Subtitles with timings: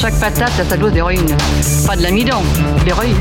[0.00, 1.36] Chaque patate a sa dose d'héroïne.
[1.84, 2.40] Pas de l'amidon,
[2.84, 3.20] l'héroïne.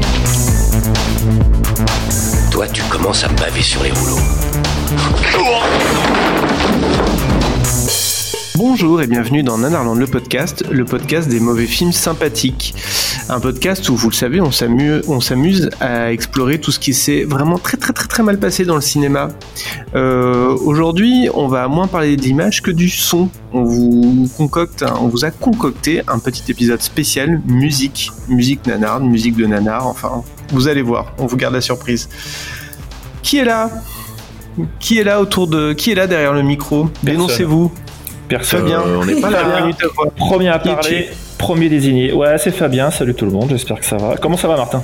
[2.52, 4.20] Toi, tu commences à me baver sur les rouleaux.
[8.58, 12.74] Bonjour et bienvenue dans Nanarland le podcast, le podcast des mauvais films sympathiques.
[13.30, 17.60] Un podcast où, vous le savez, on s'amuse, à explorer tout ce qui s'est vraiment
[17.60, 19.30] très très très très mal passé dans le cinéma.
[19.94, 23.30] Euh, aujourd'hui, on va moins parler d'images que du son.
[23.54, 29.36] On vous concocte, on vous a concocté un petit épisode spécial musique, musique nanarde, musique
[29.36, 29.86] de nanar.
[29.86, 32.10] Enfin, vous allez voir, on vous garde la surprise.
[33.22, 33.70] Qui est là?
[34.80, 36.90] Qui est là autour de Qui est là derrière le micro?
[37.04, 37.72] Dénoncez-vous.
[38.28, 38.62] Personne.
[38.62, 38.82] Fabien.
[38.82, 39.70] Euh, on n'est pas là.
[40.16, 42.14] Premier à parler, premier désigné.
[42.14, 42.92] Ouais, c'est Fabien.
[42.92, 43.50] Salut tout le monde.
[43.50, 44.16] J'espère que ça va.
[44.18, 44.84] Comment ça va, Martin?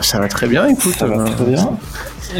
[0.00, 0.94] Ça va très bien, écoute.
[0.96, 1.78] Ça va très bien.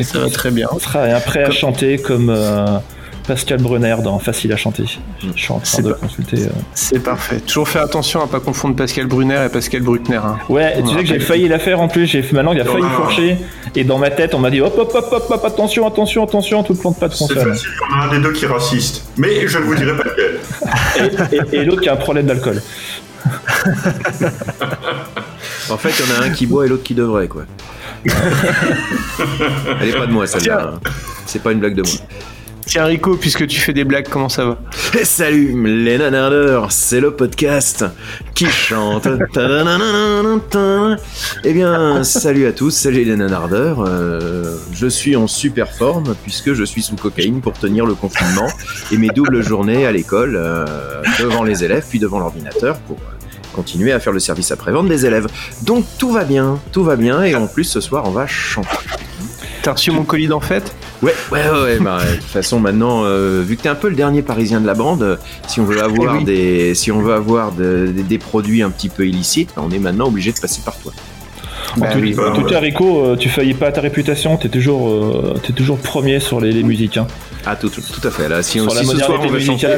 [0.03, 0.69] Ça va très bien.
[0.73, 2.79] On sera prêt à chanter comme euh,
[3.27, 4.85] Pascal Brunner dans Facile à chanter.
[5.23, 6.43] Je suis en train C'est de consulter.
[6.43, 6.51] euh.
[6.75, 7.41] C'est parfait.
[7.41, 10.17] Toujours faire attention à pas confondre Pascal Brunner et Pascal Bruckner.
[10.23, 10.37] hein.
[10.51, 12.07] Ouais, On tu sais que j'ai failli la faire en plus.
[12.07, 13.39] J'ai ma langue a failli fourcher.
[13.75, 16.63] Et dans ma tête, on m'a dit hop, hop, hop, hop, hop, attention, attention, attention,
[16.63, 17.49] tout le plante pas de C'est console.
[17.55, 19.05] facile, il y en a un des deux qui est raciste.
[19.17, 20.41] Mais je ne vous dirai pas lequel.
[21.33, 22.61] Et, et- et l'autre qui a un problème d'alcool.
[25.71, 27.45] En fait, il y en a un qui boit et l'autre qui devrait, quoi.
[29.81, 30.73] Elle est pas de moi, celle-là.
[30.75, 30.81] hein.
[31.25, 31.91] C'est pas une blague de moi.
[32.67, 34.59] Tiens, Rico, puisque tu fais des blagues, comment ça va
[34.99, 37.85] Et salut, les nanardeurs, c'est le podcast
[38.35, 39.07] qui chante.
[41.45, 43.85] Eh bien, salut à tous, salut les nanardeurs.
[43.87, 48.49] Euh, je suis en super forme puisque je suis sous cocaïne pour tenir le confinement
[48.91, 50.65] et mes doubles journées à l'école euh,
[51.19, 55.05] devant les élèves puis devant l'ordinateur pour euh, continuer à faire le service après-vente des
[55.05, 55.27] élèves.
[55.63, 58.69] Donc tout va bien, tout va bien et en plus ce soir on va chanter.
[59.63, 60.75] T'as reçu mon colis d'en fait
[61.05, 63.89] Ouais, ouais, ouais, ouais, bah, de toute façon maintenant, euh, vu que t'es un peu
[63.89, 65.17] le dernier parisien de la bande, euh,
[65.49, 66.25] si on veut avoir Eh oui.
[66.25, 69.71] des, si on veut avoir de- des- des produits un petit peu illicites, bah, on
[69.71, 70.93] est maintenant obligé de passer par toi.
[71.77, 72.17] Bah en tout, oui.
[72.19, 74.37] en tout cas, Rico, euh, tu faillis pas à ta réputation.
[74.37, 76.97] T'es toujours, euh, t'es toujours premier sur les, les musiques.
[76.99, 77.07] Hein.
[77.47, 78.29] Ah, tout, tout, tout à fait.
[78.29, 79.69] Là, si, la ce soir on veut chanter,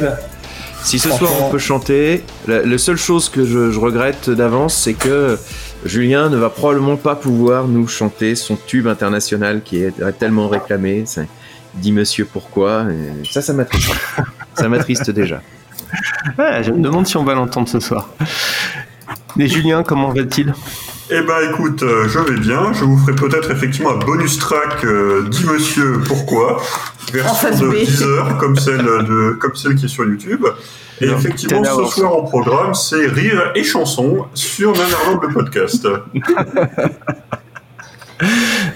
[0.83, 4.75] si ce soir on peut chanter, la, la seule chose que je, je regrette d'avance,
[4.75, 5.37] c'est que
[5.87, 11.05] Julien ne va probablement pas pouvoir nous chanter son tube international qui est tellement réclamé.
[11.75, 12.85] Dis monsieur pourquoi.
[13.29, 15.11] ça, ça m'attriste.
[15.11, 15.41] déjà.
[16.37, 18.09] Je me demande si on va l'entendre ce soir.
[19.39, 20.53] Et Julien, comment va-t-il?
[21.09, 22.73] Eh ben écoute, euh, je vais bien.
[22.73, 26.61] Je vous ferai peut-être effectivement un bonus track euh, Dis monsieur pourquoi
[27.13, 27.75] version de B.
[27.75, 30.45] 10 heures comme celle de comme celle qui est sur YouTube.
[30.99, 35.87] Et Non, effectivement, ce soir en programme, c'est rire et chansons sur Nanarland le podcast.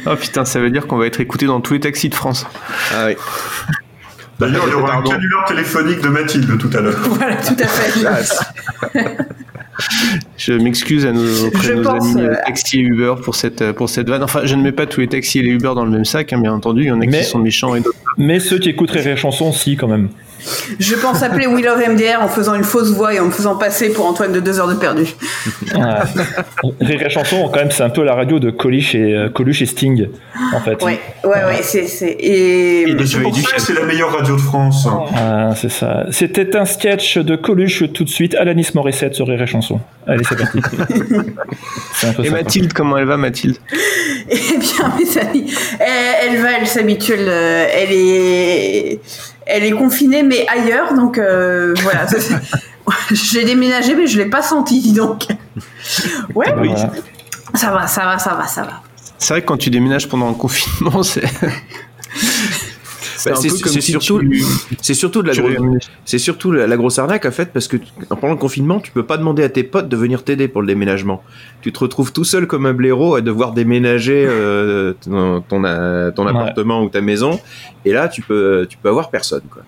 [0.05, 2.45] Oh putain, ça veut dire qu'on va être écouté dans tous les taxis de France.
[2.93, 3.15] Ah oui.
[4.39, 6.99] D'ailleurs, il y aura un canular téléphonique de Mathilde tout à l'heure.
[7.09, 9.17] Voilà, tout à fait.
[10.37, 13.35] Je m'excuse à nos, auprès Je de nos pense, amis euh, taxis et Uber pour
[13.35, 14.23] cette, euh, pour cette vanne.
[14.23, 16.33] Enfin, je ne mets pas tous les taxis et les Uber dans le même sac,
[16.33, 16.81] hein, bien entendu.
[16.83, 17.97] Il y en a Mais- qui sont méchants et d'autres.
[18.17, 20.09] Mais ceux qui écoutent Rire et Chanson, si, quand même.
[20.79, 23.55] Je pense appeler We Love MDR en faisant une fausse voix et en me faisant
[23.55, 25.03] passer pour Antoine de 2 heures de perdu.
[25.75, 25.81] Ouais.
[26.81, 29.61] Rire et Chanson, quand même, c'est un peu la radio de Coluche et, euh, Coluche
[29.61, 30.07] et Sting,
[30.53, 30.81] en fait.
[30.83, 31.87] Ouais, ouais, ouais, c'est.
[31.87, 32.89] c'est- Et.
[32.89, 34.87] Et c'est pour ça que c'est la meilleure radio de France.
[35.15, 36.05] Ah, c'est ça.
[36.11, 39.79] C'était un sketch de Coluche tout de suite, Alanis Morissette sur Rire et Chanson.
[40.07, 40.59] Allez, c'est parti.
[41.93, 42.31] c'est un peu Et ça.
[42.31, 43.57] Mathilde, comment elle va, Mathilde?
[44.29, 45.87] Eh bien, mes amis, elle,
[46.33, 48.99] elle va, elle s'habitue, elle, euh, elle est,
[49.51, 52.05] elle est confinée, mais ailleurs, donc euh, voilà.
[53.11, 55.27] J'ai déménagé, mais je l'ai pas senti, donc.
[56.35, 56.71] Ouais, Oui.
[57.53, 58.81] Ça va, ça va, ça va, ça va.
[59.17, 61.23] C'est vrai que quand tu déménages pendant un confinement, c'est.
[63.25, 64.43] Bah, c'est si surtout, tu-
[64.81, 65.83] c'est surtout de la grosse, réaménages.
[66.05, 67.77] c'est surtout la, la grosse arnaque en fait parce que
[68.09, 70.67] pendant le confinement, tu peux pas demander à tes potes de venir t'aider pour le
[70.67, 71.23] déménagement.
[71.61, 76.09] Tu te retrouves tout seul comme un blaireau à devoir déménager euh, ton, ton, euh,
[76.17, 76.29] Ouais.
[76.29, 77.39] appartement ou ta maison.
[77.85, 79.61] Et là, tu peux, tu peux avoir personne quoi.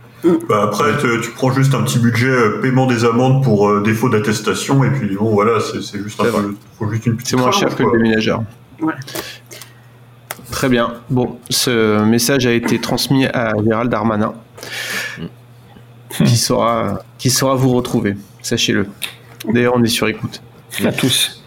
[0.47, 3.81] Bah après, te- tu prends juste un petit budget euh, paiement des amendes pour euh,
[3.83, 6.25] défaut d'attestation et puis bon voilà, c'est juste un
[6.79, 8.41] faut juste une petite C'est moins cher que le déménageur.
[10.53, 10.94] Très bien.
[11.09, 14.35] Bon, ce message a été transmis à Gérald Darmanin,
[16.15, 18.15] qui saura, qui saura vous retrouver.
[18.44, 18.85] Sachez-le.
[19.51, 20.44] D'ailleurs, on est sur écoute.
[20.85, 21.41] À tous.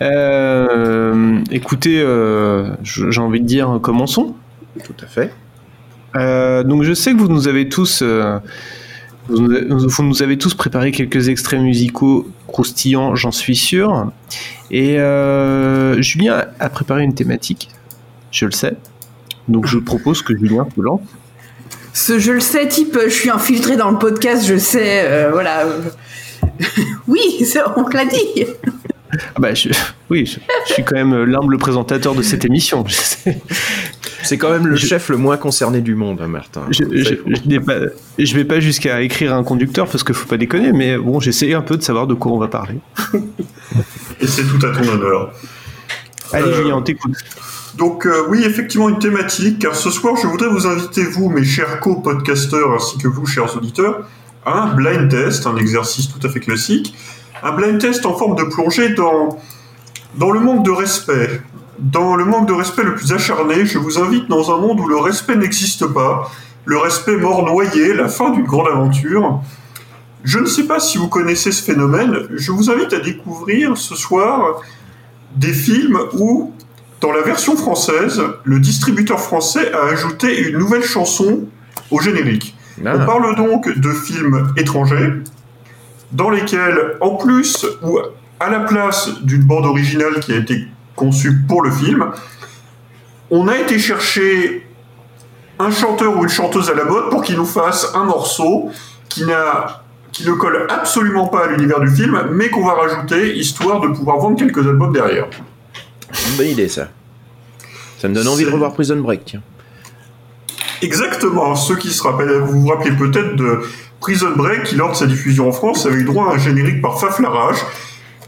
[0.00, 4.36] Euh, écoutez, euh, j'ai envie de dire, commençons.
[4.84, 5.32] Tout à fait.
[6.14, 8.38] Euh, donc je sais que vous nous avez tous, euh,
[9.28, 14.06] vous, nous- vous nous avez tous préparé quelques extraits musicaux croustillants, j'en suis sûr.
[14.70, 17.68] Et euh, Julien a préparé une thématique,
[18.30, 18.74] je le sais.
[19.48, 21.00] Donc je propose que Julien te lance.
[21.94, 25.66] Ce, je le sais, type, je suis infiltré dans le podcast, je sais, euh, voilà.
[27.08, 27.20] oui,
[27.76, 28.44] on te l'a dit.
[29.12, 29.70] Ah bah, je-
[30.10, 30.38] oui, je,
[30.68, 32.84] je suis quand même l'humble présentateur de cette émission.
[34.22, 36.62] C'est quand même le chef le moins concerné du monde, hein, Martin.
[36.70, 37.78] je, je- je n'ai pas-
[38.18, 41.54] je vais pas jusqu'à écrire un conducteur parce qu'il faut pas déconner, mais bon, j'essaie
[41.54, 42.78] un peu de savoir de quoi on va parler.
[44.20, 45.32] Et c'est tout à ton honneur.
[46.32, 47.14] Allez, Euh, Julien, on t'écoute.
[47.78, 51.44] Donc euh, oui, effectivement, une thématique, car ce soir, je voudrais vous inviter, vous, mes
[51.44, 54.00] chers co-podcasteurs, ainsi que vous, chers auditeurs,
[54.44, 56.92] à un blind test, un exercice tout à fait classique,
[57.40, 59.38] un blind test en forme de plongée dans,
[60.16, 61.40] dans le manque de respect.
[61.78, 64.88] Dans le manque de respect le plus acharné, je vous invite dans un monde où
[64.88, 66.32] le respect n'existe pas,
[66.64, 69.40] le respect mort noyé, la fin d'une grande aventure.
[70.24, 73.94] Je ne sais pas si vous connaissez ce phénomène, je vous invite à découvrir ce
[73.94, 74.62] soir
[75.36, 76.52] des films où
[77.00, 81.44] dans la version française, le distributeur français a ajouté une nouvelle chanson
[81.90, 82.56] au générique.
[82.84, 82.94] Ah.
[82.94, 85.12] On parle donc de films étrangers,
[86.12, 87.98] dans lesquels, en plus ou
[88.40, 90.66] à la place d'une bande originale qui a été
[90.96, 92.06] conçue pour le film,
[93.30, 94.66] on a été chercher
[95.58, 98.70] un chanteur ou une chanteuse à la mode pour qu'il nous fasse un morceau
[99.08, 103.36] qui n'a qui ne colle absolument pas à l'univers du film, mais qu'on va rajouter
[103.36, 105.28] histoire de pouvoir vendre quelques albums derrière.
[106.30, 106.88] Une bonne idée, ça.
[107.98, 109.24] Ça me donne envie de revoir Prison Break.
[109.24, 109.42] tiens.
[110.82, 111.54] Exactement.
[111.56, 113.60] Ceux qui se rappellent, vous vous rappelez peut-être de
[114.00, 116.80] Prison Break, qui lors de sa diffusion en France avait eu droit à un générique
[116.80, 117.58] par Faf Larage,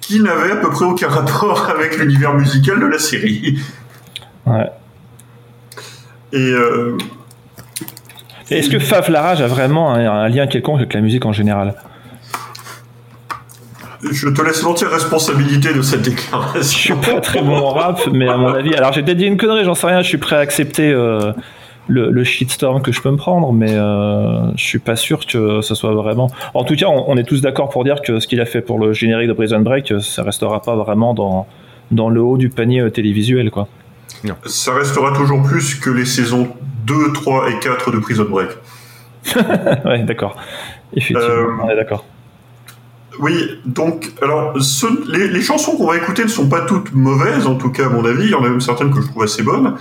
[0.01, 3.61] qui n'avait à peu près aucun rapport avec l'univers musical de la série.
[4.47, 4.69] Ouais.
[6.33, 6.97] Et euh,
[8.51, 11.77] Est-ce que Faf Larage a vraiment un, un lien quelconque avec la musique en général?
[14.03, 16.97] Je te laisse l'entière responsabilité de cette Je suis déclaration.
[17.01, 18.75] pas très bon en rap, mais à mon avis.
[18.75, 21.33] Alors j'ai peut-être dit une connerie, j'en sais rien, je suis prêt à accepter euh,
[21.89, 25.61] le, le shitstorm que je peux me prendre, mais euh, je suis pas sûr que
[25.61, 26.31] ce soit vraiment.
[26.55, 28.61] En tout cas, on, on est tous d'accord pour dire que ce qu'il a fait
[28.61, 31.47] pour le générique de Prison Break, euh, ça restera pas vraiment dans,
[31.91, 33.69] dans le haut du panier euh, télévisuel, quoi.
[34.47, 36.49] Ça restera toujours plus que les saisons
[36.87, 38.51] 2, 3 et 4 de Prison Break.
[39.85, 40.37] ouais, d'accord.
[40.95, 42.05] Effectivement, Euh, on est d'accord.
[43.21, 44.55] Oui, donc, alors,
[45.09, 48.05] les, chansons qu'on va écouter ne sont pas toutes mauvaises, en tout cas à mon
[48.05, 49.75] avis, il y en a même certaines que je trouve assez bonnes.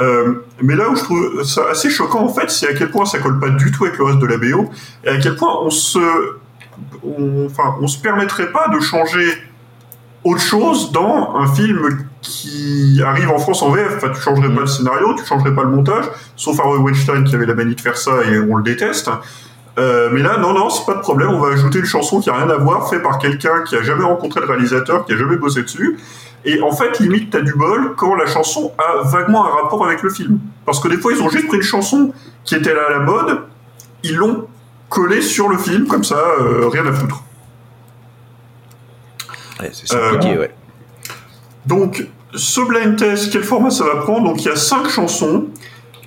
[0.00, 3.06] Euh, mais là où je trouve ça assez choquant, en fait, c'est à quel point
[3.06, 4.70] ça colle pas du tout avec le reste de la BO,
[5.04, 5.98] et à quel point on se,
[7.46, 9.26] enfin, on se permettrait pas de changer
[10.24, 13.96] autre chose dans un film qui arrive en France en VF.
[13.96, 16.04] Enfin, tu changerais pas le scénario, tu changerais pas le montage,
[16.36, 19.10] sauf Harvey Weinstein qui avait la manie de faire ça et on le déteste.
[19.78, 21.30] Euh, mais là, non, non, c'est pas de problème.
[21.30, 23.82] On va ajouter une chanson qui a rien à voir, faite par quelqu'un qui a
[23.82, 25.98] jamais rencontré le réalisateur, qui a jamais bossé dessus.
[26.44, 30.02] Et en fait, limite, t'as du bol quand la chanson a vaguement un rapport avec
[30.02, 30.40] le film.
[30.66, 32.12] Parce que des fois, ils ont juste pris une chanson
[32.44, 33.42] qui était là à la mode,
[34.02, 34.48] ils l'ont
[34.88, 37.22] collée sur le film, comme ça, euh, rien à foutre.
[39.60, 40.54] Ouais, c'est compliqué, ouais.
[41.64, 44.24] Donc, ce blind test, quel format ça va prendre?
[44.24, 45.46] Donc, il y a cinq chansons,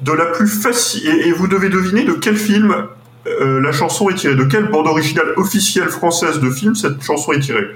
[0.01, 2.75] de la plus facile, et, et vous devez deviner de quel film
[3.27, 7.31] euh, la chanson est tirée, de quelle bande originale officielle française de film cette chanson
[7.33, 7.67] est tirée?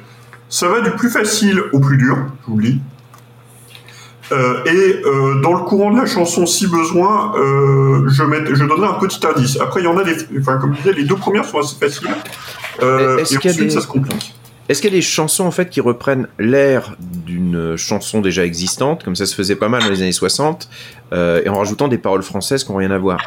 [0.50, 2.18] Ça va du plus facile au plus dur,
[2.62, 2.80] dis.
[4.32, 8.88] Euh, et euh, dans le courant de la chanson, si besoin, euh, je, je donnerai
[8.88, 9.60] un petit indice.
[9.60, 10.16] Après, il y en a des.
[10.40, 12.08] Enfin, comme je disais, les deux premières sont assez faciles.
[12.84, 14.36] Euh, et ensuite, des- ça se complique.
[14.70, 19.04] Est-ce qu'il y a des chansons en fait qui reprennent l'air d'une chanson déjà existante,
[19.04, 20.70] comme ça se faisait pas mal dans les années 60,
[21.12, 23.20] euh, et en rajoutant des paroles françaises qui n'ont rien à voir?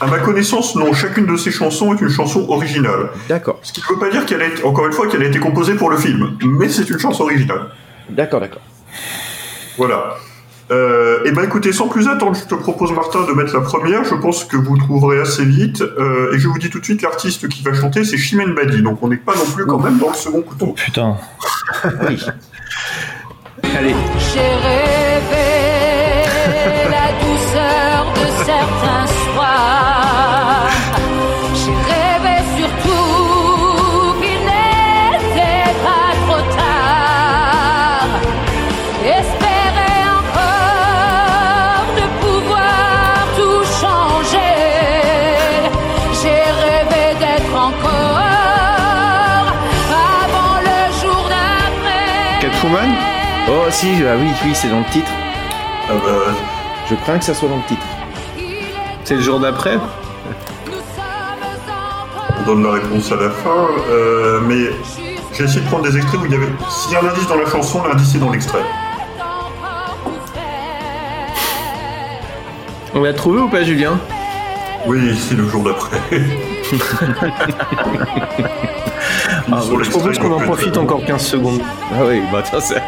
[0.00, 0.92] À ma connaissance, non.
[0.92, 3.10] Chacune de ces chansons est une chanson originale.
[3.28, 5.40] D'accord, Ce qui ne veut pas dire qu'elle été, encore une fois, qu'elle a été
[5.40, 7.66] composée pour le film, mais c'est une chanson originale.
[8.08, 8.62] d'accord, d'accord.
[9.76, 10.14] Voilà.
[10.72, 14.04] Euh, et ben écoutez, sans plus attendre, je te propose Martin de mettre la première.
[14.04, 15.82] Je pense que vous trouverez assez vite.
[15.82, 18.82] Euh, et je vous dis tout de suite, l'artiste qui va chanter, c'est Chimène Badi.
[18.82, 20.72] Donc on n'est pas non plus quand même dans le second couteau.
[20.72, 21.16] Putain.
[22.08, 22.16] Oui.
[23.76, 25.61] Allez, J'ai rêvé
[53.48, 55.10] Oh si, ah oui, oui, c'est dans le titre.
[55.88, 56.32] Ah bah,
[56.88, 57.82] Je crains que ça soit dans le titre.
[59.04, 59.78] C'est le jour d'après
[62.42, 64.70] on donne la réponse à la fin, euh, mais
[65.32, 66.48] j'ai essayé de prendre des extraits où il y avait.
[66.68, 68.64] S'il y a un indice dans la chanson, l'indice est dans l'extrait.
[72.94, 73.98] On l'a trouvé ou pas, Julien?
[74.86, 75.98] Oui, c'est le jour d'après.
[79.50, 81.60] Ah, Je propose qu'on en profite encore 15 secondes.
[81.92, 82.82] Ah oui, bah ça, c'est-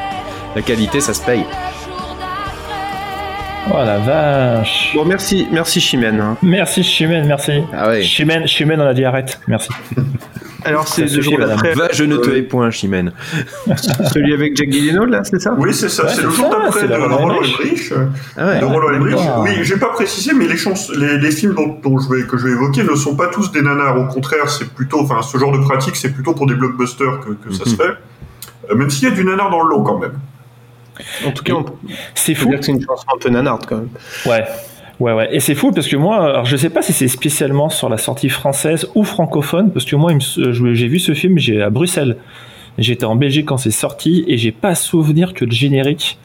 [0.54, 1.44] la qualité, ça se paye.
[3.70, 4.92] Oh la vache.
[4.94, 6.20] Bon, merci, merci Chimène.
[6.20, 6.37] hein.
[6.42, 7.62] Merci Chimène, merci.
[7.73, 8.02] Ah ouais.
[8.02, 9.40] Chimène, Chimène, on a dit arrête.
[9.49, 9.70] Merci.
[10.64, 13.12] Alors, c'est le jour d'après, Va, je ne te hais point, Chimène.
[14.12, 15.54] celui avec Jack Gyllenhaal, là, c'est ça?
[15.59, 17.92] Oui, c'est ça, Ouais, c'est le jour d'après c'est de la Roland Emmerich.
[18.37, 18.61] Ah ouais.
[18.61, 19.18] de Roland Emmerich.
[19.38, 22.37] Oui, j'ai pas précisé, mais les, chans- les, les films dont, dont je vais, que
[22.38, 23.99] je vais évoquer ne sont pas tous des nanars.
[23.99, 27.30] Au contraire, c'est plutôt, enfin, ce genre de pratique, c'est plutôt pour des blockbusters que,
[27.49, 27.83] que ça se fait.
[28.71, 30.14] Euh, Même s'il y a du nanar dans le lot quand même.
[31.26, 31.54] En tout cas,
[32.14, 32.49] C'est fou.
[32.49, 33.88] dire que c'est une chanson un peu nanarde quand même.
[34.26, 34.44] Ouais.
[35.00, 35.28] Ouais, ouais.
[35.32, 37.98] Et c'est fou parce que moi, alors je sais pas si c'est spécialement sur la
[37.98, 42.16] sortie française ou francophone, parce que moi, j'ai vu ce film j'ai à Bruxelles.
[42.78, 46.18] J'étais en Belgique quand c'est sorti et j'ai pas souvenir que le générique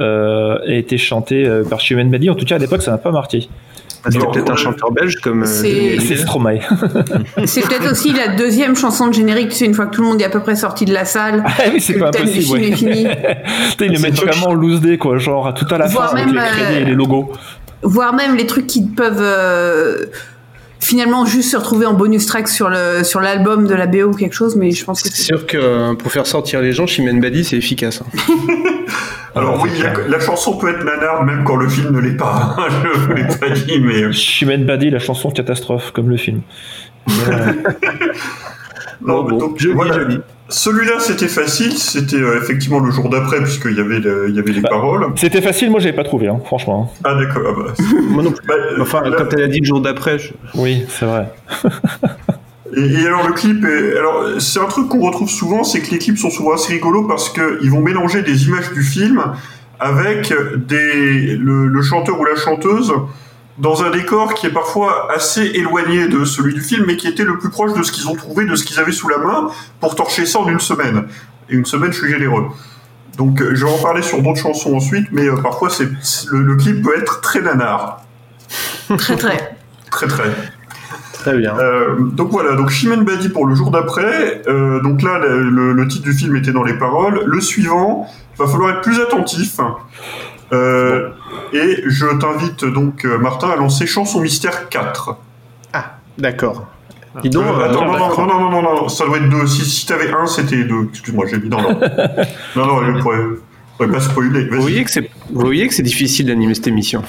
[0.00, 2.30] euh, ait été chanté euh, par Chimène Badi.
[2.30, 3.48] En tout cas, à l'époque, ça m'a pas marqué.
[4.02, 5.42] C'était Alors, peut-être un chanteur belge comme.
[5.42, 6.16] euh, C'est-.
[6.16, 6.60] Stromae.
[7.44, 10.08] C'est peut-être aussi la deuxième chanson de générique, tu sais, une fois que tout le
[10.08, 11.44] monde est à peu près sorti de la salle.
[11.58, 12.42] Ah oui, c'est que pas le impossible.
[12.44, 12.68] film ouais.
[12.68, 13.06] est fini.
[13.72, 15.18] Putain, ils le mettent vraiment loose day, quoi.
[15.18, 17.30] Genre à tout à la fin avec les crédits euh, et les logos.
[17.82, 20.06] Voire même les trucs qui peuvent euh,
[20.80, 24.14] finalement juste se retrouver en bonus track sur le sur l'album de la BO ou
[24.14, 26.86] quelque chose, mais je pense que C'est sûr que euh, pour faire sortir les gens,
[26.86, 28.02] Chimène Badi, c'est efficace.
[28.02, 28.34] hein.
[29.36, 29.70] Alors oui,
[30.08, 32.56] la, chanson peut être nanar même quand le film ne l'est pas.
[32.94, 36.40] je vous l'ai pas dit, mais euh, Chimène Badi, la chanson catastrophe, comme le film.
[37.08, 37.52] Euh,
[39.00, 39.94] non, Bon, mais donc, joli, voilà.
[39.94, 40.20] joli.
[40.50, 41.72] Celui-là, c'était facile.
[41.78, 44.68] C'était euh, effectivement le jour d'après puisqu'il y avait le- il y avait les Bah.
[44.70, 45.06] paroles.
[45.16, 46.92] C'était facile, moi j'avais pas trouvé, hein, franchement.
[47.04, 47.42] Ah d'accord.
[47.56, 48.46] ah bah, Moi non plus.
[48.46, 51.28] bah, Enfin, là- quand elle a dit le jour d'après, je- Oui, c'est vrai.
[52.76, 55.90] Et, et alors le clip, est, alors c'est un truc qu'on retrouve souvent, c'est que
[55.90, 59.20] les clips sont souvent assez rigolos parce que ils vont mélanger des images du film
[59.80, 60.32] avec
[60.68, 62.92] des le, le chanteur ou la chanteuse
[63.60, 67.24] dans un décor qui est parfois assez éloigné de celui du film, mais qui était
[67.24, 69.48] le plus proche de ce qu'ils ont trouvé, de ce qu'ils avaient sous la main,
[69.80, 71.04] pour torcher ça en une semaine.
[71.48, 72.46] Et une semaine, je suis généreux.
[73.18, 75.88] Donc euh, je vais en parler sur d'autres chansons ensuite, mais euh, parfois c'est
[76.30, 78.02] le, le clip peut être très nanar,
[78.96, 79.56] Très très.
[79.90, 80.30] très très.
[81.12, 81.54] très bien.
[81.58, 84.40] Euh, donc voilà, donc Chimène Badi pour le jour d'après.
[84.48, 87.22] Euh, donc là, le titre du film était dans les paroles.
[87.26, 89.58] Le suivant, il va falloir être plus attentif.
[90.52, 91.10] Euh,
[91.52, 95.16] Et je t'invite donc, euh, Martin, à lancer Chanson Mystère 4.
[96.18, 96.66] D'accord.
[97.22, 98.26] Dis donc, Euh, euh, attends, non, non, d'accord.
[98.26, 99.46] non, non, non, non, non, ça doit être 2.
[99.46, 100.88] Si, si t'avais 1, c'était 2.
[100.90, 101.80] Excuse-moi, j'ai mis dans l'ordre.
[102.56, 104.48] non, non, je pourrais, je pourrais pas spoiler.
[104.48, 107.02] vous voyez que c'est, vous voyez que c'est difficile d'animer cette émission.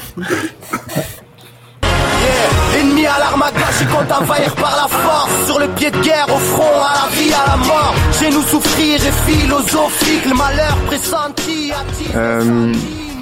[2.80, 6.40] Ennemi à l'armada, j'y compte envahir par la force Sur le pied de guerre, au
[6.40, 11.72] front, à la vie, à la mort Chez nous souffrir est philosophique Le malheur pressenti
[12.16, 12.74] Euh,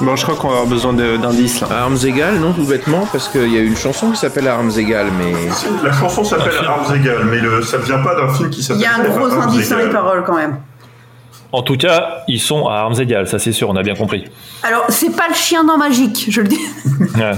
[0.00, 1.68] Bon, je crois qu'on va avoir besoin de- d'indices là.
[1.82, 5.08] Armes égales, non, tout bêtement, parce qu'il y a une chanson qui s'appelle Armes égales,
[5.18, 5.32] mais.
[5.82, 8.64] La chanson s'appelle armes égales, mais le, ça ne vient pas d'un film qui Il
[8.64, 9.92] s'appelle y a un gros armes indice dans les égales.
[9.94, 10.56] paroles quand même.
[11.54, 14.24] En tout cas, ils sont à armes égales, ça c'est sûr, on a bien compris.
[14.62, 16.60] Alors, c'est pas le chien dans Magique, je le dis.
[17.16, 17.32] Ouais.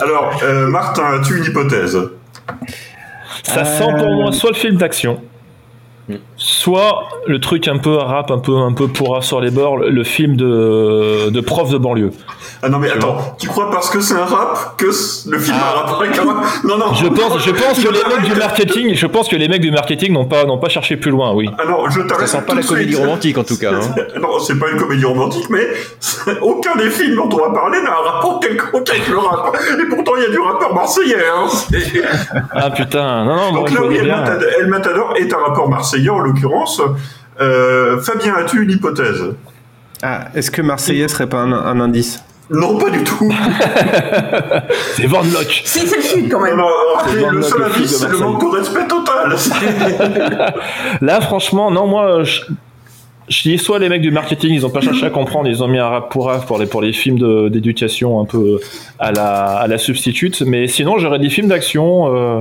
[0.00, 1.98] Alors, euh, Martin, as-tu une hypothèse?
[3.42, 5.20] Ça sent pour moi soit le film d'action,
[6.36, 9.90] soit le truc un peu rap, un peu, un peu pourra sur les bords, le-
[9.90, 12.12] le film de, de prof de banlieue.
[12.64, 15.70] Ah non mais attends, tu crois parce que c'est un rap que le film a
[15.72, 16.44] un rapport avec un rap?
[16.62, 16.94] Non non.
[16.94, 19.72] Je pense, je pense que les mecs du marketing, je pense que les mecs du
[19.72, 21.50] marketing n'ont pas, n'ont pas cherché plus loin, oui.
[21.58, 22.28] Ah non, je t'arrête.
[22.28, 23.04] Ça sent pas la comédie suite.
[23.04, 23.72] romantique en tout cas.
[23.74, 23.94] hein.
[24.20, 25.66] Non, c'est pas une comédie romantique, mais
[26.40, 29.56] aucun des films dont on va parler n'a un rapport quelconque avec le rap.
[29.80, 31.16] Et pourtant, il y a du rappeur marseillais.
[31.34, 31.46] Hein.
[32.52, 34.06] Ah putain, non, non, Donc là, oui, El.
[34.06, 36.80] Matador, El Matador est un rapport marseillais en l'occurrence.
[37.40, 39.24] Euh, Fabien, as-tu une hypothèse?
[40.04, 42.22] Ah, est-ce que Marseillais serait pas un, un indice?
[42.50, 43.32] Non, pas du tout.
[44.96, 45.62] C'est Van Lock.
[45.64, 46.56] C'est c'est le sud quand Non, même.
[46.56, 49.36] non, le seul de c'est le manque de respect total.
[51.00, 52.40] Là, franchement, non, moi, je,
[53.28, 55.68] je dis soit les mecs du marketing, ils ont pas cherché à comprendre, ils ont
[55.68, 58.60] mis un rap pour rap pour les, pour les films de- d'éducation un peu
[58.98, 62.40] à la, à la substitute, mais sinon, j'aurais dit films d'action, euh,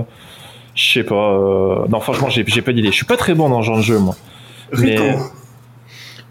[0.75, 2.89] je sais pas, euh, non, franchement, j'ai pas d'idée.
[2.89, 4.15] Je suis pas très bon dans ce genre de jeu, moi.
[4.77, 5.15] Mais-.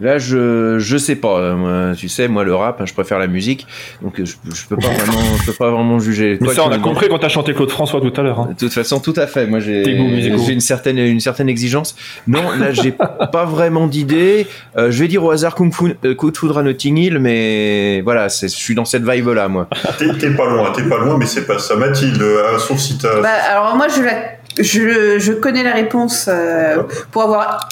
[0.01, 1.39] Là, je je sais pas.
[1.39, 3.67] euh, moi, tu sais, moi le rap, hein, je préfère la musique,
[4.03, 6.39] donc euh, je, je peux pas vraiment, je peux pas vraiment juger.
[6.41, 8.41] Mais Toi, ça, on a compris quand t'as chanté Claude François tout à l'heure.
[8.41, 8.49] hein.
[8.53, 9.47] De toute façon, tout à fait.
[9.47, 11.95] Moi, j'ai j'ai une certaine une certaine exigence.
[12.27, 12.93] Non, là, j'ai
[13.33, 14.47] pas vraiment d'idée.
[14.77, 17.19] Euh, je vais dire au hasard Kung Fu euh, Coup de foudre à Notting Hill,
[17.19, 19.69] mais voilà, je suis dans cette vibe là, moi.
[19.99, 21.77] T'es t'es pas loin, t'es pas loin, mais c'est pas ça.
[21.77, 23.21] Mathilde, euh, sauf si t'as.
[23.21, 24.23] Bah, alors moi, je, la,
[24.59, 27.69] je, je connais la réponse euh, pour avoir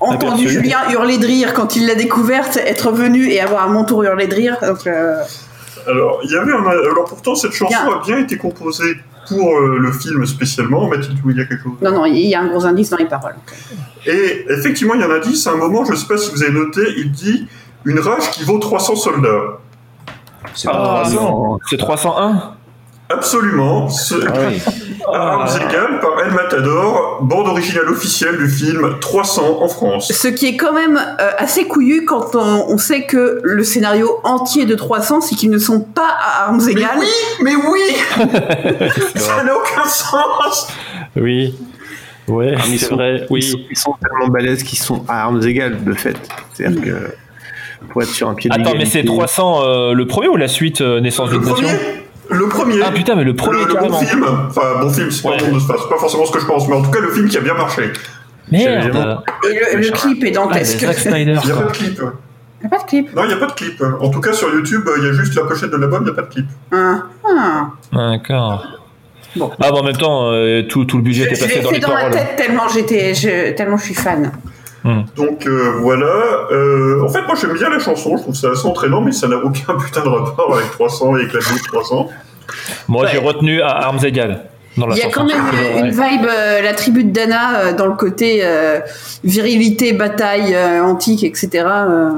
[0.00, 0.48] entendu Aperçu.
[0.48, 4.02] Julien hurler de rire quand il l'a découverte, être venu et avoir à mon tour
[4.04, 4.56] hurlé de rire.
[4.62, 5.22] Donc, euh,
[5.86, 6.64] Alors, il y avait un...
[6.66, 8.96] Alors pourtant, cette chanson a bien été composée
[9.28, 10.88] pour euh, le film spécialement.
[10.88, 12.96] Mathilde, tu voulais dire quelque chose non, non, il y a un gros indice dans
[12.96, 13.34] les paroles.
[14.06, 15.46] Et effectivement, il y en a 10.
[15.46, 17.46] À un moment, je sais pas si vous avez noté, il dit
[17.84, 19.58] une rage qui vaut 300 soldats.
[20.54, 22.54] C'est Ah, pas non, c'est 301
[23.10, 23.88] Absolument.
[23.88, 24.14] Ce...
[24.26, 24.60] Ah oui.
[25.12, 30.12] À armes égales par El Matador, bande originale officielle du film 300 en France.
[30.12, 34.18] Ce qui est quand même euh, assez couillu quand on, on sait que le scénario
[34.24, 36.98] entier de 300, c'est qu'ils ne sont pas à armes Mais égales.
[36.98, 37.06] oui,
[37.42, 37.80] mais oui
[39.14, 40.68] Ça n'a aucun sens
[41.16, 41.54] Oui.
[42.28, 43.66] Ouais, Ah, mais ils c'est sont- vrai, Ils sont, oui.
[43.70, 46.16] ils sont tellement balèzes qu'ils sont à armes égales, de fait.
[46.52, 50.28] C'est-à-dire que pour être sur un pied Attends, mais c'est d'égalité- 300 euh, le premier
[50.28, 51.78] ou la suite euh, Naissance Le d'une nation premier
[52.30, 55.22] Le premier Ah putain, mais le premier le, le bon film, enfin bon film, c'est
[55.22, 55.38] pas, Ouais.
[55.50, 55.58] bon,
[55.98, 57.84] forcément ce que je pense, mais en tout cas le film qui a bien marché.
[58.50, 60.78] Merde Et le, le clip est Ah, dantesque.
[60.94, 62.00] Snyder, Il n'y a pas de clip.
[62.00, 63.14] Il n'y a pas de clip.
[63.14, 63.82] Non, il n'y a pas de clip.
[64.00, 66.10] En tout cas sur YouTube, il y a juste la pochette de l'album, il n'y
[66.10, 66.46] a pas de clip.
[66.72, 67.66] Ah, ah.
[67.92, 68.64] D'accord.
[69.36, 69.50] Bon.
[69.60, 71.80] Ah, bah en même temps, euh, tout, tout le budget était passé dans fait les
[71.80, 72.12] dans ma paroles.
[72.12, 74.32] tête tellement j'étais, je, tellement je suis fan.
[75.16, 76.06] Donc euh, voilà.
[76.50, 79.28] Euh, en fait, moi j'aime bien la chanson, je trouve ça assez entraînant, mais ça
[79.28, 82.08] n'a aucun putain de rapport avec 300 et avec la vie de 300.
[82.88, 84.44] Moi, j'ai retenu à armes égales.
[84.76, 85.10] Il y a chanson.
[85.12, 88.78] quand même une vibe, euh, la tribu de Dana, euh, dans le côté euh,
[89.24, 91.64] virilité, bataille euh, antique, etc.
[91.66, 92.10] euh.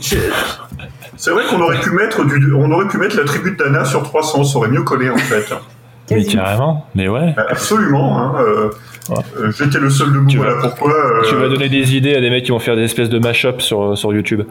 [0.00, 3.84] C'est vrai qu'on aurait pu mettre du, on aurait pu mettre la tribu de Dana
[3.84, 5.52] sur 300, ça aurait mieux collé en fait.
[6.10, 7.34] Mais carrément, mais ouais.
[7.36, 8.18] Bah, Absolument.
[8.18, 8.70] Hein,
[9.10, 10.92] euh, J'étais le seul debout, Tu voilà vas- pourquoi.
[10.94, 13.18] euh, Tu vas donner des idées à des mecs qui vont faire des espèces de
[13.18, 14.42] mash-up sur, sur YouTube.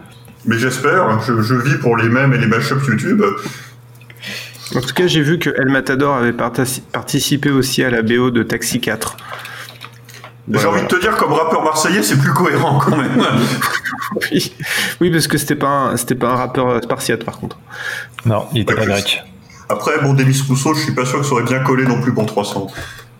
[0.45, 3.23] Mais j'espère, je, je vis pour les mêmes et les mashups YouTube.
[4.75, 8.43] En tout cas, j'ai vu que El Matador avait participé aussi à la BO de
[8.43, 9.17] Taxi 4.
[10.49, 13.09] J'ai envie de te dire, comme rappeur marseillais, c'est plus cohérent quand même.
[14.31, 14.53] Oui,
[15.01, 17.57] oui parce que c'était pas un, c'était pas un rappeur spartiate par contre.
[18.25, 19.21] Non, il était Ouais, pas grec.
[19.69, 22.13] Après, bon, Demis Rousseau, je suis pas sûr que ça aurait bien collé non plus
[22.13, 22.67] pour 300.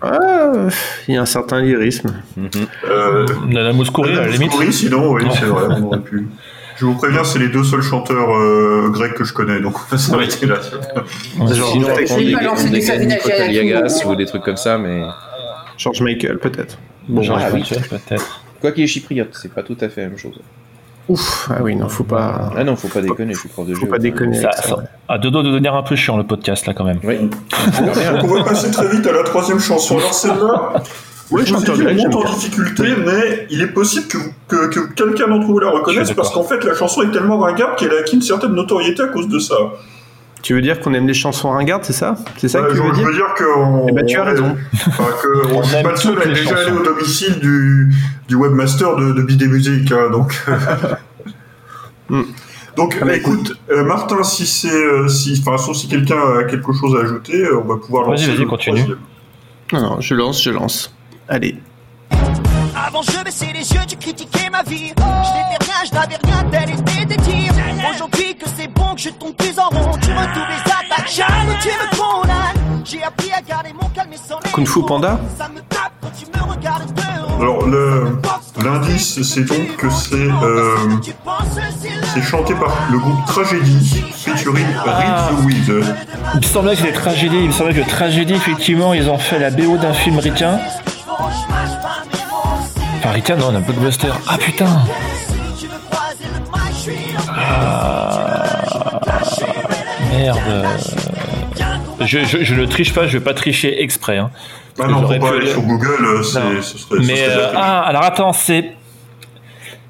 [0.02, 0.68] Ah,
[1.08, 2.14] il y a un certain lyrisme.
[2.86, 4.52] Euh, Nana Mouskouri, à la limite.
[4.72, 6.28] Sinon, oui, c'est vrai, on aurait pu.
[6.78, 9.96] Je vous préviens, c'est les deux seuls chanteurs euh, grecs que je connais, donc on
[9.96, 10.58] va s'arrêter là.
[11.56, 12.06] Genre, Sinon, on des,
[12.70, 15.02] des, des ou- des trucs comme ça, mais
[15.78, 16.78] George Michael, peut-être.
[17.10, 17.52] Bon, bref.
[17.54, 18.42] oui, peut-être.
[18.62, 20.40] quoi qu'il est chypriote, c'est pas tout à fait la même chose.
[21.10, 22.52] Ouf, ah oui, non, faut pas.
[22.56, 23.82] Ah non, faut pas déconner, je suis prof de jeu.
[23.82, 24.41] Faut pas déconner.
[24.41, 24.76] Ça, ça,
[25.08, 27.00] à deux doigts de devenir un peu chiant le podcast là quand même.
[27.04, 27.30] Oui.
[28.24, 29.98] On va passer très vite à la troisième chanson.
[29.98, 30.74] Alors celle-là,
[31.30, 34.17] Ouais, je vous ai dit, monte en difficulté, mais il est possible que,
[34.48, 37.78] que, que quelqu'un d'entre vous la reconnaisse parce qu'en fait la chanson est tellement ringarde
[37.78, 39.56] qu'elle a acquis une certaine notoriété à cause de ça.
[40.48, 42.16] Tu veux dire qu'on aime les chansons ringardes, c'est ça?
[42.38, 43.08] C'est ça Ouais, que tu je, veux je dire?
[43.08, 44.58] veux dire que on, Eh ben, tu as on- raison.
[44.88, 46.80] Enfin, que on, On je suis aime pas le seul à déjà allé chansons.
[46.80, 47.94] au domicile du,
[48.30, 50.42] du webmaster de, de Bidé Musique, hein, donc.
[52.10, 52.22] Hmm.
[52.78, 56.44] Donc, Ah bah, écoute, euh, Martin, si c'est, euh, si, enfin, sauf si quelqu'un a
[56.46, 58.28] quelque chose à ajouter, euh, on va pouvoir Vas-y, lancer.
[58.28, 58.82] vas-y, le continue.
[59.74, 60.96] Non, non, je lance, je lance.
[61.28, 61.58] Allez.
[62.88, 64.93] Avant je baissais les yeux, tu critiquais ma vie.
[64.97, 67.54] Je n'étais rien, je n'avais rien, tel était tes dires.
[67.93, 69.91] Aujourd'hui que c'est bon, que je tombe plus en rond.
[70.02, 72.82] Tu retrouves les attaques, jamais tu me condamnes.
[72.86, 75.91] J'ai appris à garder mon calme et sans les Kung Fu Panda Ça me tape
[76.02, 77.41] quand tu me regardes de.
[77.41, 78.17] Alors, le-
[78.63, 80.78] l'indice, c'est donc que c'est, euh,
[82.13, 85.28] c'est chanté par le groupe Tragedy, featuring Ah.
[85.30, 85.95] Reed the Wizard.
[86.36, 87.36] Il me semblait que c'était Tragédie.
[87.38, 90.58] Il me semblait que Tragédie, effectivement, ils ont fait la BO d'un film ricain.
[93.08, 94.10] Enfin, ricain, non, d'un blockbuster.
[94.28, 94.82] Ah putain
[97.30, 98.43] Ah,
[100.12, 100.65] Merde.
[102.02, 104.17] Je, je, je ne triche pas, je vais pas tricher exprès.
[104.17, 104.30] Hein.
[104.78, 106.62] Ah non, faut pas aller sur Google, euh, ce serait.
[106.62, 108.74] ce Mais serait euh, ah, alors attends, c'est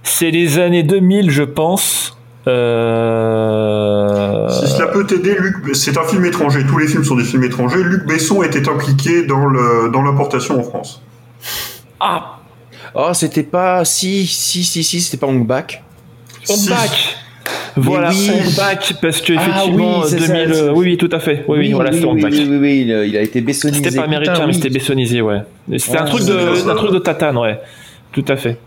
[0.03, 2.15] c'est les années 2000, je pense.
[2.47, 4.47] Euh...
[4.49, 6.63] Si cela peut t'aider, Luc, c'est un film étranger.
[6.67, 7.83] Tous les films sont des films étrangers.
[7.83, 11.01] Luc Besson était impliqué dans le dans l'importation en France.
[11.99, 12.36] Ah,
[12.95, 13.83] Oh, c'était pas.
[13.85, 15.83] Si, si, si, si, c'était pas Hong Bak.
[16.49, 16.69] on Si.
[16.69, 17.17] back.
[17.79, 18.31] Voilà, oui.
[18.57, 20.27] back parce que Ah effectivement oui, c'est 2000.
[20.27, 21.45] ça, euh, c'est- oui, oui, tout à fait.
[21.47, 22.31] Oui, oui, voilà, oui, c'est on oui, back.
[22.33, 23.83] oui, oui, oui, il, a été bessonisé.
[23.83, 24.55] C'était pas américain, Putain, mais oui.
[24.61, 25.41] c'était bessonisé, ouais.
[25.77, 27.59] C'était un Ah, truc c'est de, un truc de tatane, ouais.
[28.11, 28.57] Tout à fait.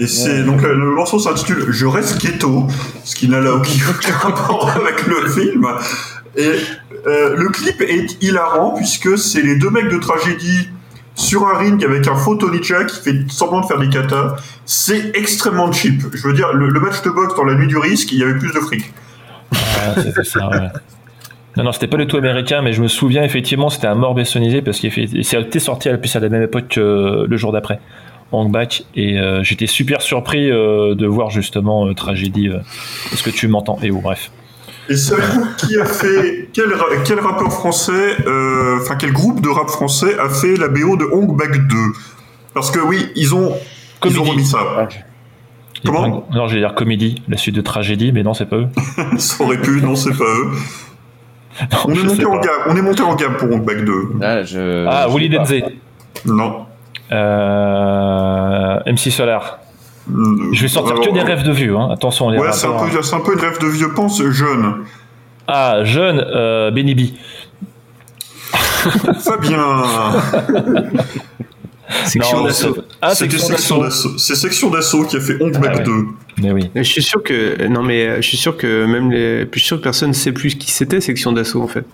[0.00, 2.66] Et c'est donc le, le morceau s'intitule Je reste ghetto,
[3.04, 5.66] ce qui n'a là aucun aucun rapport avec le film.
[6.36, 6.50] Et
[7.06, 10.68] euh, le clip est hilarant puisque c'est les deux mecs de tragédie
[11.14, 14.36] sur un ring avec un faux Tony qui fait semblant de faire des katas.
[14.64, 16.02] C'est extrêmement cheap.
[16.12, 18.38] Je veux dire, le, match de boxe dans la nuit du risque, il y avait
[18.38, 18.92] plus de fric.
[19.52, 20.68] Ah, c'était ça, ouais.
[21.56, 24.14] Non, non, c'était pas du tout américain, mais je me souviens effectivement, c'était un mort
[24.14, 27.78] bessonisé parce qu'il c'était sorti à la même époque que le jour d'après,
[28.32, 32.48] Hang Back, et euh, j'étais super surpris euh, de voir justement euh, tragédie.
[32.48, 32.58] euh,
[33.12, 33.78] Est-ce que tu m'entends?
[33.82, 34.32] Et oh, bref.
[34.88, 36.66] Et savez-vous qui a fait quel,
[37.04, 41.04] quel rappeur français, euh, enfin quel groupe de rap français a fait la BO de
[41.04, 41.76] Hong Bak 2
[42.52, 43.54] Parce que oui, ils ont,
[44.04, 44.58] ils ont remis ça.
[45.82, 46.26] Il y a Comment?
[46.32, 48.68] Non, j'allais dire comédie, la suite de tragédie, mais non, c'est pas eux.
[49.18, 50.50] Ça aurait pu, non, c'est pas eux.
[51.86, 53.92] on, est je monté en gamme, on est monté en gamme pour Hong Bak 2.
[54.20, 54.86] Ah, je.
[54.86, 55.38] Ah, je Willy.
[56.26, 56.66] Non.
[57.12, 59.58] Euh, MC Solar.
[60.52, 61.88] Je vais sortir que des rêves de vieux, hein.
[61.92, 62.28] attention.
[62.30, 64.74] les Ouais, c'est un, peu, c'est un peu une rêve de vieux pense jeune.
[65.46, 67.00] Ah, jeune, euh, Benny B.
[69.20, 69.58] Fabien
[72.06, 72.74] Section Non, d'assaut.
[72.74, 74.08] c'est- Ah, C'était section Section d'assaut.
[74.08, 74.18] d'assaut.
[74.18, 75.82] C'est Section d'assaut qui a fait Hong ouais.
[75.82, 75.92] 2.
[76.42, 76.70] Mais oui.
[76.74, 79.76] Je suis sûr que non mais je suis sûr que même les, je suis sûr
[79.78, 81.84] que personne ne sait plus qui c'était section d'assaut en fait.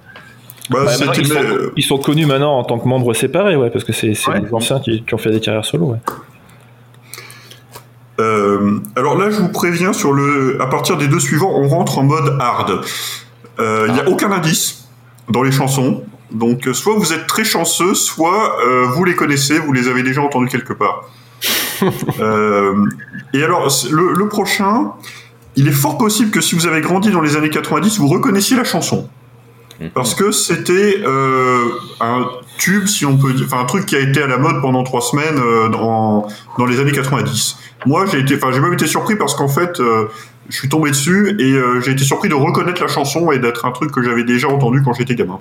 [0.70, 3.84] Bah, ils, sont, le- ils sont connus maintenant en tant que membres séparés, ouais, parce
[3.84, 4.40] que c'est c'est Ouais.
[4.40, 5.98] des anciens qui, qui ont fait des carrières solo, ouais.
[8.20, 11.98] Euh, alors là, je vous préviens, sur le, à partir des deux suivants, on rentre
[11.98, 12.82] en mode hard.
[13.58, 14.84] Euh, Il n'y a aucun indice
[15.28, 16.04] dans les chansons.
[16.30, 20.02] Donc, euh, soit vous êtes très chanceux, soit euh, vous les connaissez, vous les avez
[20.02, 21.04] déjà entendus quelque part.
[23.32, 24.92] Et alors, le, le prochain,
[25.56, 28.56] il est fort possible que si vous avez grandi dans les années 90, vous reconnaissiez
[28.56, 29.08] la chanson.
[29.94, 31.02] Parce que c'était
[32.00, 32.26] un
[32.60, 34.84] tube, si on peut dire, enfin un truc qui a été à la mode pendant
[34.84, 37.56] trois semaines euh, dans, dans les années 90.
[37.86, 40.06] Moi, j'ai été, enfin j'ai même été surpris parce qu'en fait, euh,
[40.48, 43.64] je suis tombé dessus et euh, j'ai été surpris de reconnaître la chanson et d'être
[43.64, 45.40] un truc que j'avais déjà entendu quand j'étais gamin.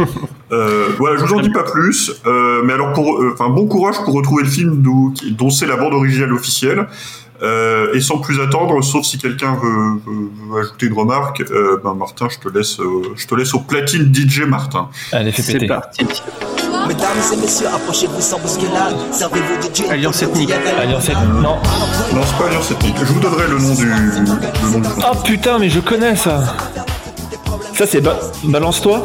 [0.48, 2.22] Voilà, je vous en dis pas plus.
[2.64, 6.32] Mais alors, pour, enfin, bon courage pour retrouver le film dont c'est la bande originale
[6.32, 6.86] officielle.
[7.42, 11.78] Euh, et sans plus attendre, sauf si quelqu'un veut, veut- veut ajouter une remarque, euh,
[11.84, 14.88] ben Martin, je te laisse, euh, je te laisse au platine DJ Martin.
[15.12, 16.04] Allez, fais C'est parti.
[16.88, 18.94] Mesdames et messieurs, approchez-vous sans bousculade.
[19.12, 19.90] Servez-vous gin.
[19.90, 20.50] Alliance ethnique.
[20.80, 21.56] Alliance eth- Non.
[22.14, 22.94] Non, c'est pas Alliance Ethnique.
[23.00, 24.86] Je vous donnerai le nom du, le nom du.
[25.00, 26.44] Oh putain, mais je connais ça.
[27.74, 29.04] Ça, c'est ba- Balance-toi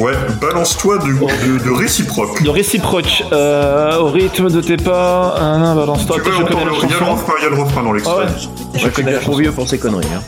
[0.00, 2.42] Ouais, balance-toi de, de, de réciproque.
[2.42, 3.22] de réciproque.
[3.32, 5.34] Euh, au rythme de tes pas.
[5.38, 6.16] Ah, non, balance-toi.
[6.24, 8.14] Il y a le refrain, il y a le refrain dans Ah l'extrait.
[8.24, 8.78] ouais.
[8.80, 9.38] Je connais trop chanson.
[9.38, 10.06] vieux pour ces conneries.
[10.16, 10.22] Hein.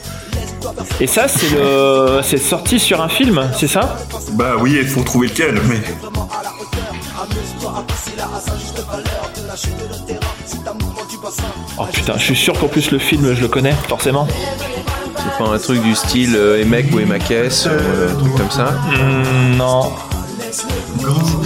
[1.01, 3.97] Et ça, c'est le, c'est sorti sur un film, c'est ça?
[4.35, 5.81] Bah oui, il faut trouver lequel, mais
[11.79, 14.27] Oh putain, je suis sûr qu'en plus le film, je le connais, forcément.
[15.25, 17.31] C'est pas un truc du style euh, Emek ou Emakes,
[17.67, 18.73] euh, un truc comme ça.
[18.91, 19.93] Hmm, non.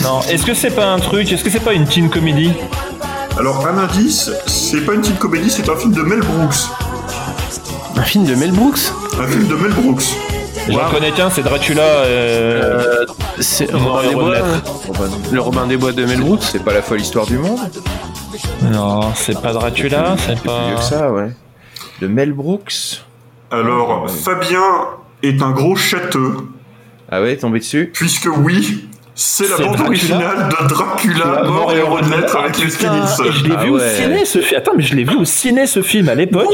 [0.03, 0.21] Non.
[0.31, 2.53] Est-ce que c'est pas un truc Est-ce que c'est pas une teen comédie
[3.39, 6.55] alors un indice, c'est pas une petite comédie, c'est un film de Mel Brooks.
[7.95, 8.79] Un film de Mel Brooks
[9.21, 10.05] Un film de Mel Brooks.
[10.71, 11.83] J'en connais qu'un, c'est Dracula.
[11.83, 13.05] Euh...
[13.39, 14.37] C'est Robin des de Bois.
[15.31, 16.45] Le Robin des Bois de Mel Brooks.
[16.51, 17.59] C'est pas la folle histoire du monde
[18.63, 20.81] Non, c'est pas Dracula, c'est C'est plus vieux pas.
[20.81, 21.31] que ça, ouais.
[22.01, 23.03] De Mel Brooks.
[23.51, 24.63] Alors, Fabien
[25.23, 26.35] est un gros châteux,
[27.11, 32.01] Ah ouais, tombé dessus puisque oui, c'est la bande originale de Dracula, mort et heureux
[32.03, 32.91] de l'être avec Nielsen.
[33.27, 33.89] et je l'ai Ah vu au ouais.
[33.95, 34.59] ciné ce film.
[34.59, 36.49] Attends, mais je l'ai vu au ciné ce film à l'époque.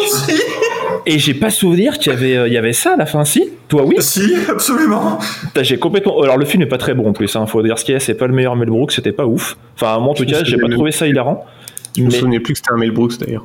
[1.05, 3.25] Et j'ai pas souvenir qu'il y avait, euh, il y avait ça à la fin,
[3.25, 3.51] si?
[3.69, 3.97] Toi, oui?
[3.99, 5.19] Si, absolument.
[5.61, 6.21] J'ai complètement.
[6.23, 7.35] Alors le film est pas très bon en plus.
[7.35, 8.01] Hein, faut dire ce qu'il y a.
[8.01, 8.93] C'est pas le meilleur Mel Brooks.
[8.93, 9.57] C'était pas ouf.
[9.75, 11.45] Enfin moi en tout cas, j'ai pas trouvé ça hilarant.
[11.97, 13.43] Je me Mais- souvenais plus que c'était un Mel Brooks d'ailleurs.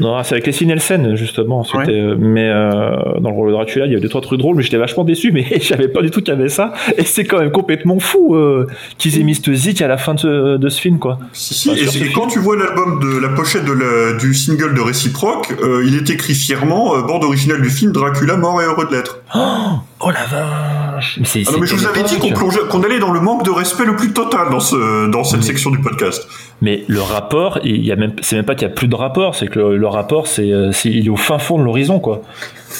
[0.00, 1.62] Non, c'est avec Leslie Nielsen, justement.
[1.64, 1.90] C'était, Ouais.
[1.92, 4.56] euh, mais euh, dans le rôle de Dracula, il y avait deux, trois trucs drôles,
[4.56, 6.72] mais j'étais vachement déçu, mais je savais pas du tout qu'il y avait ça.
[6.98, 8.66] Et c'est quand même complètement fou euh,
[8.98, 11.18] qu'ils aient mis ce zik à la fin de ce, de ce film, quoi.
[11.32, 14.74] Si, si, Enfin, et, quand tu vois l'album de la pochette de la- du single
[14.74, 18.64] de Réciproque, euh, il est écrit fièrement, euh, bande originale du film Dracula mort et
[18.64, 19.20] heureux de l'être.
[19.34, 19.78] Oh
[20.10, 22.38] la vache Mais, Ah non, mais je vous avais dit qu'on l'époque.
[22.40, 25.42] plongeait- qu'on allait dans le manque de respect le plus total dans, ce, dans cette
[25.42, 26.26] section du podcast.
[26.62, 28.94] Mais le rapport, il y a même, c'est même pas qu'il y a plus de
[28.96, 31.64] rapport, c'est que le, le rapport, c'est, euh, c'est, il est au fin fond de
[31.64, 32.22] l'horizon, quoi.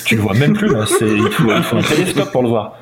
[0.06, 0.84] Tu le vois même plus, là.
[0.86, 2.72] C'est, il, faut, il faut un télescope pour le voir.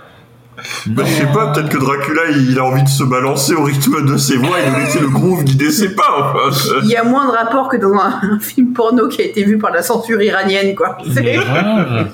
[0.87, 4.05] Bah, je sais pas, peut-être que Dracula il a envie de se balancer au rythme
[4.07, 6.05] de ses voix et de laisser le groove guider ses pas.
[6.37, 6.61] enfin.
[6.85, 9.43] Il y a moins de rapports que dans un, un film porno qui a été
[9.45, 10.99] vu par la censure iranienne, quoi.
[11.13, 12.09] C'est- grave.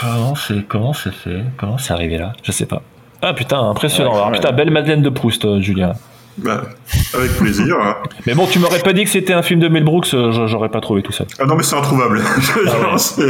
[0.00, 1.44] Comment c'est, comment c'est fait?
[1.56, 2.32] Comment c'est arrivé là?
[2.42, 2.82] Je sais pas.
[3.22, 4.10] Ah putain, impressionnant.
[4.10, 4.38] Ouais, Alors, ouais.
[4.38, 5.92] putain, belle Madeleine de Proust, euh, Julien.
[6.36, 6.62] Bah,
[7.14, 7.76] avec plaisir.
[7.80, 7.94] hein.
[8.26, 10.46] Mais bon, tu m'aurais pas dit que c'était un film de Mel Brooks, euh, je-
[10.48, 11.24] j'aurais pas trouvé tout ça.
[11.38, 12.20] Ah non, mais c'est introuvable.
[12.66, 13.26] Ah ouais.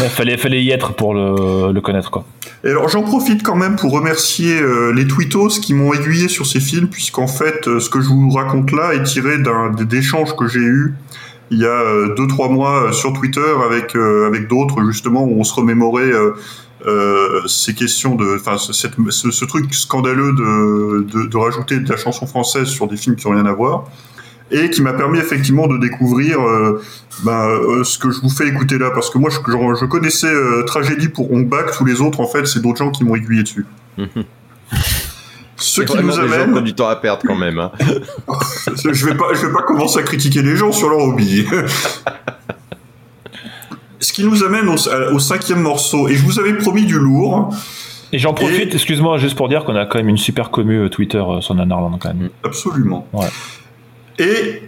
[0.00, 2.24] Ouais, fallait, fallait y être pour le, le connaître, quoi.
[2.64, 6.46] Et alors j'en profite quand même pour remercier euh, les tweetos qui m'ont aiguillé sur
[6.46, 10.34] ces films, puisqu'en fait euh, ce que je vous raconte là est tiré d'un d'échanges
[10.36, 10.94] que j'ai eu
[11.50, 15.24] il y a euh, deux trois mois euh, sur Twitter avec euh, avec d'autres justement
[15.24, 16.12] où on se remémorait
[17.48, 22.66] ces questions de, enfin ce, ce, truc scandaleux de, de rajouter de la chanson française
[22.66, 23.84] sur des films qui ont rien à voir.
[24.52, 26.38] Et qui m'a permis effectivement de découvrir
[27.24, 30.32] ben, ce que je vous fais écouter là, parce que moi je, je connaissais
[30.66, 33.42] Tragédie pour Hong Bak, tous les autres en fait c'est d'autres gens qui m'ont aiguillé
[33.42, 33.66] dessus.
[35.56, 37.58] Ce qui nous des gens qui ont amène, du temps à perdre quand même.
[37.58, 37.70] hein.
[38.92, 41.46] je vais pas, je vais pas commencer à critiquer les gens sur leur hobby.
[43.98, 46.98] Ce qui nous amène au, à- au cinquième morceau, et je vous avais promis du
[46.98, 47.48] lourd,
[48.12, 50.88] Et j'en profite, excuse-moi, juste pour dire qu'on a quand même une super commu euh,
[50.90, 52.28] Twitter euh, sur Nanarland, quand même.
[52.44, 53.06] absolument.
[53.12, 53.26] Ouais.
[54.18, 54.62] Et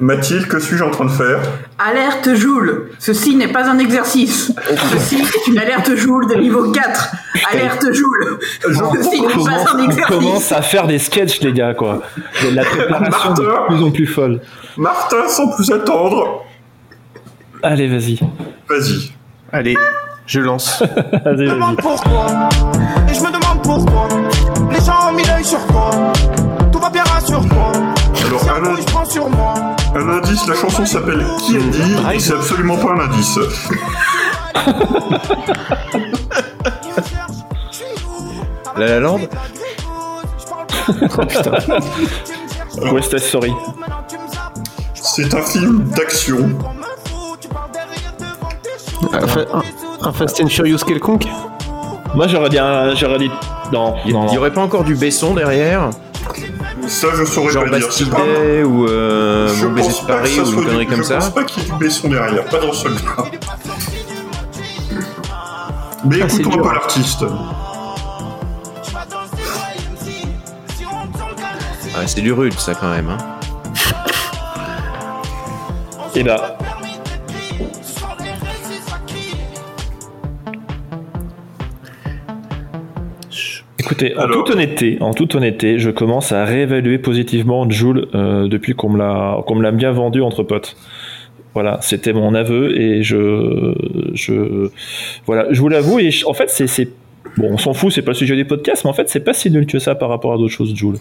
[0.00, 1.40] Mathilde, que suis-je en train de faire?
[1.78, 2.90] Alerte Joule.
[2.98, 4.50] Ceci n'est pas un exercice.
[4.92, 7.12] Ceci est une alerte Joule de niveau 4.
[7.52, 8.38] Alerte Joule.
[8.62, 10.06] Ceci n'est On pas un on exercice.
[10.16, 12.00] commence à faire des sketchs, les gars, quoi.
[12.42, 13.66] De la préparation de Martin.
[13.68, 14.40] plus en plus folle.
[14.78, 16.44] Martin, sans plus attendre,
[17.62, 18.18] Allez, vas-y.
[18.68, 19.12] vas-y.
[19.52, 19.76] Allez,
[20.26, 20.82] je lance.
[21.24, 22.26] Je me demande pourquoi,
[23.10, 24.08] et je me demande pourquoi.
[24.72, 25.90] Les gens ont mis l'œil sur toi,
[26.72, 27.72] tout va bien rassure-toi.
[28.26, 29.54] Alors, Si coup, je prends sur moi.
[29.98, 33.38] Un indice, la chanson s'appelle Qui a dit et c'est absolument pas un indice.
[38.76, 39.20] La La Land
[42.92, 43.54] West Side Story.
[44.94, 46.36] C'est un film d'action.
[49.12, 49.62] Un, fa- un-
[50.08, 51.26] un Fast and Furious quelconque?
[52.14, 52.94] Moi, j'aurais dit un.
[52.94, 53.30] J'aurais dit.
[53.72, 54.38] Non, Il non, n'y non.
[54.38, 55.90] aurait pas encore du Besson derrière?
[56.88, 57.92] Ça, je saurais Genre pas dire.
[57.92, 58.18] C'est pas-
[58.64, 60.66] ou euh, Je Mon baiser pense de pas que Paris ça ou soit une du-
[60.66, 63.00] connerie comme je ça pense pas qu'il y ait du Besson derrière, pas dans celui-là.
[66.04, 67.24] Mais Ah, écoutons peu l'artiste.
[71.94, 73.08] Ah, C'est du rude ça quand même.
[73.10, 73.18] Hein.
[76.14, 76.55] Et bah.
[83.86, 84.44] Écoutez, en Alors.
[84.44, 88.98] toute honnêteté, en toute honnêteté, je commence à réévaluer positivement Joule euh, depuis qu'on me
[88.98, 90.76] l'a qu'on me l'a bien vendu entre potes.
[91.54, 93.72] Voilà, c'était mon aveu et je
[94.12, 94.68] je
[95.24, 96.88] voilà, je vous l'avoue et je- en fait c'est
[97.36, 99.32] bon, on s'en fout, c'est pas le sujet des podcasts, mais en fait c'est pas
[99.34, 100.96] si nul que ça par rapport à d'autres choses, Joule.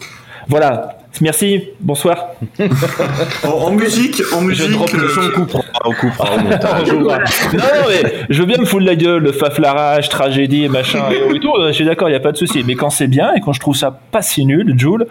[0.48, 2.28] Voilà, merci, bonsoir.
[3.44, 4.72] En, en musique, en Je musique.
[4.72, 6.92] drop le euh, son, on coupera, on coupera au montage.
[6.94, 11.40] non, non, mais je veux bien me foutre la gueule, le faflarage, tragédie, machin et
[11.40, 11.54] tout.
[11.56, 12.64] euh, Je suis d'accord, il y a pas de souci.
[12.66, 15.06] Mais quand c'est bien et quand je trouve ça pas si nul, Jules,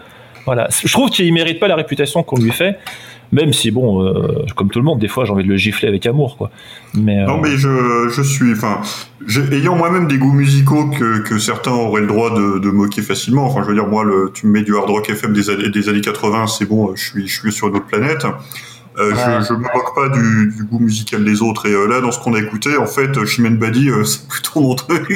[0.47, 2.77] voilà, je trouve qu'il mérite pas la réputation qu'on lui fait.
[3.35, 5.89] Même si bon, euh, comme tout le monde, des fois j'ai envie de le gifler
[5.89, 6.53] avec amour, quoi.
[6.95, 8.81] Mais, euh, Non mais je, je suis, enfin,
[9.51, 13.45] ayant moi-même des goûts musicaux que, que certains auraient le droit de, de moquer facilement.
[13.47, 15.69] Enfin, je veux dire, moi, le, tu me mets du hard rock FM des années,
[15.69, 18.25] des années 80, c'est bon, je suis, je suis sur une autre planète.
[18.99, 19.13] Euh.
[19.41, 21.67] Je, je me moque pas du, du goût musical des autres.
[21.67, 24.61] Et euh, là, dans ce qu'on a écouté, en fait, Chimène Badi, euh, c'est plutôt
[24.61, 25.03] mon truc.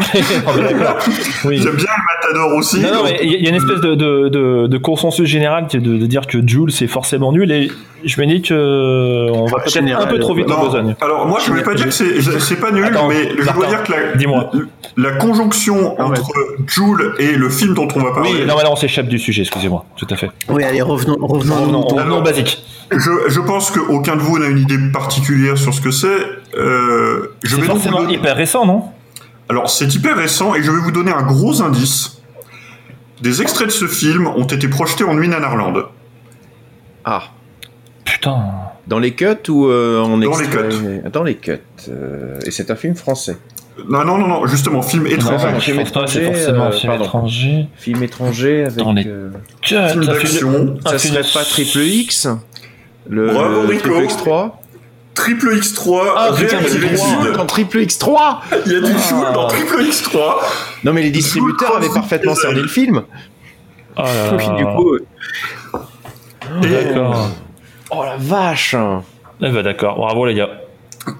[1.44, 1.58] Oui.
[1.58, 2.80] J'aime bien le Matador aussi.
[2.80, 5.80] Non, mais il y a- une espèce de, de, de, de consensus général qui est
[5.80, 7.70] de, de dire que Jules c'est forcément nul et
[8.04, 10.94] je me dis que on va peut-être un peu trop vite en besogne.
[11.00, 13.52] alors moi je ne vais pas dire que c'est c'est pas nul, Attends, mais je
[13.52, 13.92] dois dire que
[14.96, 16.18] la, conjonction Ah ouais.
[16.18, 16.32] entre
[16.66, 19.18] Joule et le film dont on va parler, Oui, non, mais là on s'échappe du
[19.18, 20.30] sujet, excusez-moi, tout à fait.
[20.48, 22.62] Oui, allez, revenons, revenons, Revenons, revenons au basique.
[22.90, 26.06] Je, je pense qu'aucun de vous n'a une idée particulière sur ce que c'est.
[26.56, 28.84] Euh, je C'est vais donc vous forcément donner- hyper récent, non?
[29.48, 32.20] Alors c'est hyper récent et je vais vous donner un gros indice.
[33.22, 35.84] Des extraits de ce film ont été projetés en nuit Nanarland.
[37.04, 37.22] Ah,
[38.04, 38.38] putain.
[38.86, 41.52] Dans les cuts ou euh, en Dans les extrait Dans les cuts.
[41.88, 43.36] euh, et c'est un film français.
[43.88, 45.46] Non, non, non, non, justement, film étranger.
[45.54, 47.04] Ah, film pense pas, c'est étranger, forcément euh, un film pardon.
[47.04, 47.68] étranger.
[47.76, 48.76] Film étranger avec.
[48.84, 49.30] Dans les euh,
[49.62, 50.76] Cuts, Film film- d'action.
[50.84, 52.28] ça film- serait pas Triple X
[53.08, 53.88] Le, Bravo, le Rico.
[53.88, 54.50] Triple X3
[55.14, 57.06] Triple X3, Ah, putain, réactivé Triple Sud.
[57.08, 59.08] X3 dans Triple X3 Il y a du Ah.
[59.08, 60.18] Joule dans Triple X3.
[60.84, 63.02] Non, mais les distributeurs avaient parfaitement cerné le film.
[63.96, 64.54] Oh là.
[64.56, 65.06] du coup, euh,
[66.62, 67.30] D'accord.
[67.90, 68.74] Oh la vache
[69.42, 70.50] Eh ben d'accord, bravo les gars.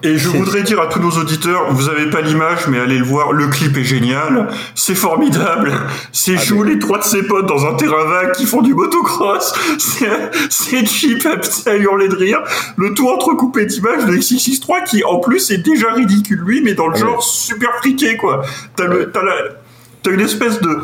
[0.03, 3.05] Et je voudrais dire à tous nos auditeurs, vous avez pas l'image, mais allez le
[3.05, 5.73] voir, le clip est génial, c'est formidable,
[6.11, 9.53] c'est Ah, et trois de ses potes dans un terrain vague qui font du motocross,
[10.49, 12.39] c'est cheap à, à hurler de rire,
[12.77, 16.39] le tout entrecoupé d'images de XXX3 qui en plus est déjà ridicule.
[16.45, 18.43] Lui, mais dans le Ah genre super friqué quoi.
[18.75, 20.79] T'as une espèce de,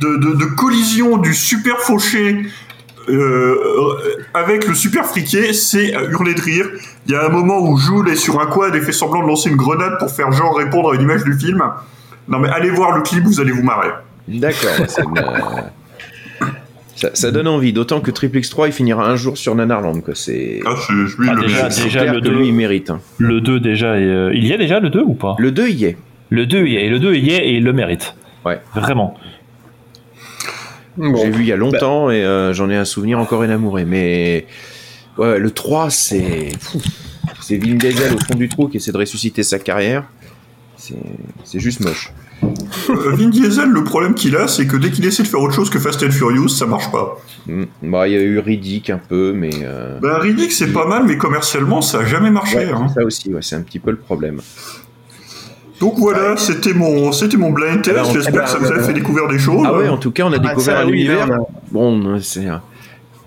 [0.00, 2.44] de, de, de collision du super fauché
[3.10, 3.56] euh,
[4.34, 6.66] avec le super friqué, c'est à hurler de rire.
[7.06, 9.26] Il y a un moment où Jules est sur un quad et fait semblant de
[9.28, 11.62] lancer une grenade pour faire genre répondre à une image du film.
[12.28, 13.88] Non mais allez voir le clip, vous allez vous marrer.
[14.28, 16.46] D'accord, ça, me-
[16.94, 20.00] ça, ça donne envie, d'autant que Triple X3 il finira un jour sur Nanarland.
[20.02, 20.14] Quoi.
[20.14, 22.32] C'est Ah, c'est lui Ah, le déjà, c'est déjà clair le que 2.
[22.38, 22.90] lui il mérite.
[22.90, 23.00] hein.
[23.18, 25.34] Le 2 déjà, est, euh, il y a déjà le 2 ou pas?
[25.38, 25.96] Le 2 il y est.
[26.28, 28.14] Le 2 il y est, et le 2 il y est et il le mérite.
[28.44, 28.60] Ouais.
[28.74, 29.16] Vraiment.
[30.96, 31.16] Bon.
[31.16, 33.84] J'ai vu il y a longtemps et euh, j'en ai un souvenir encore énamouré.
[33.84, 34.46] Mais
[35.18, 36.52] ouais, le 3 c'est.
[37.40, 40.04] C'est Vin Diesel au fond du trou qui essaie de ressusciter sa carrière.
[40.76, 40.94] C'est
[41.44, 42.12] c'est juste moche.
[42.42, 45.54] Euh, Vin Diesel, le problème qu'il a, c'est que dès qu'il essaie de faire autre
[45.54, 47.18] chose que Fast and Furious, ça marche pas.
[47.46, 47.64] Mm.
[47.82, 49.50] Bah, il y a eu Riddick un peu, mais.
[49.62, 52.56] euh, Ben Riddick, c'est pas mal, mais commercialement, ça a jamais marché.
[52.56, 52.86] ouais, hein.
[52.88, 54.40] ça aussi, ouais, c'est un petit peu le problème.
[55.80, 57.96] Donc voilà, c'était mon, c'était mon blind test.
[57.96, 59.64] Alors, J'espère que ça vous a euh, fait découvrir des choses.
[59.66, 61.26] Ah ouais, en tout cas, on a Ah, découvert ça, un univers.
[61.72, 62.46] Bon, c'est.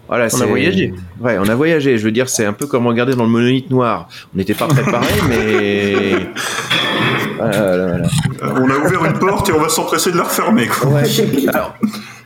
[0.07, 0.93] Voilà, On a voyagé.
[1.19, 1.97] Ouais, on a voyagé.
[1.97, 4.07] Je veux dire, c'est un peu comme regarder dans le monolithe noir.
[4.33, 6.27] On n'était pas préparé, mais.
[7.37, 8.05] Voilà, voilà, voilà.
[8.05, 10.67] Euh, On a ouvert une porte et on va s'empresser de la refermer.
[10.67, 10.89] Quoi.
[10.91, 11.03] Ouais.
[11.47, 11.75] Alors,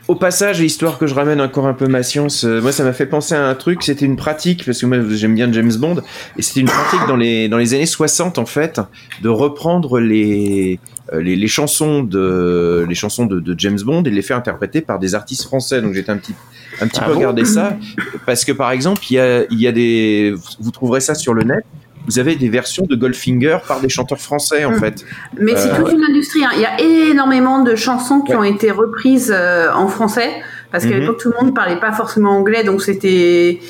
[0.08, 2.94] au passage, histoire que je ramène encore un peu ma science, euh, moi ça m'a
[2.94, 5.96] fait penser à un truc, c'était une pratique, parce que moi j'aime bien James Bond,
[6.36, 8.80] et c'était une pratique dans les, dans les années 60 en fait,
[9.22, 10.80] de reprendre les,
[11.12, 14.38] euh, les, les chansons, de, les chansons de, de James Bond et de les faire
[14.38, 15.82] interpréter par des artistes français.
[15.82, 16.34] Donc j'étais un petit,
[16.80, 17.18] un petit Ah peu bon?
[17.18, 17.76] regardé ça,
[18.24, 21.34] parce que par exemple, il y a, il y a des, vous trouverez ça sur
[21.34, 21.64] le net,
[22.08, 24.80] vous avez des versions de Goldfinger par des chanteurs français en Mm.
[24.80, 25.04] fait.
[25.38, 26.44] Mais c'est Euh, toute une industrie.
[26.44, 26.50] hein.
[26.54, 28.38] Il y a énormément de chansons qui Ouais.
[28.38, 30.30] ont été reprises euh, en français
[30.72, 31.00] parce qu'à Mhm.
[31.00, 33.60] l'époque tout le monde parlait pas forcément anglais, donc c'était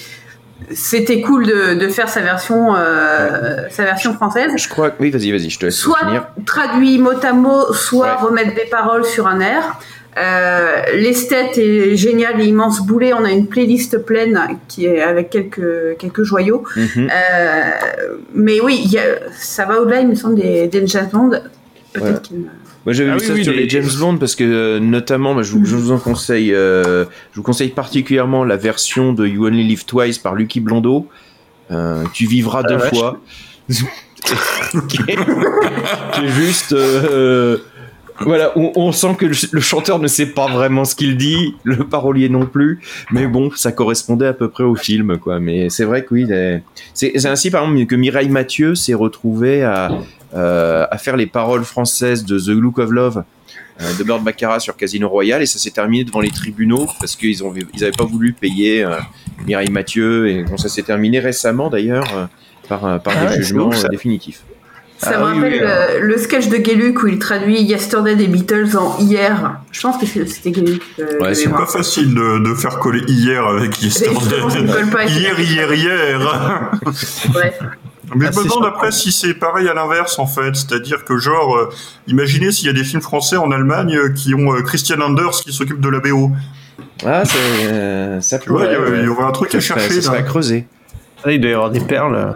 [0.73, 4.51] c'était cool de, de faire sa version euh, sa version française.
[4.57, 6.27] Je crois, oui, vas-y, vas-y, je te laisse Soit finir.
[6.47, 8.27] traduit mot à mot, soit Ouais.
[8.29, 9.79] remettre des paroles sur un air.
[10.19, 13.13] Euh, L'esthète est génial et immense boulet.
[13.13, 16.65] On a une playlist pleine qui est avec quelques quelques joyaux.
[16.77, 17.09] Mhm.
[17.11, 17.71] Euh,
[18.35, 19.03] mais oui, il y a,
[19.39, 21.31] ça va au-delà, il me semble, des, des James Bond.
[21.31, 21.45] Peut-être
[21.99, 22.19] Voilà.
[22.19, 22.45] qu'il me-
[22.85, 24.79] Moi j'avais Ah vu oui, ça oui, sur les- les James Bond parce que euh,
[24.81, 29.13] notamment bah, je, vous, je vous en conseille euh, je vous conseille particulièrement la version
[29.13, 31.07] de You Only Live Twice par Lucky Blondeau.
[31.71, 32.91] Euh, tu vivras deux vache.
[32.91, 33.19] fois.
[34.89, 35.17] qui, est,
[36.13, 37.59] qui est juste euh,
[38.29, 41.55] voilà, on, on sent que le, le chanteur ne sait pas vraiment ce qu'il dit,
[41.65, 45.41] le parolier non plus, mais bon, ça correspondait à peu près au film, quoi.
[45.41, 46.27] Mais c'est vrai que oui,
[46.95, 49.91] c'est ainsi par exemple que Mireille Mathieu s'est retrouvée à,
[50.35, 53.25] euh, à faire les paroles françaises de The Look of Love
[53.81, 57.17] euh, de Burt Baccarat sur Casino Royale et ça s'est terminé devant les tribunaux parce
[57.17, 58.97] qu'ils ont ils avaient pas voulu payer euh,
[59.47, 62.27] Mireille Mathieu et bon, ça s'est terminé récemment d'ailleurs euh,
[62.69, 64.43] par, Ah des ouais, jugements ouf, définitifs.
[65.01, 68.77] Ça Ah me rappelle oui, le sketch de Gueluc où il traduit Yesterday des Beatles
[68.77, 69.61] en hier.
[69.71, 70.83] Je pense que c'est- c'était Gueluc.
[70.99, 74.17] euh, Ouais, de c'est pas facile de, de faire coller hier avec ça Yesterday.
[74.73, 75.05] colle pas.
[75.05, 76.19] Hier, hier, hier.
[77.35, 77.53] Ouais.
[78.17, 81.19] Mais Ah, je me demande après si c'est pareil à l'inverse en fait, c'est-à-dire que
[81.19, 81.69] genre, euh,
[82.07, 85.43] imaginez s'il y a des films français en Allemagne euh, qui ont euh, Christian Anders
[85.43, 86.31] qui s'occupe de la BO.
[87.07, 89.61] Ah, c'est, euh, ça Tu vois, il y a- il y aurait un truc à
[89.61, 90.19] ça chercher, Ça là.
[90.19, 90.67] à creuser.
[91.23, 92.35] Ah, il doit y avoir des perles.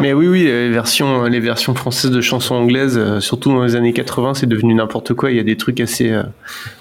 [0.00, 3.76] Mais oui, oui, les versions, les versions françaises de chansons anglaises, euh, surtout dans les
[3.76, 5.30] années 80, c'est devenu n'importe quoi.
[5.30, 6.22] Il y a des trucs assez, euh,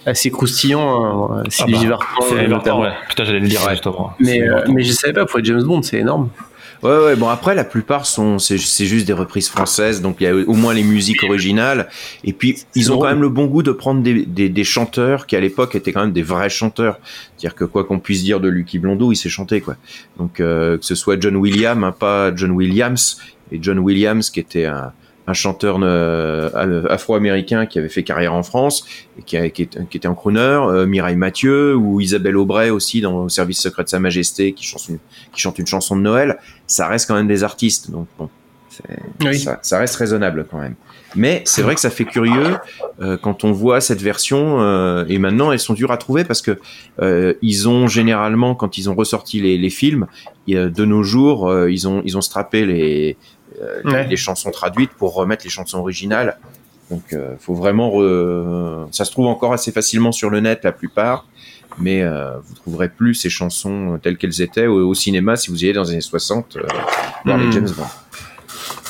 [0.06, 1.32] assez croustillants.
[1.32, 1.44] hein.
[1.46, 2.82] Ah Sylvie bah, Vartan, euh, Vartan, notamment.
[2.82, 2.92] ouais.
[3.08, 3.62] Putain, j'allais le dire.
[4.20, 6.30] Mais, euh, mais je savais pas, pour être James Bond, c'est énorme.
[6.82, 10.28] Ouais, ouais, bon, après, la plupart sont, c'est, juste des reprises françaises, donc il y
[10.28, 11.90] a au moins les musiques originales.
[12.24, 13.08] Et puis, ils ont drôle.
[13.08, 15.92] quand même le bon goût de prendre des, des, des chanteurs qui, à l'époque, étaient
[15.92, 17.00] quand même des vrais chanteurs.
[17.36, 19.76] C'est-à-dire que quoi qu'on puisse dire de Lucky Blondeau, il sait chanter, quoi.
[20.18, 23.20] Donc, euh, que ce soit John Williams, hein, pas John Williams,
[23.52, 24.94] et John Williams qui était un,
[25.30, 28.86] un chanteur euh, afro-américain qui avait fait carrière en France
[29.18, 32.70] et qui, a- qui est- qui était en crooner, euh, Mireille Mathieu ou Isabelle Aubray
[32.72, 35.00] aussi dans le service secret de Sa Majesté qui chante une,
[35.34, 36.38] qui chante une chanson de Noël.
[36.68, 38.30] Ça reste quand même des artistes, donc bon,
[39.38, 40.76] ça, ça reste raisonnable quand même.
[41.16, 42.56] Mais c'est vrai que ça fait curieux
[43.02, 46.42] euh, quand on voit cette version euh, et maintenant elles sont dures à trouver parce
[46.44, 46.60] que
[47.42, 50.06] ils ont généralement quand ils ont ressorti les, les films
[50.48, 53.18] de nos jours ils ont ils ont strappé les-
[53.86, 54.08] Ouais.
[54.08, 56.38] les chansons traduites pour remettre les chansons originales.
[56.92, 60.72] Donc euh, faut vraiment re- ça se trouve encore assez facilement sur le net la
[60.72, 61.26] plupart
[61.78, 65.62] mais euh, vous trouverez plus ces chansons telles qu'elles étaient au, au cinéma si vous
[65.62, 66.62] y allez dans les années 60 euh,
[67.26, 67.52] voir les Hmm.
[67.52, 67.84] James Bond.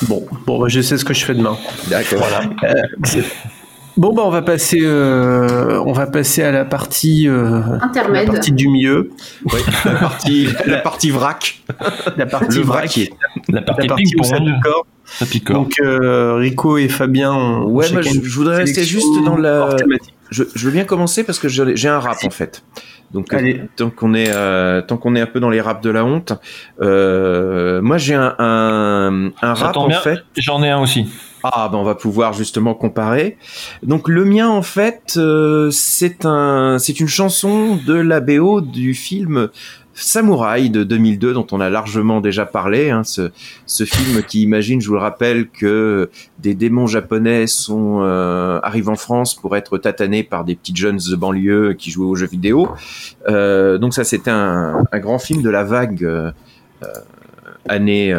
[0.08, 1.58] Bon, bon, bah, je sais ce que je fais demain.
[1.88, 2.26] D'accord.
[2.64, 2.72] Euh,
[3.04, 3.22] c'est-
[3.96, 8.26] bon, bah, on va passer, euh, on va passer à la partie, euh, Intermède.
[8.26, 9.10] la partie du milieu.
[9.44, 11.62] Oui, la partie, la partie vrac.
[12.16, 12.78] La partie Le vrac.
[12.80, 13.12] vraquier.
[13.48, 14.86] La partie où ça picore.
[15.04, 15.56] Ça picore.
[15.56, 17.32] Donc, euh, Rico et Fabien.
[17.32, 19.76] ont Ouais, chacun je, voudrais rester juste dans la.
[20.30, 22.62] Je, je veux bien commencer parce que j'ai un rap en fait.
[23.12, 23.60] Donc euh, Allez.
[23.76, 26.32] tant qu'on est euh, tant qu'on est un peu dans les raps de la honte,
[26.80, 30.20] euh, moi j'ai un un, rap en bien, fait.
[30.36, 31.06] J'en ai un aussi.
[31.42, 33.36] Ah ben on va pouvoir justement comparer.
[33.82, 39.48] Donc le mien en fait euh, c'est un une chanson de la BO du film
[40.00, 42.90] Samouraï de 2002 dont on a largement déjà parlé.
[42.90, 48.60] Hein, ce, film qui imagine, je vous le rappelle, que des démons japonais sont euh,
[48.62, 52.14] arrivent en France pour être tatanés par des petites jeunes de banlieue qui jouaient aux
[52.14, 52.68] jeux vidéo.
[53.28, 56.30] Euh, donc ça c'était un, un grand film de la vague euh,
[56.82, 56.86] euh,
[57.68, 58.14] année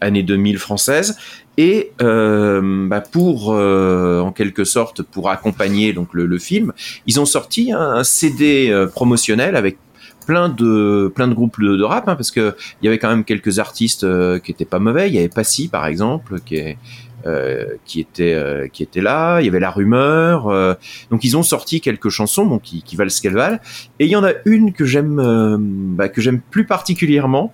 [0.00, 1.16] année 2000 française.
[1.56, 6.72] Et euh, bah, pour, euh, en quelque sorte, pour accompagner donc le, le film,
[7.06, 9.78] ils ont sorti un, CD euh, promotionnel avec
[10.26, 13.24] plein de plein de groupes de, rap, hein, parce que il y avait quand même
[13.24, 15.08] quelques artistes euh, qui étaient pas mauvais.
[15.08, 16.78] Il y avait Passy par exemple, qui est
[17.26, 19.40] euh, qui était euh, qui était là.
[19.40, 20.48] Il y avait la rumeur.
[20.48, 20.74] euh,
[21.10, 23.58] donc ils ont sorti quelques chansons, bon, qui, qui valent ce qu'elles valent.
[23.98, 25.56] Et il y en a une que j'aime
[25.96, 27.52] bah, que j'aime plus particulièrement,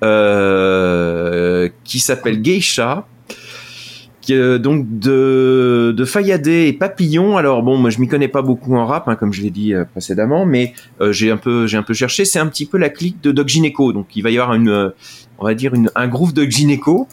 [0.00, 3.06] qui s'appelle Geisha
[4.32, 7.36] donc de, de Fayadé et Papillon.
[7.36, 9.74] Alors bon, moi je m'y connais pas beaucoup en rap, hein, comme je l'ai dit
[9.74, 12.24] euh, précédemment, mais euh, j'ai un peu j'ai un peu cherché.
[12.24, 13.92] C'est un petit peu la clique de Doc Gineco.
[13.92, 14.90] Donc il va y avoir une, euh,
[15.38, 17.08] on va dire un groove de Gineco.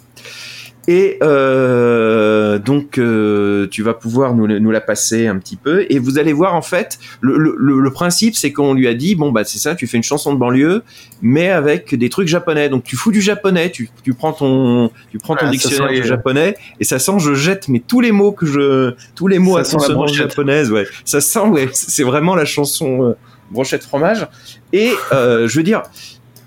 [0.88, 5.86] Et euh, donc euh, tu vas pouvoir nous, nous la passer un petit peu.
[5.90, 9.16] Et vous allez voir en fait le, le, le- principe c'est qu'on lui a dit
[9.16, 10.84] bon bah c'est ça tu fais une chanson de banlieue
[11.22, 12.70] mais avec des trucs japonais.
[12.70, 16.02] Donc tu fous du japonais tu, tu prends ton tu prends ton dictionnaire sent les-
[16.02, 19.40] du japonais et ça sent je jette mais tous les mots que je tous les
[19.40, 20.86] mots Ça à sent la consonance japonaise ouais.
[21.06, 23.14] Ça sent ouais c'est vraiment la chanson euh,
[23.52, 24.28] brochette fromage.
[24.74, 25.84] Et euh, je veux dire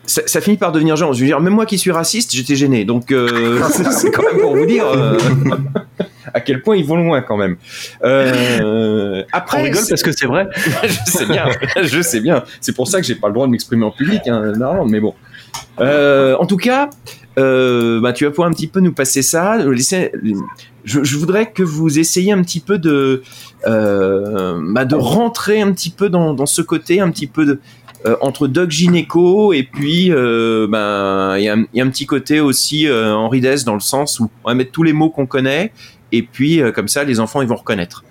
[0.08, 2.56] ça, ça finit par devenir genre je veux dire même moi qui suis raciste j'étais
[2.56, 3.60] gêné donc euh,
[3.92, 5.16] c'est- quand même pour vous dire euh,
[6.34, 7.56] à quel point ils vont loin quand même
[8.04, 10.48] euh, après On rigole parce que c'est vrai.
[10.84, 11.46] je sais bien,
[11.82, 12.44] je sais bien.
[12.60, 14.52] C'est pour ça que j'ai pas le droit de m'exprimer en public, hein,
[14.88, 15.14] mais bon.
[15.80, 16.90] Euh, en tout cas,
[17.36, 19.56] bah, tu vas pouvoir un petit peu nous passer ça.
[19.58, 20.12] Laisser-
[20.84, 23.22] Je, je voudrais que vous essayiez un petit peu de,
[23.64, 27.60] bah, de rentrer un petit peu dans, dans ce côté, un petit peu de,
[28.20, 32.06] entre Doc Gineco et puis euh, ben, il y, un- il y a un petit
[32.06, 35.10] côté aussi euh, Henri Dess dans le sens où on va mettre tous les mots
[35.10, 35.72] qu'on connaît
[36.12, 38.04] et puis euh, comme ça les enfants ils vont reconnaître.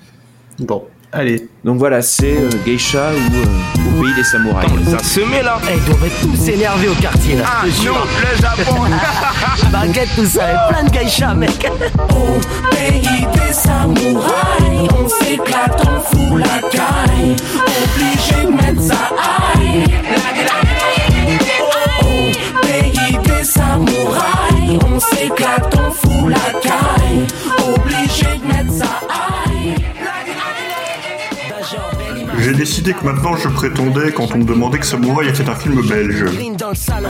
[0.60, 0.84] Bon,
[1.18, 1.48] allez.
[1.64, 4.70] Donc voilà, c'est euh, Geisha ou euh, au pays des samouraïs.
[4.90, 7.94] Ça se met là Eh, Ils doivent être tous s'énerver au quartier là Ah, nous,
[7.94, 8.82] le Japon.
[9.72, 11.70] Baguette tout ça, et plein de geishas mec
[12.10, 12.40] Au
[12.76, 13.02] pays
[13.34, 17.36] des samouraïs, on s'éclate, on fout la caille.
[17.84, 19.10] Obligé de mettre ça
[19.56, 19.84] aïe.
[22.02, 27.26] Au pays des samouraïs, on s'éclate, on fout la caille.
[27.68, 29.07] Obligé de mettre ça aïe.
[32.48, 35.86] J'ai décidé que maintenant je prétendais quand on me demandait que Samouraï était un film
[35.86, 36.24] belge.
[36.58, 37.10] dans le salon,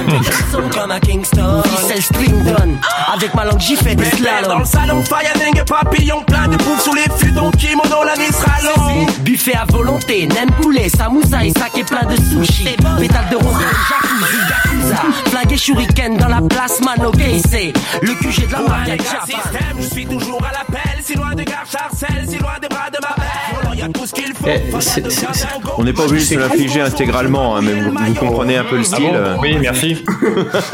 [0.51, 1.61] son comme à Kingston.
[1.63, 2.75] Ficelle Strington,
[3.13, 4.59] avec ma langue j'y fais des Dans slaloms.
[4.61, 9.05] le salon, Fayading et papillon, plein de poufs sous les futons, kimono, la sera long.
[9.19, 12.63] Buffet à volonté, nem poulet, samoussaï, sac et plein de sushi
[12.97, 14.39] Pétale de rose, jacuzzi,
[14.77, 14.95] yakuza
[15.29, 17.11] Flingué shuriken dans la place Mano
[17.49, 21.01] c'est Le QG de la un système, je suis toujours à l'appel.
[21.03, 23.91] Si loin de gare Charcel, si loin des bras de ma belle.
[23.93, 24.45] tout ce qu'il faut.
[24.79, 25.47] C'est- c'est- c'est-
[25.77, 28.77] On n'est pas obligé de se l'infliger intégralement, hein, mais vous, vous comprenez un peu
[28.77, 29.05] le style.
[29.13, 29.35] euh.
[29.41, 30.03] Oui, merci.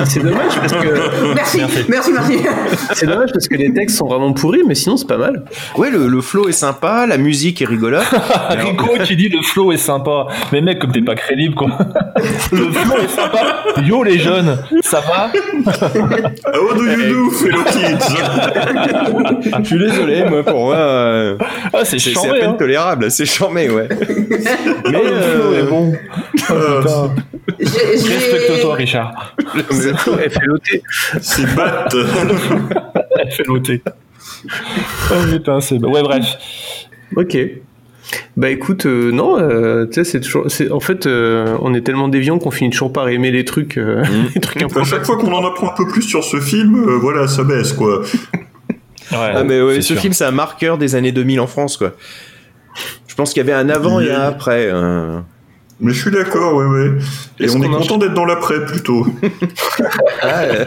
[0.06, 2.38] c'est dommage parce que Merci, merci, merci.
[2.94, 5.46] c'est dommage parce que les textes sont vraiment pourris, mais sinon c'est pas mal.
[5.78, 8.04] Ouais, le, le flow est sympa, la musique est rigolote.
[8.50, 10.28] Rico qui dit le flow est sympa.
[10.52, 11.70] Mais mec, comme t'es pas crédible, quoi.
[12.52, 13.64] Le flow est sympa.
[13.94, 15.30] Yo les jeunes, ça va
[16.52, 18.04] How do you do, fellow kids?
[19.54, 21.38] Ah, je suis désolé, moi, pour moi, euh,
[21.72, 22.56] Ah, c'est c'est c'est chambé, à peine hein.
[22.58, 23.88] tolérable, c'est charmé, ouais.
[24.90, 25.94] Mais Oh, euh, bon.
[26.50, 27.10] Oh.
[27.60, 27.68] J'ai-
[28.00, 29.36] j'ai- Respecte-toi, Richard.
[29.56, 30.82] Elle fait l'ôter.
[31.22, 31.88] C'est bat
[33.20, 33.84] Elle fait noter.
[35.12, 35.76] Oh putain, c'est.
[35.78, 36.26] Ouais, bref.
[37.16, 37.38] Ok.
[38.38, 40.46] Bah écoute, euh, non, euh, tu sais, c'est toujours.
[40.50, 43.78] c'est- En fait, euh, on est tellement déviants qu'on finit toujours par aimer les trucs,
[43.78, 44.04] euh,
[44.36, 44.80] les trucs un peu.
[44.82, 47.44] À chaque fois qu'on en apprend un peu plus sur ce film, euh, voilà, ça
[47.44, 48.02] baisse, quoi.
[49.12, 49.98] Ouais, Ah, mais ouais, ce sûr.
[50.00, 51.92] film, c'est un marqueur des années 2000 en France, quoi.
[53.08, 54.70] Je pense qu'il y avait un avant et un après.
[54.72, 55.20] euh.
[55.80, 56.92] Mais je suis d'accord, ouais, ouais.
[57.40, 59.06] Et Est-ce on est content d'être dans l'après, plutôt.
[60.22, 60.66] Ah, euh,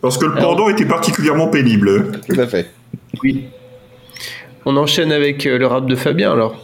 [0.00, 2.12] Parce que le pendant était particulièrement pénible.
[2.26, 2.70] tout à fait.
[3.22, 3.46] Oui.
[4.64, 6.56] On enchaîne avec le rap de Fabien alors.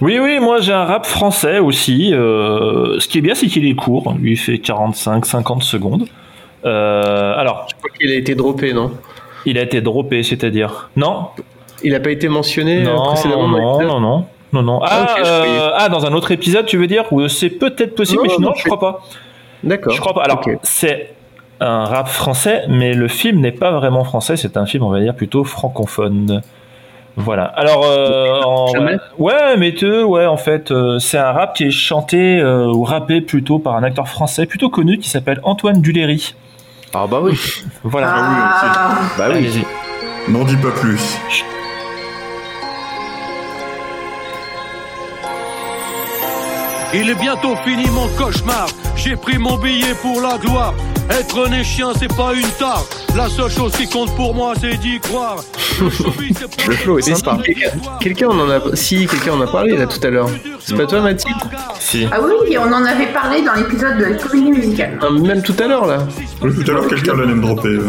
[0.00, 2.12] Oui, oui, moi j'ai un rap français aussi.
[2.14, 4.14] euh, ce qui est bien, c'est qu'il est court.
[4.20, 6.06] Lui, il fait 45-50 secondes.
[6.64, 8.92] Euh, alors, Je crois qu'il a été droppé, non?
[9.46, 11.28] il a été droppé, c'est-à-dire Non?
[11.82, 14.80] Il a pas été mentionné euh, Non, précédemment non, non, non, non.
[14.82, 18.34] Ah, Ah, euh, ah, dans un autre épisode, tu veux dire c'est peut-être possible, Non,
[18.38, 19.04] mais non, je crois pas.
[19.62, 19.92] D'accord.
[19.92, 20.22] Je crois pas.
[20.22, 21.14] Alors, c'est
[21.60, 24.36] un rap français, mais le film n'est pas vraiment français.
[24.36, 26.42] C'est un film, on va dire, plutôt francophone.
[27.18, 27.44] Voilà.
[27.44, 28.72] Alors, euh, en-
[29.18, 32.84] ouais, mais te, ouais, en fait, euh, c'est un rap qui est chanté euh, ou
[32.84, 36.34] rappé plutôt par un acteur français plutôt connu qui s'appelle Antoine Duléry.
[36.94, 37.38] Ah bah oui.
[37.84, 38.14] Voilà.
[38.14, 39.62] Ah, Bah oui.
[40.28, 41.18] N'en dis pas plus.
[46.94, 48.66] Il est bientôt fini mon cauchemar.
[48.96, 50.74] J'ai pris mon billet pour la gloire.
[51.10, 52.84] Être né chien, c'est pas une tare.
[53.16, 55.36] La seule chose qui compte pour moi, c'est d'y croire.
[55.80, 57.38] Le flow est sympa.
[57.44, 57.70] quelqu'un-
[58.00, 60.28] quelqu'un en a, si quelqu'un en a parlé là tout à l'heure.
[60.60, 61.36] C'est pas toi, Mathilde
[61.78, 62.06] Si.
[62.10, 64.98] Ah oui, on en avait parlé dans l'épisode de la comédie musicale.
[65.02, 65.98] Ah, Même tout à l'heure là.
[66.42, 67.68] Oui, tout à l'heure, quelqu'un l'a même droppé.
[67.68, 67.88] euh.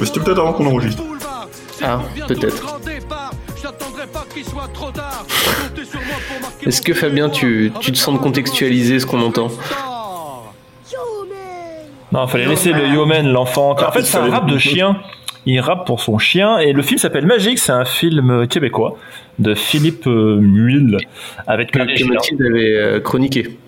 [0.00, 1.02] Mais c'était peut-être avant qu'on enregistre.
[1.82, 2.78] Ah, peut-être.
[6.66, 9.48] Est-ce que Fabien, tu, tu te sens de contextualiser ce qu'on entend
[12.12, 13.72] Non, fallait laisser le Yomen, l'enfant.
[13.72, 14.96] En fait, c'est un rap de chien.
[15.46, 17.58] Il rappe pour son chien et le film s'appelle Magique.
[17.58, 18.96] C'est un film québécois
[19.38, 20.96] de Philippe euh, Muil
[21.46, 22.04] avec que, que.
[22.04, 23.58] Mathilde avait euh, chroniqué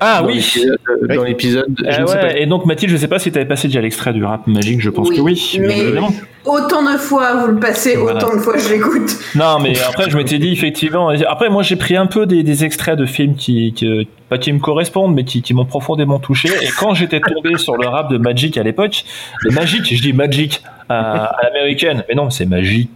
[0.00, 0.44] Ah dans oui.
[0.58, 2.36] euh, Dans l'épisode, je Ah ne sais ouais, pas.
[2.36, 4.80] Et donc Mathilde, je sais pas si tu avais passé déjà l'extrait du rap magique,
[4.80, 5.56] je pense que oui.
[5.60, 6.10] mais évidemment.
[6.44, 8.18] autant de fois vous le passez, Voilà.
[8.24, 9.16] autant de fois je l'écoute.
[9.34, 11.08] Non, mais après, je m'étais dit, effectivement.
[11.28, 14.52] Après, moi, j'ai pris un peu des, des extraits de films qui, qui- pas qui
[14.52, 16.48] me correspondent, mais qui, qui m'ont profondément touché.
[16.62, 19.04] Et quand j'étais tombé sur le rap de Magic à l'époque,
[19.40, 22.90] le Magic, je dis Magic à, à l'américaine, mais non, c'est Magique,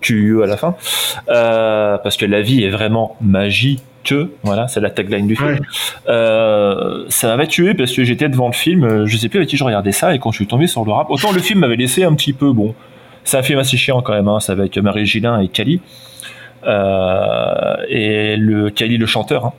[0.00, 0.76] QE à la fin.
[1.28, 3.16] Euh, parce que la vie est vraiment
[4.42, 5.58] Voilà, c'est la tagline du film.
[6.08, 9.48] Euh, ça m'avait tué parce que j'étais devant le film, euh, je sais plus avec
[9.48, 11.60] qui je regardais ça, et quand je suis tombé sur le rap, autant le film
[11.60, 12.74] m'avait laissé un petit peu bon.
[13.24, 15.80] C'est un film assez chiant quand même, hein, c'est avec Marie Gillin et Kali.
[16.66, 19.46] Euh, et le Kali le chanteur.
[19.46, 19.52] hein.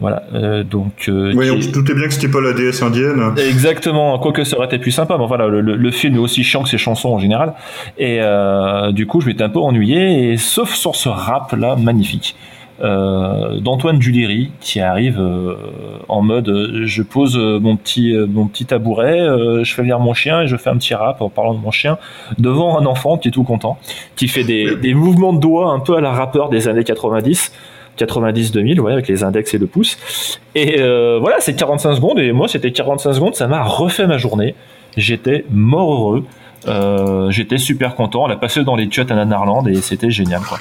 [0.00, 1.06] Voilà, euh, donc.
[1.08, 3.20] euh, Oui, on se doutait bien que c'était pas la déesse indienne.
[3.36, 6.44] Exactement, quoique ça aurait été plus sympa, mais voilà, le, le- le film est aussi
[6.44, 7.54] chiant que ses chansons en général.
[7.98, 12.36] Et euh, du coup, je m'étais un peu ennuyé, et sauf sur ce rap-là, magnifique,
[12.80, 15.56] euh, d'Antoine Duléry, qui arrive euh,
[16.08, 19.18] en mode euh, je pose mon petit, mon petit tabouret,
[19.62, 21.70] je fais venir mon chien et je fais un petit rap en parlant de mon
[21.70, 21.98] chien
[22.38, 23.78] devant un enfant qui est tout content,
[24.16, 27.52] qui fait des, des mouvements de doigts un peu à la rappeur des années 90.
[27.98, 29.98] 90-2000, ouais, avec les index et le pouce.
[30.54, 34.54] Et voilà, c'est 45 secondes, et moi, c'était 45 secondes, ça m'a refait ma journée.
[34.96, 36.24] J'étais mort heureux.
[36.66, 38.24] Euh, j'étais super content.
[38.24, 40.40] On l'a passé dans les chiottes à Nanarland et c'était génial.
[40.42, 40.58] Quoi.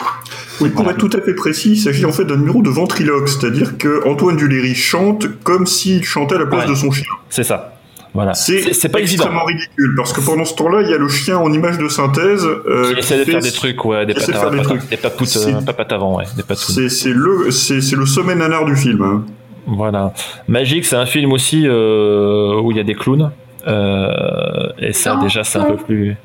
[0.62, 3.28] Oui, pour être tout à fait précis, il s'agit en fait d'un numéro de ventriloque,
[3.30, 6.70] c'est-à-dire que Antoine Duléry chante comme s'il chantait à la place Ouais.
[6.70, 7.06] de son chien.
[7.30, 7.74] C'est ça.
[8.14, 8.34] Voilà.
[8.34, 9.24] C'est c'est pas évident.
[9.26, 11.88] extrêmement ridicule, parce que pendant ce temps-là, il y a le chien en image de
[11.88, 15.62] synthèse euh, Qui essaie de faire des trucs, ouais, des patas, faire des papoutes, euh,
[15.62, 16.44] papates avant, ouais, des.
[16.56, 19.02] C'est c'est le, c'est c'est le sommet nanar du film.
[19.04, 19.24] hein.
[19.68, 20.14] Voilà.
[20.48, 23.32] Magique, c'est un film aussi euh, où il y a des clowns.
[23.68, 26.16] Euh, et ça, déjà, c'est un peu plus.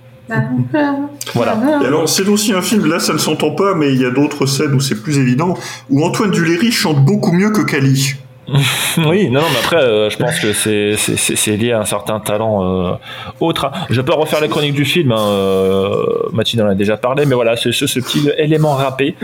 [1.34, 1.57] Voilà.
[1.82, 4.11] Et alors, c'est aussi un film, là ça ne s'entend pas, mais il y a
[4.11, 5.55] d'autres scènes où c'est plus évident,
[5.90, 8.14] où Antoine Duléry chante beaucoup mieux que Cali.
[8.99, 12.64] oui, non, non, mais après, euh, je pense que c'est, lié à un certain talent
[12.64, 12.93] euh,
[13.40, 13.66] autre.
[13.66, 13.72] hein.
[13.88, 15.95] Je peux refaire la chronique du film, hein, euh,
[16.32, 19.14] Mathilde en a déjà parlé, mais voilà, ce, ce, ce petit élément râpé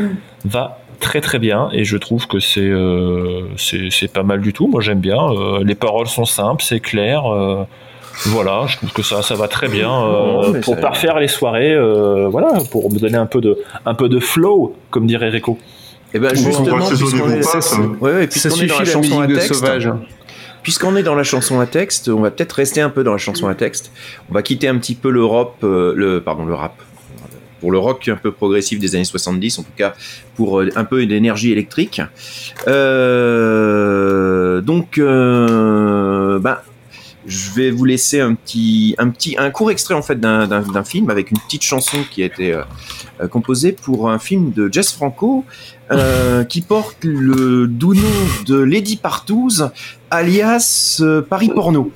[0.44, 4.52] va très très bien et je trouve que c'est, euh, c'est, c'est pas mal du
[4.52, 4.66] tout.
[4.66, 5.18] Moi j'aime bien.
[5.30, 7.26] Euh, les paroles sont simples, c'est clair.
[7.32, 7.64] euh,
[8.26, 11.74] voilà, je trouve que ça, ça va très bien euh, pour parfaire les soirées.
[11.74, 15.58] euh, voilà, pour me donner un peu de, un peu de flow, comme dirait Rico.
[16.14, 18.84] Et ben Ou on justement, puisqu'on est, ouais, ouais, Ça puisqu'on est suffit dans la
[18.84, 19.90] la chanson musique à de texte, Sauvage.
[20.62, 23.18] Puisqu'on est dans la chanson à texte, on va peut-être rester un peu dans la
[23.18, 23.92] chanson à texte.
[24.30, 26.74] On va quitter un petit peu l'Europe, euh, le pardon, le rap.
[27.60, 29.94] Pour le rock un peu progressif des années 70, en tout cas
[30.36, 32.00] pour un peu d'énergie électrique.
[32.68, 36.58] Euh, donc, euh, ben,
[37.28, 40.62] je vais vous laisser un petit, un petit, un court extrait en fait d'un- d'un
[40.62, 42.62] d'un film avec une petite chanson qui a été euh,
[43.20, 45.44] euh, composée pour un film de Jess Franco
[45.92, 48.02] euh, qui porte le doux nom
[48.46, 49.70] de Lady Partouze,
[50.10, 51.92] alias Paris Porno.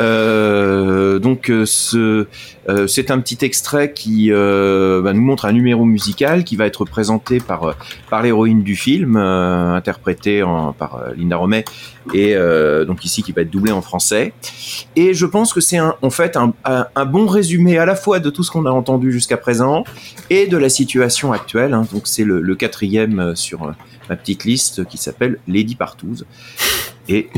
[0.00, 1.66] Euh, donc euh,
[2.68, 6.84] euh, c'est un petit extrait qui bah, nous montre un numéro musical qui va être
[6.84, 7.76] présenté par
[8.08, 11.64] par l'héroïne du film, interprétée en, par Linda Romay
[12.14, 12.34] et
[12.86, 14.32] donc ici qui va être doublé en français.
[14.96, 18.42] Et je pense que c'est en fait un, bon résumé à la fois de tout
[18.42, 19.84] ce qu'on a entendu jusqu'à présent
[20.30, 21.74] et de la situation actuelle.
[21.74, 21.86] hein.
[21.92, 23.72] Donc c'est le, le quatrième sur
[24.08, 26.26] ma petite liste qui s'appelle Lady Partouze.
[27.12, 27.28] Et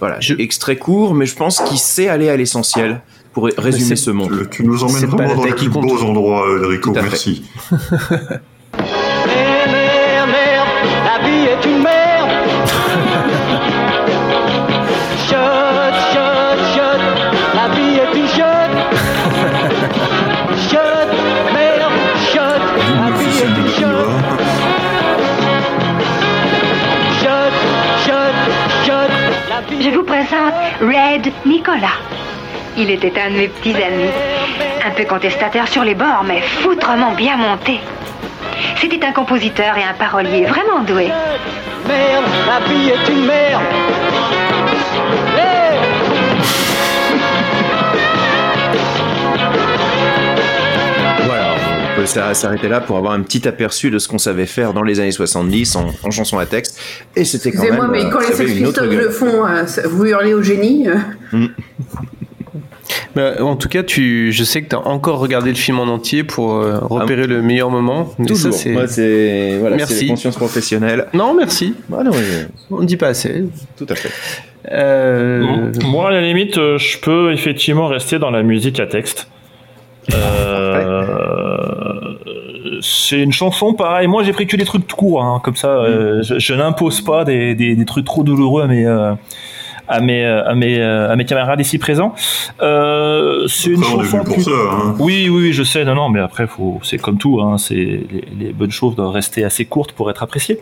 [0.00, 3.00] voilà, extrait court, mais je pense qu'il sait aller à l'essentiel
[3.32, 4.48] pour ré- résumer ce monde.
[4.50, 7.44] Tu nous emmènes vraiment dans les plus beaux endroits, Enrico, merci.
[29.90, 31.98] Je vous présente Red Nicolas.
[32.76, 34.10] Il était un de mes petits amis.
[34.86, 37.80] Un peu contestataire sur les bords, mais foutrement bien monté.
[38.80, 41.08] C'était un compositeur et un parolier vraiment doué.
[41.88, 43.62] Merde, la vie est une merde.
[52.00, 54.82] Peut s'a- s'arrêter là pour avoir un petit aperçu de ce qu'on savait faire dans
[54.82, 56.78] les années 70 en, en chanson à texte.
[57.16, 57.74] Et c'était quand même.
[57.74, 60.88] Excusez-moi, mais euh, quand les Sex Pistols le font, euh, vous hurlez au génie.
[60.88, 60.96] euh.
[63.14, 65.84] Bah, en tout cas, tu, je sais que tu as encore regardé le film en
[65.84, 68.12] entier pour euh, repérer le meilleur moment.
[68.18, 68.52] Toujours.
[68.52, 70.06] ça, c'est- Moi, c'est voilà, c'est Merci.
[70.08, 71.06] conscience professionnelle.
[71.12, 71.74] Non, merci.
[71.92, 72.12] Ah non,
[72.70, 73.44] On ne dit pas assez.
[73.76, 74.10] tout à fait.
[74.72, 79.26] Euh, Moi, à la limite, je peux effectivement rester dans la musique à texte.
[80.14, 81.49] Euh,
[82.80, 84.06] c'est une chanson pareil.
[84.06, 85.68] Moi, j'ai pris que des trucs courts, hein, comme ça.
[85.68, 89.12] euh, je je n'impose pas des, des- des trucs trop douloureux à mes, euh,
[89.88, 92.14] à mes, euh, à mes, à mes camarades ici présents.
[92.62, 94.18] Euh, c'est une chanson.
[94.24, 94.94] pour plus- ça, hein.
[94.98, 95.84] Oui, oui, oui, je sais.
[95.84, 97.40] Non, non, mais après, faut, c'est comme tout.
[97.40, 100.58] Hein, c'est les, les bonnes choses doivent rester assez courtes pour être appréciées.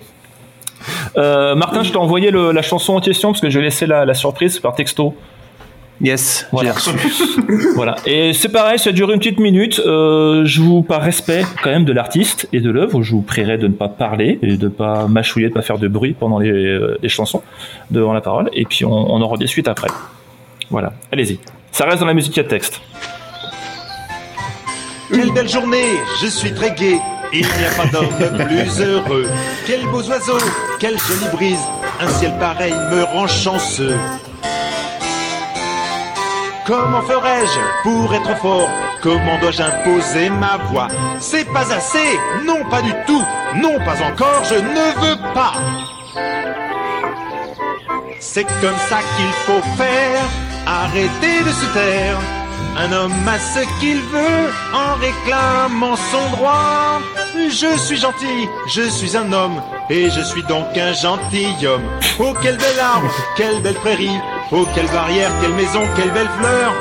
[1.16, 4.14] Martin, je t'ai envoyé le- la chanson en question parce que j'ai laissé la, la
[4.14, 5.14] surprise par texto.
[6.00, 6.74] Yes, voilà.
[7.74, 7.96] voilà.
[8.06, 9.80] Et c'est pareil, ça dure une petite minute.
[9.84, 13.58] Euh, je vous, par respect quand même de l'artiste et de l'œuvre, je vous prierai
[13.58, 16.14] de ne pas parler et de ne pas mâchouiller, de ne pas faire de bruit
[16.18, 17.42] pendant les, euh, les chansons
[17.90, 18.48] devant la parole.
[18.52, 19.88] Et puis on, on aura des suites après.
[20.70, 20.92] Voilà.
[21.10, 21.40] Allez-y.
[21.72, 22.80] Ça reste dans la musique à texte.
[25.10, 25.86] Quelle belle journée,
[26.22, 26.98] je suis très gai.
[27.32, 29.26] Il n'y a pas d'homme plus heureux.
[29.66, 30.38] Quels beaux oiseaux,
[30.78, 31.60] quelle jolie brise.
[32.00, 33.96] Un ciel pareil me rend chanceux.
[36.68, 38.68] Comment ferais-je pour être fort?
[39.02, 40.88] Comment dois-je imposer ma voix?
[41.18, 43.24] C'est pas assez, non pas du tout,
[43.56, 45.54] non pas encore, je ne veux pas.
[48.20, 50.20] C'est comme ça qu'il faut faire,
[50.66, 52.37] arrêter de se taire.
[52.76, 57.00] Un homme a ce qu'il veut en réclamant son droit.
[57.34, 61.82] Je suis gentil, je suis un homme, et je suis donc un gentilhomme.
[62.18, 64.20] Oh, quelle belle arbre, quelle belle prairie,
[64.52, 66.72] oh, quelle barrière, quelle maison, quelle belle fleur,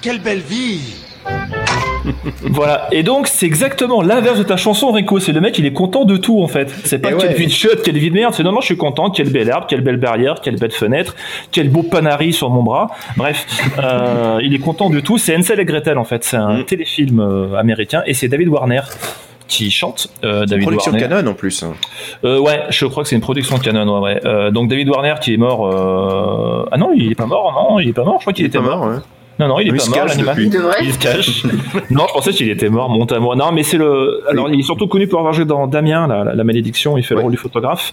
[0.00, 0.94] quelle belle vie.
[2.42, 2.88] Voilà.
[2.92, 5.18] Et donc, c'est exactement l'inverse de ta chanson, Rico.
[5.20, 6.72] C'est le mec, il est content de tout, en fait.
[6.84, 8.34] C'est pas Et quelle vie de chiotte, quelle vie de merde.
[8.34, 9.10] C'est non, non, je suis content.
[9.10, 11.14] Quelle belle arbre, quelle belle barrière, quelle belle fenêtre,
[11.52, 12.90] quel beau panari sur mon bras.
[13.16, 13.46] Bref,
[13.78, 15.18] euh, il est content de tout.
[15.18, 16.24] C'est Hansel et Gretel, en fait.
[16.24, 16.64] C'est un Mm.
[16.64, 18.80] téléfilm euh, américain et c'est David Warner
[19.48, 20.08] qui chante.
[20.24, 21.08] Euh, David Production Warner.
[21.08, 21.62] canon en plus.
[21.64, 21.72] hein.
[22.24, 24.00] Euh, ouais, je crois que c'est une production canon.
[24.00, 24.20] Ouais, ouais.
[24.24, 25.66] Euh, donc David Warner qui est mort.
[26.70, 27.52] Ah non, il est pas mort.
[27.70, 28.16] Non, il est pas mort.
[28.18, 28.78] Je crois qu'il était mort.
[28.78, 28.96] mort, ouais.
[29.40, 30.36] Non, non, il est Il pas mort, l'animal.
[30.82, 31.44] Il se cache.
[31.90, 33.34] non, je pensais qu'il était mort, monte à moi.
[33.34, 34.22] Non, mais c'est le.
[34.28, 36.96] Alors, il est surtout connu pour avoir joué dans Damien, la, la- la malédiction.
[36.98, 37.92] Il fait le rôle du photographe.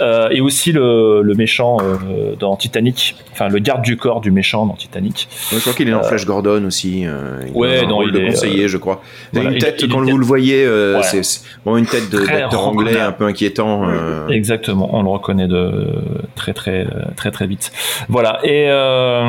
[0.00, 3.16] Euh, et aussi le, le méchant euh, dans Titanic.
[3.32, 5.28] Enfin, le garde du corps du méchant dans Titanic.
[5.52, 7.06] Je crois qu'il est dans Flash Gordon aussi.
[7.06, 9.00] euh, il Ouais, non, il de est, conseiller, euh, je crois.
[9.32, 11.02] Il a une tête, il quand vous le voyez, euh, Ouais.
[11.04, 13.88] c'est vraiment une tête d'acteur anglais un peu inquiétant.
[13.88, 14.26] euh.
[14.28, 15.86] Exactement, on le reconnaît de
[16.34, 16.86] très très
[17.16, 17.70] très très vite.
[18.08, 19.24] Voilà et euh,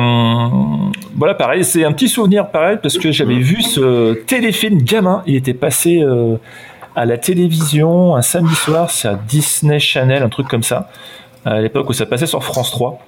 [1.16, 5.36] voilà pareil, c'est un petit souvenir pareil parce que j'avais vu ce téléfilm gamin, il
[5.36, 6.36] était passé euh,
[6.96, 10.88] à la télévision un samedi soir, c'est à Disney Channel, un truc comme ça,
[11.44, 12.98] à l'époque où ça passait sur France 3.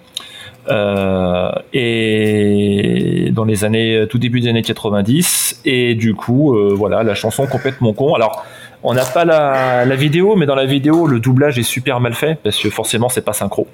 [0.68, 7.02] Euh, et dans les années tout début des années 90 et du coup euh, voilà
[7.02, 8.14] la chanson complètement con.
[8.14, 8.44] Alors
[8.84, 12.14] on n'a pas la, la vidéo mais dans la vidéo le doublage est super mal
[12.14, 13.66] fait parce que forcément c'est pas synchro.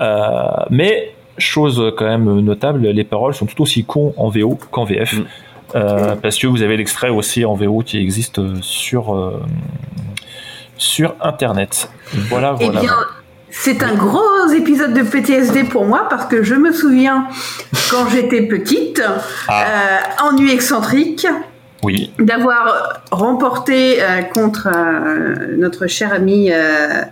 [0.00, 1.12] Euh, mais
[1.42, 5.14] chose quand même notable les paroles sont tout aussi cons en VO qu'en VF
[5.74, 9.40] Euh, parce que vous avez l'extrait aussi en VO qui existe sur euh,
[10.76, 11.88] sur internet.
[12.28, 12.80] Voilà Eh voilà.
[12.80, 12.94] bien,
[13.50, 17.26] c'est un gros épisode de PTSD pour moi parce que je me souviens
[17.90, 19.02] quand j'étais petite,
[19.48, 19.64] Ah.
[19.64, 21.26] euh, en nuit excentrique,
[21.84, 22.12] oui.
[22.18, 27.02] D'avoir remporté euh, contre euh, notre cher ami euh,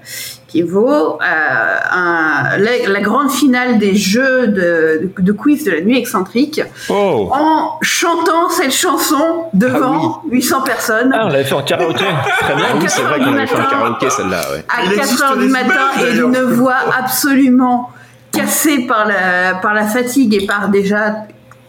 [0.49, 5.81] Kivo euh, un- la, la grande finale des jeux de, de, de quiz de la
[5.81, 7.31] nuit excentrique Oh.
[7.33, 11.13] en chantant cette chanson devant 800 personnes.
[11.15, 12.05] ah on l'avait fait en karaoké.
[12.41, 12.65] Très bien.
[12.71, 14.65] Ah oui, c'est vrai qu'on avait fait un karaoké celle-là ouais.
[14.69, 17.91] à Il 4 existe heures du matin et d'une voix absolument
[18.33, 21.15] cassée par la, par la fatigue et par déjà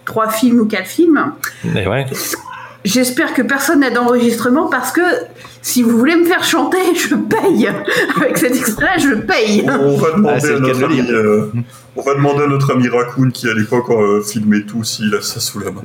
[0.05, 1.33] trois films ou quatre films.
[1.63, 2.05] mais ouais
[2.83, 5.01] J'espère que personne n'a d'enregistrement parce que
[5.61, 7.69] si vous voulez me faire chanter, je paye.
[8.17, 9.65] Avec cet extrait-là, je paye.
[9.69, 10.37] On va Ah,
[10.85, 11.45] ami, euh,
[11.95, 15.21] on va demander à notre ami Raccoon qui à l'époque euh, filmait tout s'il a
[15.21, 15.81] ça sous la main.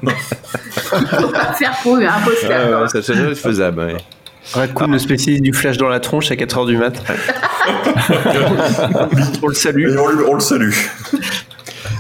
[0.92, 2.48] On va faire pour un poster.
[2.48, 3.80] Ouais, ça serait faisable.
[3.80, 3.96] ouais.
[4.54, 6.94] Raccoon, le spécialiste du flash dans la tronche à 4h du mat.
[9.42, 9.90] on le salue.
[9.90, 10.72] Et on, le- on le salue.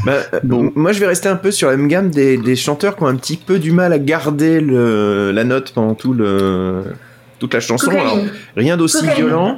[0.06, 2.96] Bah, euh, Moi, je vais rester un peu sur la même gamme des, des chanteurs
[2.96, 6.82] qui ont un petit peu du mal à garder le, la note pendant tout le,
[7.38, 7.90] toute la chanson.
[7.90, 8.18] Alors,
[8.56, 9.56] rien d'aussi violent.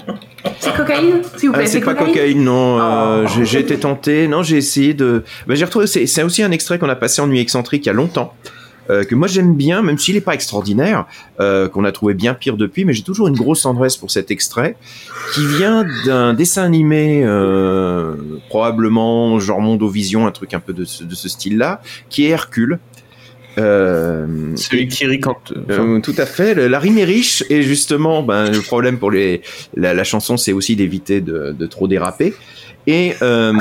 [0.61, 1.67] C'est cocaïne, s'il vous Ah, plaît.
[1.69, 2.81] c'est pas cocaïne, non.
[2.81, 4.27] euh, j'ai- J'ai été tenté.
[4.29, 5.23] Non, j'ai essayé de.
[5.47, 5.87] Bah, j'ai retrouvé.
[5.87, 8.35] C'est c'est aussi un extrait qu'on a passé en nuit excentrique il y a longtemps.
[8.91, 11.07] Euh, que moi j'aime bien, même s'il n'est pas extraordinaire,
[11.41, 14.31] euh, qu'on a trouvé bien pire depuis, mais j'ai toujours une grosse tendresse pour cet
[14.31, 14.77] extrait,
[15.35, 18.15] qui vient d'un dessin animé, euh,
[18.49, 22.79] probablement genre Mondovision, un truc un peu de ce, de ce style-là, qui est Hercule.
[23.59, 25.53] Euh, Celui qui rit quand.
[25.71, 26.69] euh, tout à fait.
[26.69, 29.43] La rime est riche et justement, ben, le problème pour les,
[29.75, 32.35] la, la chanson, c'est aussi d'éviter de, de trop déraper.
[32.87, 33.53] Et euh,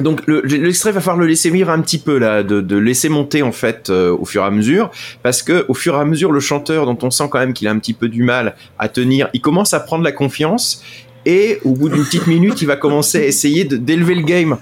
[0.00, 3.42] donc le- l'extrait va falloir le laisser vivre un petit peu là, de, laisser monter
[3.42, 4.90] en fait euh, au fur et à mesure,
[5.22, 7.68] parce que au fur et à mesure, le chanteur, dont on sent quand même qu'il
[7.68, 10.82] a un petit peu du mal à tenir, il commence à prendre la confiance.
[11.26, 14.56] Et au bout d'une petite minute, il va commencer à essayer d'élever le game.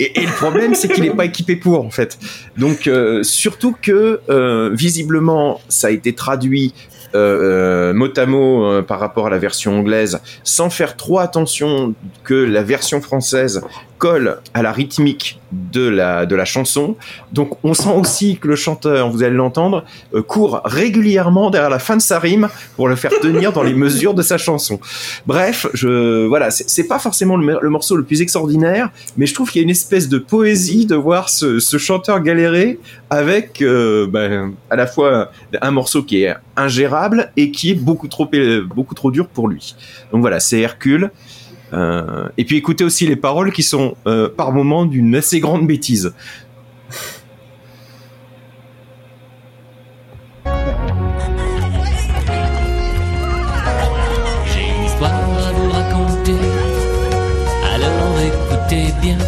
[0.00, 2.18] Et, et le problème, c'est qu'il n'est pas équipé pour, en fait.
[2.56, 6.74] Donc, euh, surtout que, euh, visiblement, ça a été traduit
[7.14, 11.18] euh, euh, mot à mot euh, par rapport à la version anglaise, sans faire trop
[11.18, 13.62] attention que la version française
[13.98, 16.96] colle à la rythmique de la, de la chanson.
[17.32, 19.84] Donc, on sent aussi que le chanteur, vous allez l'entendre,
[20.14, 23.74] euh, court régulièrement derrière la fin de sa rime pour le faire tenir dans les
[23.74, 24.80] mesures de sa chanson.
[25.26, 29.60] Bref, je, voilà, c'est pas forcément le, morceau le plus extraordinaire, mais je trouve qu'il
[29.60, 32.78] y a une espèce de poésie de voir ce, ce chanteur galérer
[33.10, 35.30] avec euh, ben, à la fois
[35.60, 38.28] un morceau qui est ingérable et qui est beaucoup trop,
[38.74, 39.74] beaucoup trop dur pour lui.
[40.12, 41.10] Donc voilà, c'est Hercule.
[41.72, 45.66] Euh, et puis écoutez aussi les paroles qui sont euh, par moments d'une assez grande
[45.66, 46.12] bêtise.
[54.46, 56.34] J'ai une histoire à vous raconter,
[57.74, 59.18] alors écoutez bien.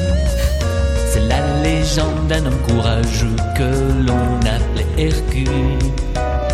[1.06, 5.78] C'est la légende d'un homme courageux que l'on appelait Hercule.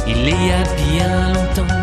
[0.07, 1.75] Il y a bien longtemps,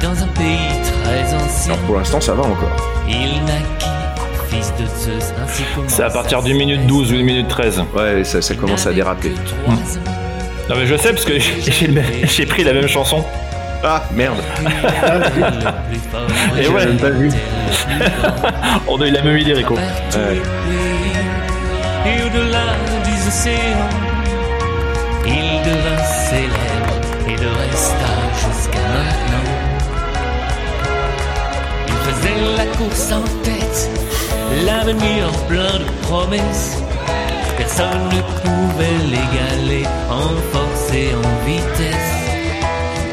[0.00, 2.95] dans un pays très ancien, Alors pour l'instant ça va encore.
[3.08, 3.86] Il naquit
[4.50, 7.82] fils de Zeus ainsi C'est à partir du minute 12 ou du minute 13.
[7.94, 9.32] Ouais, ça, ça commence à déraper.
[10.68, 12.04] Non mais je sais parce que j'ai même-
[12.48, 13.24] pris la même chanson.
[13.84, 14.36] Ah merde.
[16.60, 16.86] Et ouais.
[18.88, 19.74] On a eu la même idée Rico.
[22.06, 22.64] Et au-delà
[23.04, 23.88] des océans,
[25.26, 26.96] il devint célèbre
[27.28, 28.10] et le resta
[32.78, 33.90] course en tête,
[34.64, 36.76] l'avenir plein de promesses.
[37.56, 42.12] Personne ne pouvait l'égaler en force et en vitesse.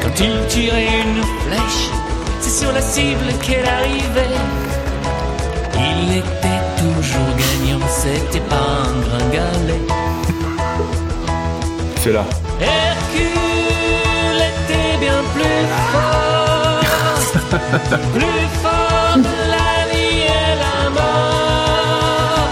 [0.02, 1.88] Quand il tirait une flèche,
[2.40, 4.36] c'est sur la cible qu'elle arrivait.
[5.76, 9.82] Il était toujours gagnant, c'était pas un gringalet.
[12.00, 12.24] C'est là.
[12.60, 16.80] Hercule était bien plus fort,
[18.14, 18.83] plus fort
[19.22, 22.48] la vie et la mort.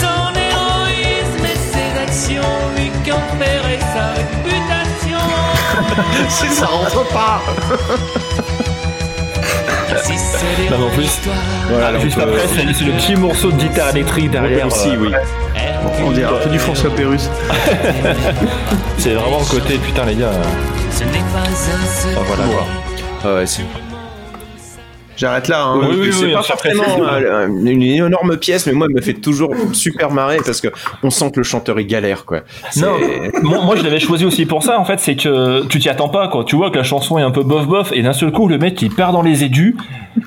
[0.00, 5.24] Son héroïsme et ses actions lui conféraient sa réputation.
[6.54, 7.40] Ça rentre pas
[10.04, 11.20] Si c'est des Non, mais en plus,
[11.70, 14.66] voilà, juste peut- après, c'est le petit morceau de guitare électrique derrière.
[14.66, 15.12] aussi, euh, oui.
[16.04, 17.30] On dirait un peu du François Pérus.
[18.98, 20.30] C'est vraiment le côté, putain, les gars.
[20.90, 22.22] Ce n'est pas un secret.
[22.26, 22.44] voilà,
[23.22, 23.34] quoi.
[23.36, 23.62] Ouais, c'est
[25.24, 25.62] J'arrête là.
[25.64, 25.80] Hein.
[25.88, 29.14] Oui, oui, c'est oui, pas forcément euh, une énorme pièce, mais moi, elle me fait
[29.14, 30.68] toujours super marrer parce que
[31.02, 32.40] on sent que le chanteur il galère, quoi.
[32.76, 32.92] Non,
[33.42, 36.10] moi, moi, je l'avais choisi aussi pour ça en fait, c'est que tu t'y attends
[36.10, 36.44] pas quoi.
[36.44, 38.58] Tu vois que la chanson est un peu bof bof et d'un seul coup le
[38.58, 39.74] mec il perd dans les aigus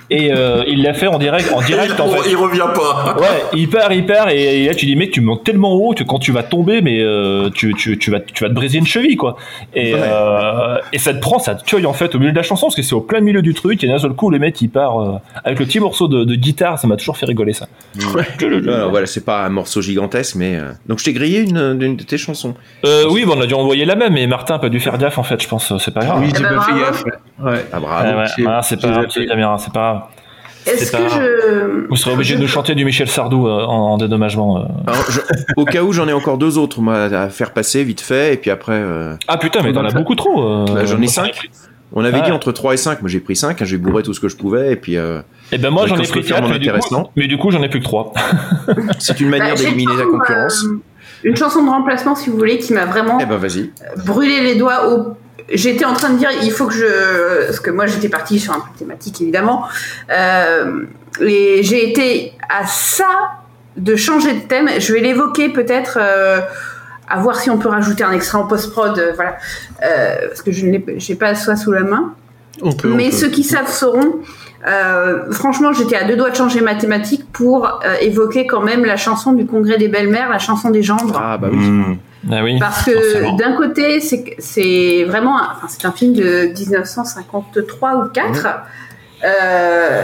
[0.09, 2.29] et euh, il l'a fait en direct en direct en il, fait.
[2.31, 3.15] il revient pas.
[3.19, 5.93] Ouais, il perd, il perd et, et là tu dis mec tu montes tellement haut
[5.93, 8.79] que quand tu vas tomber mais euh, tu, tu, tu vas tu vas te briser
[8.79, 9.35] une cheville quoi.
[9.75, 9.99] Et Ouais.
[10.03, 12.67] euh, et ça te prend, ça te cueille en fait au milieu de la chanson
[12.67, 14.69] parce que c'est au plein milieu du truc et d'un seul coup le mec il
[14.69, 17.67] part euh, avec le petit morceau de, de guitare, ça m'a toujours fait rigoler ça.
[18.67, 21.95] Alors, voilà, c'est pas un morceau gigantesque, mais euh, donc je t'ai grillé une, une
[21.97, 22.53] de tes chansons.
[22.85, 24.97] Euh, oui, bon, on a dû envoyer la même, mais Martin a pas dû faire
[24.97, 26.19] gaffe en fait, je pense, c'est pas grave.
[26.21, 27.03] Oui, Eh j'ai ben, pas fait gaffe.
[27.43, 27.65] Ouais.
[27.73, 28.17] Ah bravo.
[28.19, 30.01] Ouais, j'ai- ah, c'est pas grave, caméra, c'est pas grave.
[30.65, 31.87] Est-ce C'est que pas je.
[31.87, 34.57] Vous serez obligé de nous chanter du Michel Sardou euh, en, en dédommagement.
[34.57, 34.63] euh.
[34.85, 35.21] Alors, je-
[35.55, 38.37] au cas où j'en ai encore deux autres moi à faire passer vite fait et
[38.37, 40.43] puis après euh, Ah putain, mais t'en as beaucoup trop.
[40.43, 40.65] euh.
[40.65, 41.49] bah, j'en ai cinq.
[41.93, 42.25] On avait Ah.
[42.25, 44.35] dit entre 3 et 5, moi j'ai pris 5, j'ai bourré tout ce que je
[44.35, 45.21] pouvais et puis euh,
[45.51, 47.11] Et ben moi j'en ai pris peux faire 4, mon mais, du coup- intéressant.
[47.15, 48.13] mais du coup j'en ai plus que 3.
[48.99, 50.63] c'est une manière Bah, d'éliminer la concurrence.
[50.65, 50.79] euh,
[51.23, 53.71] une chanson de remplacement, si vous voulez, qui m'a vraiment Eh ben vas-y.
[54.05, 55.15] brûlé les doigts au.
[55.53, 57.45] J'étais en train de dire, il faut que je.
[57.45, 59.63] Parce que moi, j'étais partie sur un truc thématique, évidemment.
[60.11, 60.83] Euh,
[61.21, 63.07] et j'ai été à ça
[63.77, 64.69] de changer de thème.
[64.79, 65.97] Je vais l'évoquer peut-être.
[67.09, 69.37] À voir si on peut rajouter un extrait en post-prod, euh, voilà.
[69.85, 70.79] Euh, parce que je n'ai
[71.15, 72.13] pas ça sous la main.
[72.61, 72.91] On peut.
[72.91, 73.15] on Mais peut.
[73.15, 74.15] ceux qui savent sauront.
[74.67, 78.97] Euh, franchement, j'étais à deux doigts de changer mathématiques pour euh, évoquer quand même la
[78.97, 81.21] chanson du Congrès des belles-mères, la chanson des gendres.
[81.23, 81.57] Ah bah oui.
[81.59, 81.95] Hmm.
[82.31, 82.57] Ah oui.
[82.59, 88.47] Parce que d'un côté, c'est vraiment, un- enfin, c'est un film de 1953 ou 4.
[89.23, 90.01] Euh,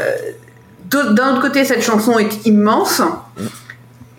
[0.86, 3.02] d'autre- D'un autre côté, cette chanson est immense.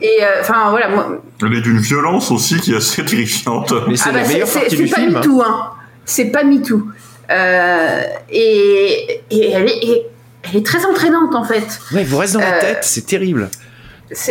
[0.07, 1.09] Et euh, enfin voilà, moi,
[1.43, 3.73] Elle est d'une violence aussi qui est assez terrifiante.
[3.89, 5.17] Mais c'est ah bah, la c'est- meilleure c'est partie du pas film.
[5.17, 5.21] hein.
[5.21, 5.71] MeToo, hein.
[6.05, 6.83] C'est pas MeToo.
[7.31, 10.03] Euh, et, et elle est, et
[10.43, 11.81] elle est très entraînante en fait.
[11.93, 13.49] Ouais, vous reste dans la Euh, tête, c'est terrible.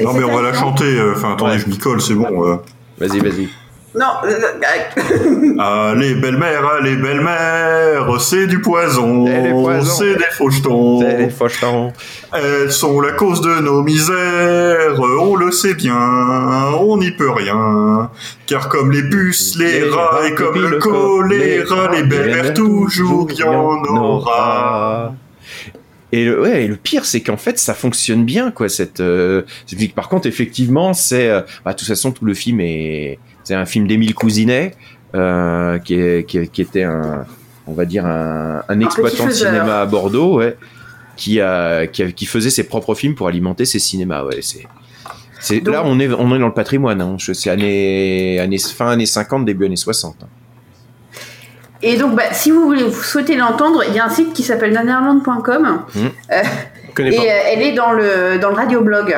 [0.03, 1.01] Non mais on va la chanter.
[1.15, 1.59] Enfin attendez, Ouais.
[1.59, 2.59] je m'y colle, c'est bon.
[2.99, 3.49] Vas-y, vas-y.
[3.95, 9.93] Non, euh, Allez belle-mère, allez belle-mère, c'est du poison, C'est des poisons.
[9.99, 11.01] c'est des fauchetons.
[11.01, 11.93] Les fauchetons.
[12.33, 15.95] Elles sont la cause de nos misères, on le sait bien,
[16.79, 18.09] on n'y peut rien.
[18.47, 22.03] Car comme les puces, les, Les rats rats, et comme le le choléra, choléra, les
[22.03, 25.13] belles-mères toujours il y en aura.
[26.15, 28.69] Et le, ouais, et le pire, c'est qu'en fait, ça fonctionne bien, quoi.
[28.69, 32.59] Cette, euh, cette- par contre, effectivement, c'est, euh, bah, de toute façon, tout le film
[32.61, 34.75] est, c'est un film d'Émile Cousinet,
[35.15, 37.25] euh, qui, est, qui, est- qui était un,
[37.65, 40.55] on va dire un, un exploitant de cinéma à Bordeaux, ouais,
[41.17, 44.37] qui a, qui a- qui faisait ses propres films pour alimenter ses cinémas, ouais.
[44.41, 44.67] C'est,
[45.39, 47.01] c'est, Donc- là, on est, on est dans le patrimoine.
[47.01, 47.17] Hein.
[47.19, 50.15] C'est année, année, fin années 50, début années 60.
[50.21, 50.27] hein.
[51.85, 54.41] Et donc, bah, si vous voulez, vous souhaitez l'entendre, il y a un site qui
[54.41, 55.99] s'appelle nanarland.com Mmh.
[56.31, 56.41] euh,
[56.95, 57.23] connais et pas.
[57.23, 59.15] euh, elle est dans le dans le radioblog.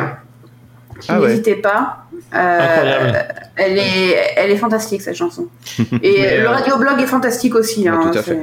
[1.07, 1.27] Ah ouais.
[1.29, 2.05] N'hésitez pas.
[2.33, 3.11] Euh,
[3.55, 5.47] elle est elle est fantastique cette chanson.
[5.79, 5.85] Et
[6.19, 7.83] Mais, le euh, radioblog est fantastique aussi.
[7.83, 8.39] Ouais, hein, tout à fait.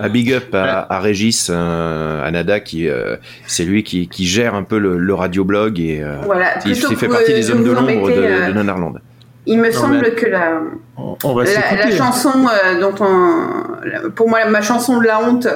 [0.00, 4.54] Un big up à, à Régis euh, Anada qui euh, c'est lui qui, qui gère
[4.54, 7.46] un peu le, le radioblog et euh, Voilà, il, plutôt il fait que partie des
[7.46, 8.94] de hommes de l'ombre de, euh, de Nanarland.
[9.50, 10.60] Il me Non, semble mais- que la
[10.98, 13.14] On, on va la, la chanson euh, dont on,
[13.84, 15.46] la- pour moi ma chanson de la honte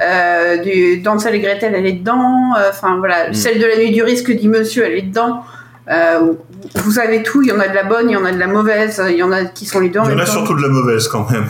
[0.00, 3.34] euh, du Dansel et Gretel elle est dedans Euh, enfin voilà Mm.
[3.34, 5.42] celle de la nuit du risque dit monsieur elle est dedans
[5.90, 6.34] Euh,
[6.84, 8.38] vous savez tout il y en a de la bonne il y en a de
[8.38, 10.24] la mauvaise il y en a qui sont les deux en Il y en même
[10.24, 10.32] a temps.
[10.40, 11.48] surtout de la mauvaise quand même.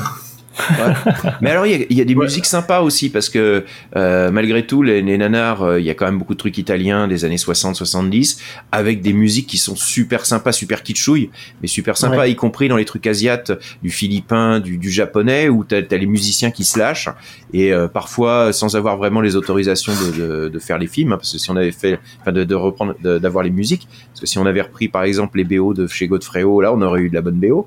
[1.40, 3.64] Mais alors, il y y, a des musiques sympas aussi, parce que
[3.96, 6.58] euh, malgré tout, les, les nanars, euh, il y a quand même beaucoup de trucs
[6.58, 8.38] italiens des années 60-70,
[8.72, 11.30] avec des musiques qui sont super sympas, super kitschouilles,
[11.62, 12.32] mais super sympas, Ouais.
[12.32, 13.52] y compris dans les trucs asiates,
[13.82, 17.08] du philippin, du, du japonais, où t'as as les musiciens qui se lâchent,
[17.52, 21.16] et euh, parfois sans avoir vraiment les autorisations de, de, de faire les films, hein,
[21.16, 24.26] parce que si on avait fait, enfin, de, de reprendre, d'avoir les musiques, parce que
[24.26, 27.08] si on avait repris par exemple les BO de chez Godfrey-O, là, on aurait eu
[27.08, 27.66] de la bonne BO.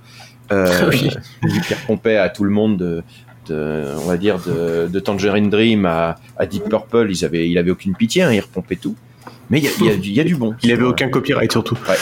[0.52, 1.10] Euh, Oui.
[1.44, 3.04] vu qu'il repompait à tout le monde de,
[3.48, 7.58] de- on va dire de, de Tangerine Dream à, à Deep Purple, ils avaient, il
[7.58, 8.96] avait aucune pitié, hein, il repompait tout.
[9.50, 10.54] Mais il y a, y du- il y a du bon.
[10.64, 11.78] Il avait aucun copyright surtout.
[11.90, 11.96] Ouais.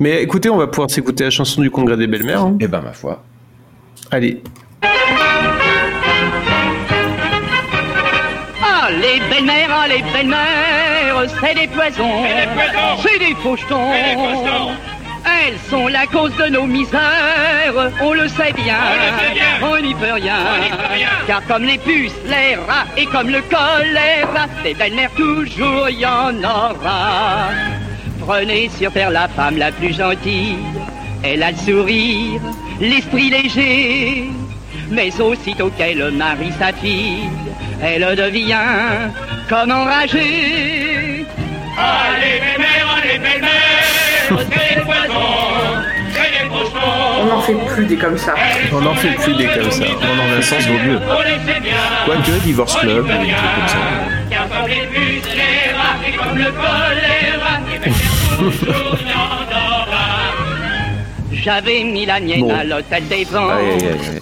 [0.00, 2.40] Mais écoutez, on va pouvoir s'écouter la chanson du Congrès des belles-mères.
[2.42, 2.56] hein.
[2.60, 3.22] Eh ben ma foi.
[4.10, 4.42] Allez.
[8.62, 12.24] Ah, les belles-mères, ah, les belles-mères, c'est des poisons,
[13.02, 13.90] c'est des pochetons.
[15.42, 18.78] Elles sont la cause de nos misères, on le sait bien,
[19.62, 20.36] on n'y peut rien.
[21.26, 26.36] Car comme les puces, les rats et comme le choléra, des belles-mères toujours y en
[26.42, 27.50] aura.
[28.20, 30.58] Prenez sur terre la femme la plus gentille,
[31.22, 32.40] elle a le sourire,
[32.80, 34.24] l'esprit léger.
[34.90, 37.28] Mais aussitôt qu'elle marie sa fille,
[37.82, 39.10] elle devient
[39.48, 41.26] comme enragée.
[41.76, 43.63] Allez, belles-mères, allez, belles-mères,
[47.20, 48.34] On n'en fait plus des comme ça.
[48.72, 49.84] On n'en fait plus des comme ça.
[49.84, 50.98] Non, non, Vincent vaut mieux.
[50.98, 53.76] On Quoique, Divorce Club, ou des trucs comme ça.
[53.76, 53.80] en.
[61.32, 62.54] J'avais mis la mienne Bon.
[62.54, 63.48] à l'hôtel des vents.
[63.50, 64.20] Aïe, aïe, aïe, aïe.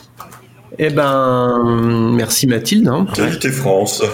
[0.78, 2.88] Eh ben, merci Mathilde.
[2.88, 3.06] hein.
[3.52, 4.02] France.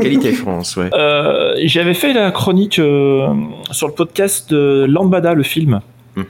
[0.00, 0.90] Qualité France, ouais.
[0.94, 3.28] Euh, J'avais fait la chronique euh,
[3.70, 5.80] sur le podcast de Lambada, le film.
[6.16, 6.24] Mhm.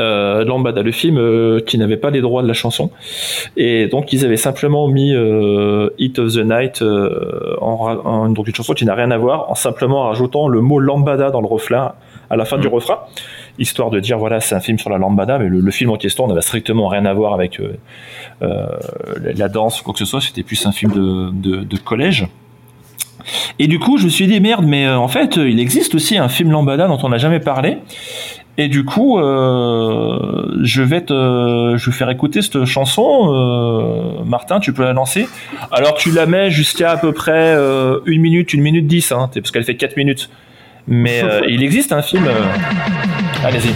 [0.00, 2.90] Euh, Lambada, le film qui n'avait pas les droits de la chanson.
[3.56, 5.14] Et donc, ils avaient simplement mis
[5.98, 6.82] Hit of the Night
[7.60, 11.30] en, donc une chanson qui n'a rien à voir, en simplement rajoutant le mot Lambada
[11.30, 11.92] dans le refrain,
[12.28, 12.98] à la fin du refrain,
[13.60, 15.96] histoire de dire voilà, c'est un film sur la Lambada, mais le, le film en
[15.96, 17.74] question n'avait strictement rien à voir avec euh,
[18.42, 18.66] euh,
[19.22, 21.76] la- la danse ou quoi que ce soit, c'était plus un film de, de, de
[21.76, 22.26] collège.
[23.58, 25.94] Et du coup, je me suis dit merde, mais euh, en fait, euh, il existe
[25.94, 27.78] aussi un film Lambada dont on n'a jamais parlé.
[28.56, 33.32] Et du coup, euh, je vais te, je vais faire écouter cette chanson.
[33.32, 35.26] Euh, Martin, tu peux la lancer.
[35.72, 39.28] Alors, tu la mets jusqu'à à peu près euh, une minute, une minute dix, hein,
[39.34, 40.30] parce qu'elle fait quatre minutes.
[40.86, 42.28] Mais il existe un film.
[43.44, 43.74] Allez-y.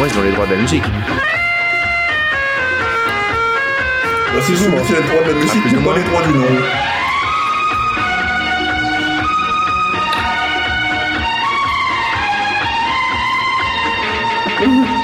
[0.00, 0.82] moins, ils ont les droits de la musique.
[4.32, 6.46] Bah, c'est souvent, c'est les droits de la musique, c'est pas les droits du nom.
[14.66, 14.99] Mmh.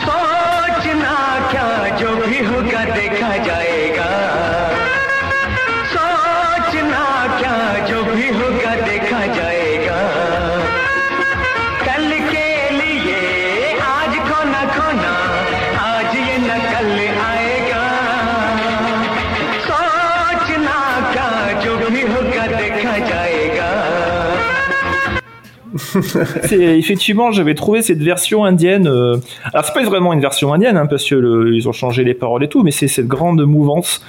[26.52, 28.86] effectivement, j'avais trouvé cette version indienne.
[28.86, 29.16] euh,
[29.52, 32.14] Alors c'est pas vraiment une version indienne, hein, parce que le- ils ont changé les
[32.14, 34.02] paroles et tout, mais c'est cette grande mouvance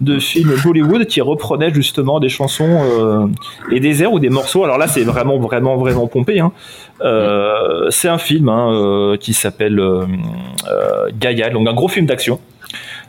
[0.00, 3.26] de films Bollywood qui reprenait justement des chansons euh,
[3.70, 4.64] et des airs ou des morceaux.
[4.64, 6.40] Alors là, c'est vraiment, vraiment, vraiment pompé.
[6.40, 6.52] Hein.
[7.02, 9.80] Euh, c'est un film hein, euh, qui s'appelle
[11.18, 12.40] Gaïa, donc un gros film d'action.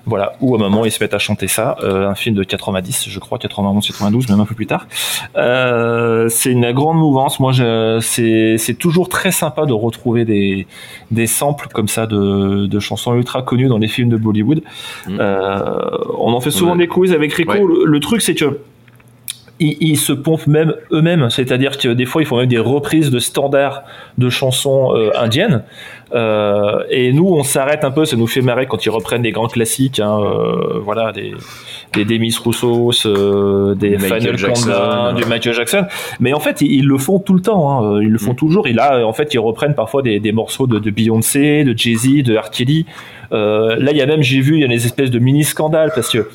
[0.08, 2.44] Voilà, où à un moment ils se mettent à chanter ça, euh, un film de
[2.44, 4.86] 90, je crois, 91, 92, même un peu plus tard.
[5.36, 7.40] Euh, c'est une grande mouvance.
[7.40, 10.68] Moi, je, c'est, c'est toujours très sympa de retrouver des,
[11.12, 14.62] des samples comme ça de, de chansons ultra connues dans les films de Bollywood.
[15.10, 15.88] Euh,
[16.20, 16.78] on en fait souvent Ouais.
[16.80, 17.52] des quiz avec Rico.
[17.54, 17.60] Ouais.
[17.60, 18.60] Le, le truc, c'est que
[19.60, 23.12] ils, ils se pompent même eux-mêmes, c'est-à-dire que des fois ils font même des reprises
[23.12, 23.84] de standards
[24.18, 25.64] de chansons euh, indiennes.
[26.14, 29.32] Euh, et nous, on s'arrête un peu, ça nous fait marrer quand ils reprennent des
[29.32, 31.34] grands classiques, hein, euh, voilà, des,
[31.94, 34.70] des Demis Roussos, euh, des Michael Final Jackson.
[34.70, 35.86] Countdown, du Michael Jackson.
[36.20, 38.68] Mais en fait, ils, ils le font tout le temps, hein, ils le font toujours.
[38.68, 42.24] Et là, en fait, ils reprennent parfois des, des morceaux de, de Beyoncé, de Jay-Z,
[42.24, 42.50] de R.
[42.52, 42.86] Kelly.
[43.32, 45.92] Là, il y a même, j'ai vu, il y a des espèces de mini scandales
[45.94, 46.30] parce que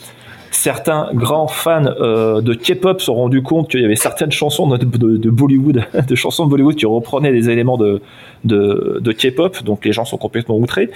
[0.60, 4.68] certains grands fans euh, de K-pop se sont rendus compte qu'il y avait certaines chansons
[4.68, 5.84] de, Bollywood,
[6.14, 8.02] chansons de Bollywood qui reprenaient des éléments de,
[8.44, 10.90] de, de K-pop, donc les gens sont complètement outrés.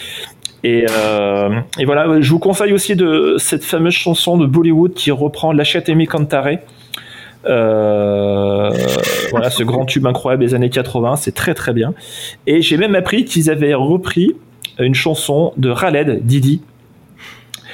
[0.64, 5.52] Et, euh, voilà, je vous conseille aussi de cette fameuse chanson de Bollywood qui reprend
[5.52, 6.58] Lachette Emi Cantare.
[7.46, 8.70] Euh,
[9.30, 11.94] voilà, ce grand tube incroyable des années 80, c'est très très bien.
[12.46, 14.34] Et j'ai même appris qu'ils avaient repris
[14.78, 16.60] une chanson de Raled, Didi,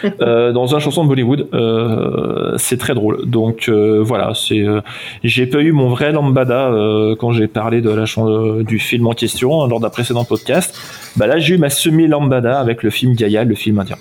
[0.21, 1.49] euh, dans une chanson de Bollywood.
[1.53, 3.29] Euh, c'est très drôle.
[3.29, 4.65] Donc euh, voilà, c'est
[5.25, 6.71] j'ai pas eu mon vrai lambada
[7.19, 8.05] quand j'ai parlé de la
[8.63, 10.75] du film en question hein, lors d'un précédent podcast.
[11.17, 13.97] Bah là, j'ai eu ma semi lambada avec le film Gaïa, le film indien.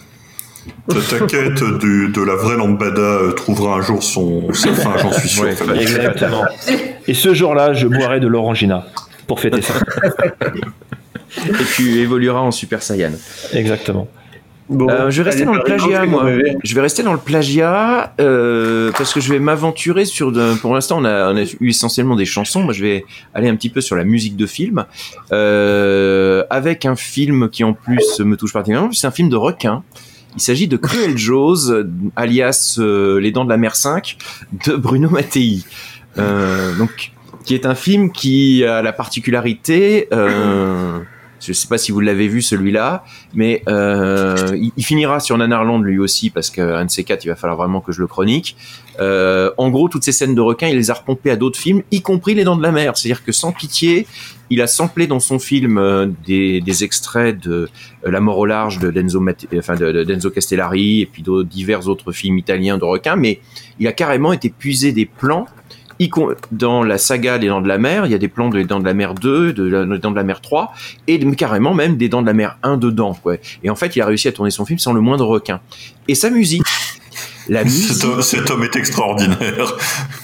[0.90, 4.98] Ta ta quête du- de la vraie lambada euh, trouvera un jour son, sa fin,
[4.98, 5.48] j'en suis sûr.
[5.48, 6.44] Exactement.
[7.08, 8.86] Et ce jour-là, je boirai de l'orangina
[9.28, 9.74] pour fêter ça.
[11.48, 13.12] Et tu évolueras en Super Saiyan.
[13.54, 14.08] Exactement.
[14.72, 16.26] Euh, je vais rester dans le plagiat, moi.
[16.64, 20.32] Je vais rester dans le plagiat euh, parce que je vais m'aventurer sur.
[20.32, 22.62] De, pour l'instant, on a, on a eu essentiellement des chansons.
[22.62, 24.86] Moi, je vais aller un petit peu sur la musique de film,
[25.32, 28.92] euh, avec un film qui en plus me touche particulièrement.
[28.92, 29.84] C'est un film de requin.
[30.36, 31.72] Il s'agit de Cruel Jaws,
[32.16, 34.18] alias euh, Les Dents de la Mer 5,
[34.68, 35.64] de Bruno Mattei.
[36.18, 37.12] Euh, donc,
[37.46, 40.08] qui est un film qui a la particularité.
[40.14, 41.00] Euh,
[41.40, 46.00] je sais pas si vous l'avez vu celui-là, mais euh, il, finira sur Nanarland lui
[46.00, 48.56] aussi parce qu'un de ces quatre, il va falloir vraiment que je le chronique.
[49.00, 51.84] Euh, en gros, toutes ces scènes de requins, il les a repompées à d'autres films,
[51.92, 52.98] y compris Les Dents de la Mer.
[52.98, 54.08] C'est-à-dire que sans pitié,
[54.50, 57.70] il a samplé dans son film euh, des, extraits de
[58.06, 62.78] euh, La mort au large de Denzo, Castellari et puis de divers autres films italiens
[62.78, 63.40] de requins, mais
[63.80, 65.46] il a carrément été puisé des plans
[66.52, 68.64] dans la saga des Dents de la Mer, il y a des plans de Les
[68.66, 70.74] Dents de la Mer 2, de la- des Dents de la Mer 3,
[71.08, 73.14] et de- carrément même des Dents de la Mer 1 dedans.
[73.22, 73.36] Quoi.
[73.64, 75.60] Et en fait, il a réussi à tourner son film sans le moindre requin.
[76.08, 76.64] Et sa musique,
[77.50, 77.98] la musique...
[78.22, 79.76] Cet homme, est extraordinaire.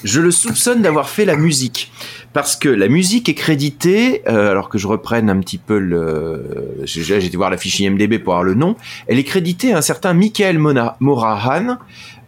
[0.03, 1.91] Je le soupçonne d'avoir fait la musique.
[2.33, 6.43] Parce que la musique est créditée, euh, alors que je reprenne un petit peu le...
[6.83, 8.75] J'ai été voir la fiche IMDB pour avoir le nom.
[9.07, 10.57] Elle est créditée à un certain Michael
[10.99, 11.77] Morahan.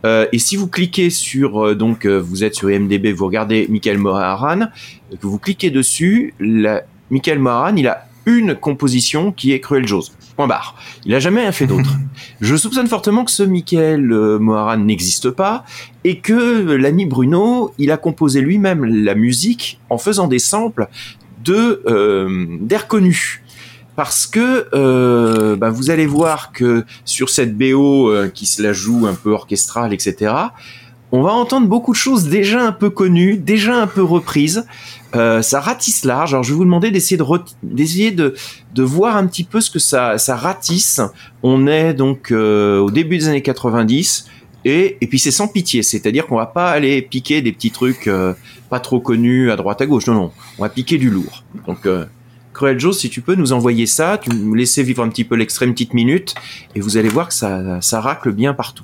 [0.05, 1.65] Euh, et si vous cliquez sur...
[1.65, 4.67] euh, donc, euh, vous êtes sur IMDB, vous regardez Michael Morahan,
[5.11, 6.83] que vous cliquez dessus, la...
[7.09, 10.11] Michael Morahan, il a une composition qui est Cruel Jaws.
[10.35, 10.75] Point barre.
[11.05, 11.89] Il a jamais rien fait d'autre.
[12.41, 14.05] Je soupçonne fortement que ce Michael
[14.39, 15.63] Moharan n'existe pas
[16.03, 20.89] et que l'ami Bruno, il a composé lui-même la musique en faisant des samples
[21.43, 21.81] de
[22.59, 23.41] d'air connus.
[23.97, 28.71] Parce que euh, bah, vous allez voir que sur cette BO euh, qui se la
[28.71, 30.33] joue un peu orchestrale, etc.,
[31.11, 34.67] on va entendre beaucoup de choses déjà un peu connues, déjà un peu reprises.
[35.15, 36.35] Euh, ça ratisse large.
[36.35, 37.17] Alors je vais vous demander d'essayer
[38.11, 41.01] de voir un petit peu ce que ça, ça ratisse.
[41.41, 44.27] On est donc au début des années 90
[44.65, 45.81] et, et puis c'est sans pitié.
[45.81, 48.07] C'est-à-dire qu'on va pas aller piquer des petits trucs
[48.69, 50.05] pas trop connus à droite à gauche.
[50.05, 51.45] Non non, on va piquer du lourd.
[51.65, 51.87] Donc
[52.57, 55.35] Cruel Joe, si tu peux nous envoyer ça, tu nous laisser vivre un petit peu
[55.35, 56.33] l'extrême petite minute
[56.73, 58.83] et vous allez voir que ça, ça racle bien partout.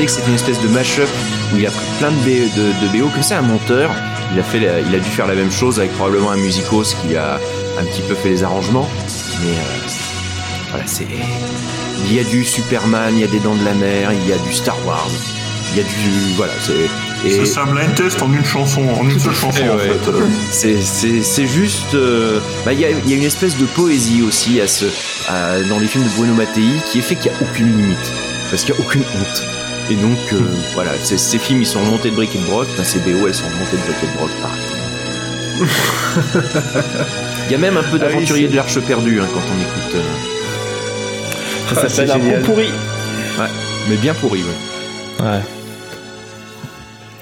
[0.00, 1.08] Persuadé que c'est une espèce de mash-up
[1.52, 3.90] où il a pris plein de, B- de, de BO, comme c'est un monteur,
[4.32, 7.16] il a, fait il a dû faire la même chose avec probablement un musicos qui
[7.16, 7.40] a
[7.80, 8.88] un petit peu fait les arrangements.
[9.42, 9.88] Mais euh,
[10.70, 11.06] voilà, c'est.
[12.06, 14.32] Il y a du Superman, il y a des Dents de la Mer, il y
[14.32, 15.08] a du Star Wars,
[15.72, 16.34] il y a du.
[16.36, 16.72] Voilà, c'est.
[17.22, 20.10] C'est c'est un blind test en une chanson, en une seule chanson en fait.
[20.50, 21.94] C'est- C'est c'est juste.
[21.94, 24.86] euh, bah, Il y, a, il y a une espèce de poésie aussi à ce,
[25.28, 28.12] à- dans les films de Bruno Mattei qui est fait qu'il n'y a aucune limite.
[28.50, 29.42] Parce qu'il n'y a aucune honte.
[29.90, 30.38] Et donc, euh,
[30.74, 33.46] voilà, ces, ces films ils sont remontés de et de broc, ces BO elles sont
[33.46, 34.60] remontées de et de broc, pareil.
[37.46, 39.60] Il y a même un peu Ah oui, d'aventurier de l'arche perdue hein, quand on
[39.60, 39.94] écoute.
[39.96, 42.66] euh, Ça Ah, s'appelle c'est un pot pourri.
[43.38, 43.46] Ouais,
[43.88, 45.24] mais bien pourri, ouais.
[45.24, 45.40] Ouais.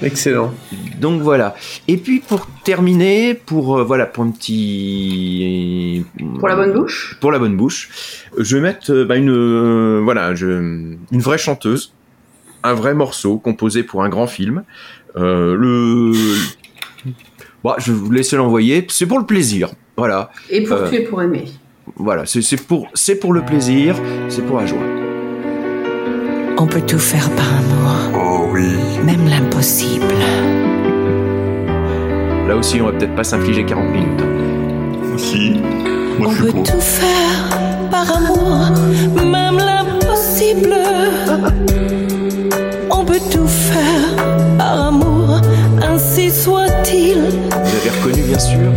[0.01, 0.53] Excellent.
[1.01, 1.55] Donc voilà.
[1.87, 6.05] Et puis pour terminer, pour euh, voilà, pour un petit
[6.39, 7.89] Pour la bonne bouche pour la bonne bouche,
[8.37, 11.91] je vais mettre euh, bah, une euh, voilà, je, une vraie chanteuse,
[12.63, 14.63] un vrai morceau composé pour un grand film.
[15.17, 16.13] Euh, le
[17.63, 18.85] Bon, je vais vous laisser l'envoyer.
[18.89, 19.69] C'est pour le plaisir.
[19.97, 20.31] Voilà.
[20.49, 21.45] Et pour Euh, tuer pour aimer.
[21.95, 22.25] Voilà.
[22.25, 23.95] C'est c'est pour, c'est pour le plaisir.
[24.29, 24.79] C'est pour la joie.
[26.57, 27.95] On peut tout faire par amour.
[28.15, 28.67] Oh oui.
[29.05, 30.05] Même l'impossible.
[32.47, 34.23] Là aussi, on va peut-être pas s'infliger 40 minutes.
[35.17, 35.53] Si.
[36.19, 37.59] On peut tout faire
[37.91, 38.71] par amour,
[39.15, 40.73] même l'impossible.
[43.21, 44.15] On peut tout faire
[44.57, 45.41] par amour,
[45.81, 47.17] ainsi soit-il.
[47.19, 48.71] Vous avez reconnu, bien sûr.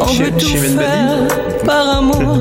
[0.00, 1.16] On Chez- peut tout chez Ben faire
[1.64, 2.38] par amour,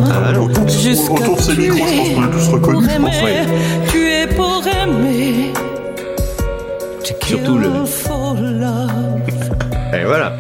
[0.68, 2.84] jusqu'à Autour de ces micros, je pense qu'on a tous pour reconnu.
[2.84, 3.24] je pense, aimer.
[3.24, 3.46] ouais.
[3.90, 5.54] Tu es pour aimer.
[7.26, 7.68] Surtout le.
[9.96, 10.34] Et voilà.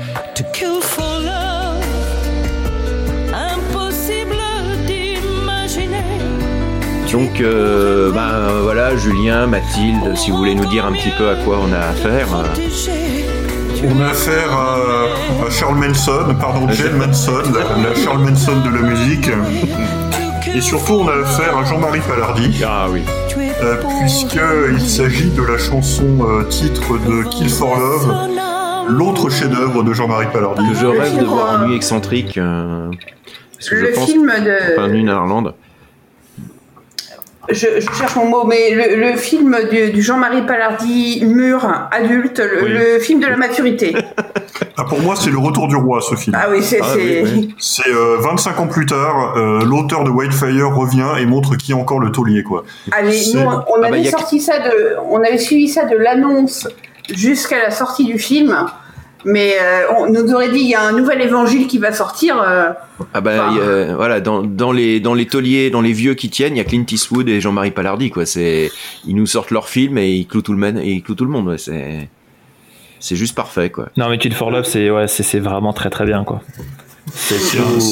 [7.13, 11.29] Donc, euh, ben euh, voilà, Julien, Mathilde, si vous voulez nous dire un petit peu
[11.29, 12.27] à quoi on a affaire.
[12.35, 18.53] euh, On a affaire à, à Charles Manson, pardon, Jane Manson, la, la Charles Manson
[18.65, 19.29] de la musique.
[20.55, 22.63] Et surtout, on a affaire à Jean-Marie Palardi.
[22.65, 23.01] Ah oui.
[24.01, 28.15] Puisqu'il s'agit de la chanson euh, titre de Kill for Love,
[28.89, 30.67] l'autre chef-d'œuvre de Jean-Marie Palardi.
[30.67, 32.37] Que je rêve de film, voir euh, en nuit excentrique.
[32.39, 32.89] euh,
[33.55, 35.53] parce que Le je pense- film de- Enfin, Nuit Néerlande.
[37.49, 42.39] Je, je cherche mon mot, mais le, le film du, du Jean-Marie Palardi, mûr, adulte,
[42.39, 42.69] le, Oui.
[42.71, 43.95] le film de la maturité.
[44.75, 46.35] Ah, pour moi, c'est le retour du roi, ce film.
[46.39, 47.23] Ah oui, c'est- c'est-
[47.59, 51.75] C'est euh, 25 ans plus tard, euh, l'auteur de Whitefire revient et montre qui est
[51.75, 52.63] encore le taulier, quoi.
[52.91, 55.85] Allez, C'est- nous, on Ah bah, avait a- sorti ça de, on avait suivi ça
[55.85, 56.67] de l'annonce
[57.13, 58.55] jusqu'à la sortie du film,
[59.25, 62.41] mais euh, on nous aurait dit il y a un nouvel évangile qui va sortir.
[62.41, 62.69] euh,
[63.13, 66.55] Ah bah a- voilà, dans, dans les dans les tauliers, dans les vieux qui tiennent,
[66.55, 68.25] il y a Clint Eastwood et Jean-Marie Palardi quoi.
[68.25, 68.71] C'est
[69.07, 71.25] ils nous sortent leur film et ils clouent tout le monde et ils clouent tout
[71.25, 71.47] le monde.
[71.47, 72.09] ouais, c'est
[72.99, 73.89] c'est juste parfait quoi.
[73.97, 76.41] Non, mais Kill for Love, c'est ouais, c'est c'est vraiment très très bien quoi.
[77.11, 77.35] C'est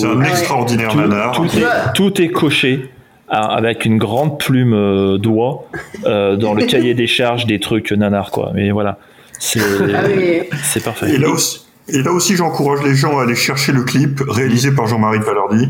[0.05, 1.31] un- extraordinaire tout, nanar.
[1.33, 2.89] Tout est, tout est coché
[3.27, 5.65] avec une grande plume euh, doigt
[6.05, 8.51] euh, dans le cahier des charges des trucs nanar quoi.
[8.53, 8.97] Mais voilà,
[9.41, 9.59] c'est
[9.93, 10.43] Ah oui.
[10.63, 11.15] c'est parfait.
[11.15, 14.71] Et là aussi, et là aussi j'encourage les gens à aller chercher le clip réalisé
[14.71, 15.69] par Jean-Marie Palardi.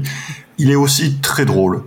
[0.58, 1.84] Il est aussi très drôle.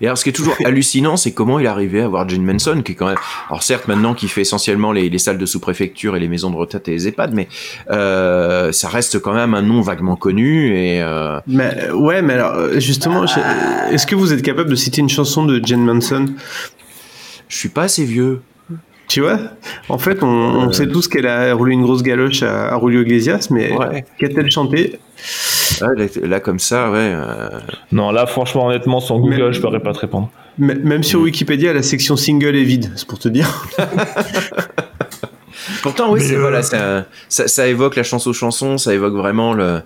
[0.00, 2.42] Et alors, ce qui est toujours hallucinant, c'est comment il est arrivé à avoir Jane
[2.42, 3.18] Manson, qui est quand même,
[3.48, 6.56] alors certes, maintenant, qui fait essentiellement les, les salles de sous-préfecture et les maisons de
[6.56, 7.48] retraite et les EHPAD, mais
[7.90, 11.02] euh, ça reste quand même un nom vaguement connu et.
[11.02, 11.38] Euh...
[11.46, 15.60] Mais, ouais, mais alors, justement, est-ce que vous êtes capable de citer une chanson de
[15.62, 16.26] Jane Manson?
[17.48, 18.40] Je suis pas assez vieux.
[19.10, 19.38] Tu vois
[19.88, 20.72] En fait, on, on Euh.
[20.72, 23.72] sait tous qu'elle a roulé une grosse galoche à, à Julio Iglesias, mais
[24.18, 25.00] qu'a-t-elle chanté?
[25.82, 26.98] Ah, là, là, comme ça, ouais.
[27.12, 27.48] euh,
[27.90, 30.30] Non, là, franchement, honnêtement, sans Google, je pourrais pas te répondre.
[30.58, 33.66] Même sur Wikipédia, la section single est vide, c'est pour te dire.
[35.82, 39.64] Pourtant, oui, euh, voilà, ça, ça, ça évoque la chanson chanson, ça évoque vraiment le,
[39.64, 39.80] euh,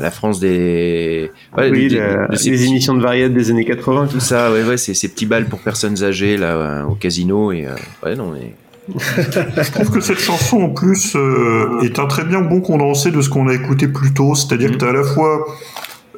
[0.00, 3.50] la France des, ouais, oui, des- la- de ces les petits- émissions de variétés des
[3.50, 4.06] années 80.
[4.10, 7.50] tout ça, ouais, ouais, c'est ces petits balles pour personnes âgées là euh, au casino
[7.52, 7.74] et euh,
[8.04, 8.54] ouais, non, mais
[8.98, 13.20] Je trouve que cette chanson, en plus, euh, est un très bien bon condensé de
[13.22, 14.34] ce qu'on a écouté plus tôt.
[14.34, 15.46] C'est-à-dire que tu as à la fois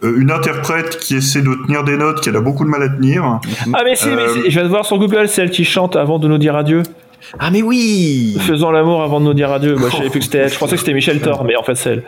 [0.04, 2.88] euh, une interprète qui essaie de tenir des notes qu'elle a beaucoup de mal à
[2.88, 3.40] tenir.
[3.74, 5.96] Ah, mais si, mais Euh, si, je viens de voir sur Google celle qui chante
[5.96, 6.82] avant de nous dire adieu.
[7.38, 9.76] Ah, mais oui Faisant l'amour avant de nous dire adieu.
[9.76, 10.52] Moi, je savais plus que c'était elle.
[10.52, 12.02] Je pensais que c'était Michel Thor, mais en fait, c'est elle.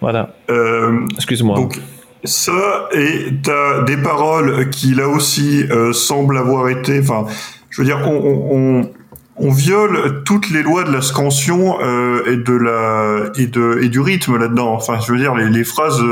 [0.00, 0.34] Voilà.
[0.50, 1.56] Euh, Excuse-moi.
[1.56, 1.78] Donc,
[2.24, 7.00] ça, et t'as des paroles qui, là aussi, euh, semblent avoir été...
[7.00, 7.26] Enfin,
[7.70, 8.90] je veux dire, on, on, on,
[9.36, 13.88] on viole toutes les lois de la scansion euh, et de la et de et
[13.88, 14.74] du rythme là-dedans.
[14.74, 16.02] Enfin, je veux dire, les, les phrases,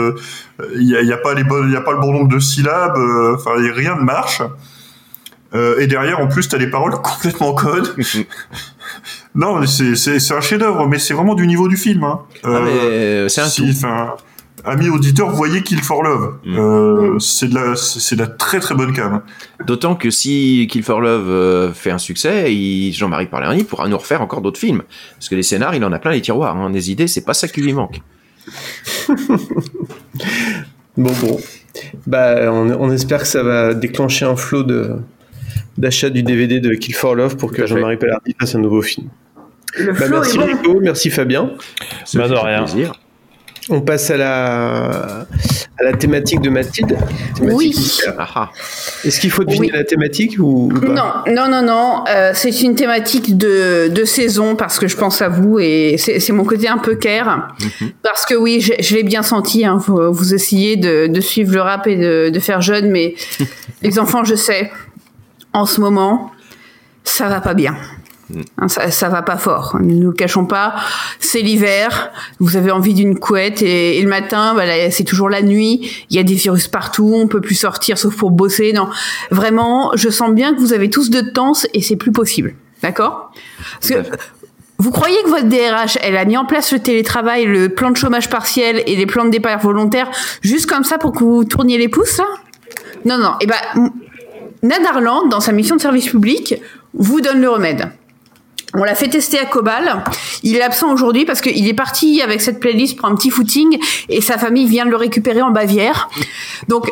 [0.77, 2.29] il n'y a, y a pas les bonnes, il y a pas le bon nombre
[2.29, 2.97] de syllabes.
[2.97, 4.41] euh, Enfin, rien ne marche.
[5.55, 7.89] Euh, et derrière, en plus, t'as des paroles complètement connes.
[9.39, 12.03] non, c'est un chef-d'œuvre, mais c'est vraiment du niveau du film.
[12.03, 12.23] Hein.
[12.43, 13.87] Ah, mais, euh, c'est un si, tout.
[14.65, 16.39] amis auditeurs, voyez Kill for Love.
[16.45, 16.59] Mm.
[16.59, 19.23] Euh, c'est de la c'est de la très très bonne cam.
[19.65, 22.53] D'autant que si Kill for Love euh, fait un succès,
[22.91, 24.83] Jean-Marie Palerny pourra nous refaire encore d'autres films.
[25.15, 26.57] Parce que les scénars, il en a plein les tiroirs.
[26.57, 26.71] Hein.
[26.71, 28.01] Des idées, c'est pas ça qui lui manque.
[30.97, 31.39] Bon, bon.
[32.09, 34.97] Bah, on, on espère que ça va déclencher un flot de
[35.79, 39.09] d'achat du DVD de Kill for Love pour que Jean-Marie Palardi fasse un nouveau film.
[39.79, 40.47] Le Bah, merci est bon.
[40.47, 41.51] Rico, merci Fabien.
[42.15, 42.65] Bah, de rien.
[43.71, 45.27] On passe à la,
[45.79, 46.97] à la thématique de Mathilde.
[47.35, 47.67] Thématique Oui.
[47.69, 48.15] mystère.
[48.35, 48.49] Ah,
[49.05, 52.05] Est-ce qu'il faut deviner la thématique ou, ou pas Non, non, non, non.
[52.09, 56.19] euh, c'est une thématique de, de saison parce que je pense à vous et c'est
[56.19, 57.55] c'est mon côté un peu care.
[58.03, 59.67] Parce que oui, je, je l'ai bien senti.
[59.67, 63.17] Hein, vous, vous essayez de, de suivre le rap et de, de faire jeune, mais
[63.83, 64.71] les enfants, je sais,
[65.53, 66.31] en ce moment,
[67.05, 67.77] ça va pas bien.
[68.59, 69.77] Hein, Ça, ça va pas fort.
[69.81, 70.75] Ne nous le cachons pas.
[71.21, 72.11] C'est l'hiver.
[72.41, 75.91] Vous avez envie d'une couette et, et le matin, bah, là, c'est toujours la nuit.
[76.11, 77.13] Il y a des virus partout.
[77.15, 78.73] On peut plus sortir sauf pour bosser.
[78.73, 78.89] Non,
[79.31, 82.55] vraiment, je sens bien que vous avez tous de temps et c'est plus possible.
[82.83, 83.33] D'accord?
[83.81, 84.09] Parce que
[84.79, 87.97] vous croyez que votre DRH, elle a mis en place le télétravail, le plan de
[87.97, 90.09] chômage partiel et les plans de départ volontaire
[90.41, 92.25] juste comme ça pour que vous tourniez les pouces là?
[93.05, 93.33] Non, non.
[93.41, 93.91] Et ben, m-
[94.63, 96.55] Nadarland, dans sa mission de service public,
[96.95, 97.91] vous donne le remède.
[98.75, 100.05] On l'a fait tester à Cobal.
[100.43, 103.79] Il est absent aujourd'hui parce qu'il est parti avec cette playlist pour un petit footing
[104.09, 106.11] et sa famille vient de le récupérer en Bavière.
[106.69, 106.91] Donc,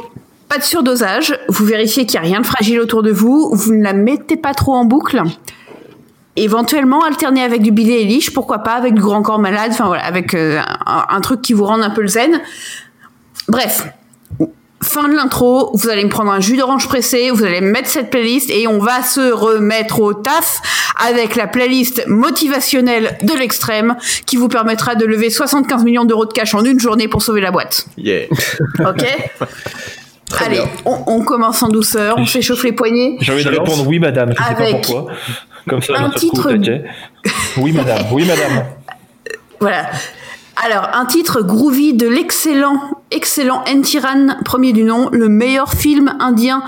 [0.49, 1.39] pas de surdosage.
[1.49, 3.51] Vous vérifiez qu'il n'y a rien de fragile autour de vous.
[3.53, 5.23] Vous ne la mettez pas trop en boucle.
[6.37, 10.05] Éventuellement, alterner avec du bidet liche, pourquoi pas, avec du grand corps malade, enfin voilà,
[10.05, 12.41] avec euh, un, un truc qui vous rende un peu le zen.
[13.49, 13.87] Bref,
[14.83, 17.89] fin de l'intro, vous allez me prendre un jus d'orange pressé, vous allez me mettre
[17.89, 20.61] cette playlist et on va se remettre au taf
[21.09, 23.97] avec la playlist motivationnelle de l'extrême
[24.27, 27.41] qui vous permettra de lever 75 millions d'euros de cash en une journée pour sauver
[27.41, 27.87] la boîte.
[27.97, 28.27] Yeah.
[28.81, 29.05] Ok
[30.41, 33.17] Allez, on, on commence en douceur, on s'échauffe les poignets.
[33.21, 34.35] J'ai envie de répondre oui, madame.
[34.37, 35.13] Je sais pas Avec pourquoi.
[35.69, 36.85] Comme ça, un coup, titre- taquet.
[37.59, 38.07] Oui, madame.
[38.13, 38.65] Oui, madame.
[39.59, 39.89] Voilà.
[40.65, 42.81] Alors, un titre groovy de l'excellent,
[43.11, 46.63] excellent N-Tiran, premier du nom, le meilleur film indien.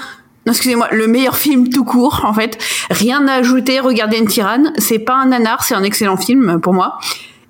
[0.46, 2.58] Excusez-moi, le meilleur film tout court, en fait.
[2.90, 4.64] Rien à ajouter, regardez N-Tiran.
[4.76, 6.98] C'est pas un nanar, c'est un excellent film pour moi.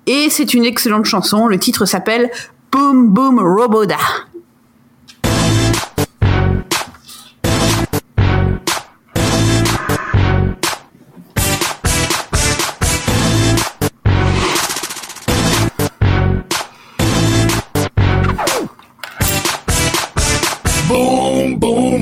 [0.07, 1.47] Et c'est une excellente chanson.
[1.47, 2.31] Le titre s'appelle
[2.71, 3.97] Boom Boom Roboda.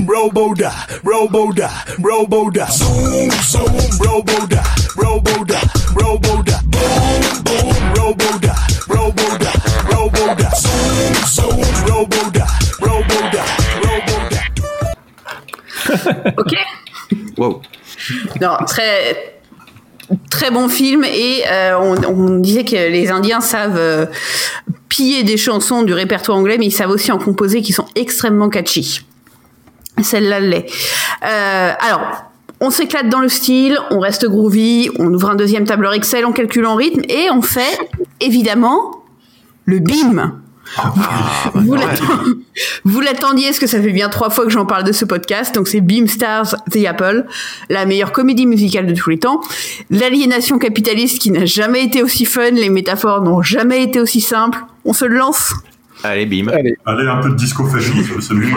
[0.07, 0.71] Robo-da,
[1.03, 1.69] robo-da,
[2.01, 2.67] robo-da.
[2.71, 4.63] Zoom, zoom, robo-da,
[4.95, 5.59] robo-da,
[5.95, 6.59] robo-da.
[6.65, 8.55] Boom, boom, robo-da,
[8.87, 9.51] robo-da,
[9.91, 10.49] robo-da.
[10.55, 12.45] Zoom, zoom, robo-da,
[12.79, 13.43] robo-da,
[13.83, 14.41] robo-da.
[16.37, 16.53] Ok
[17.37, 17.61] Wow.
[18.41, 19.35] Non, très
[20.29, 24.05] très bon film et euh, on, on disait que les Indiens savent euh,
[24.89, 28.49] piller des chansons du répertoire anglais, mais ils savent aussi en composer qui sont extrêmement
[28.49, 29.01] catchy.
[30.01, 30.65] Celle-là l'est.
[31.25, 32.23] Euh, alors.
[32.59, 36.31] On s'éclate dans le style, on reste groovy, on ouvre un deuxième tableur Excel, on
[36.31, 37.77] calcule en rythme et on fait
[38.19, 39.03] évidemment
[39.65, 40.33] le BIM.
[41.53, 42.23] Vous l'attend-
[42.83, 45.53] vous l'attendiez, parce que ça fait bien trois fois que j'en parle de ce podcast.
[45.53, 47.25] Donc c'est Beam Stars The Apple,
[47.69, 49.39] la meilleure comédie musicale de tous les temps.
[49.91, 54.57] L'aliénation capitaliste qui n'a jamais été aussi fun, les métaphores n'ont jamais été aussi simples.
[54.83, 55.53] On se lance.
[56.03, 56.47] Allez, bim.
[56.51, 57.77] Allez, un peu de disco ça
[58.33, 58.47] bien.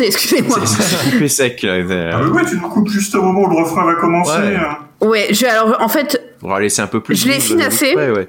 [0.00, 0.58] Excusez-moi.
[0.64, 1.74] C'est coupé sec, là.
[2.12, 4.30] Ah mais ouais, tu nous coupes juste au moment où le refrain va commencer.
[4.30, 4.56] Ouais.
[4.56, 4.78] hein.
[5.00, 7.14] Ouais, je, alors en fait, On va laisser un peu plus.
[7.14, 7.94] Je l'ai financé.
[7.94, 8.28] Ouais, ouais.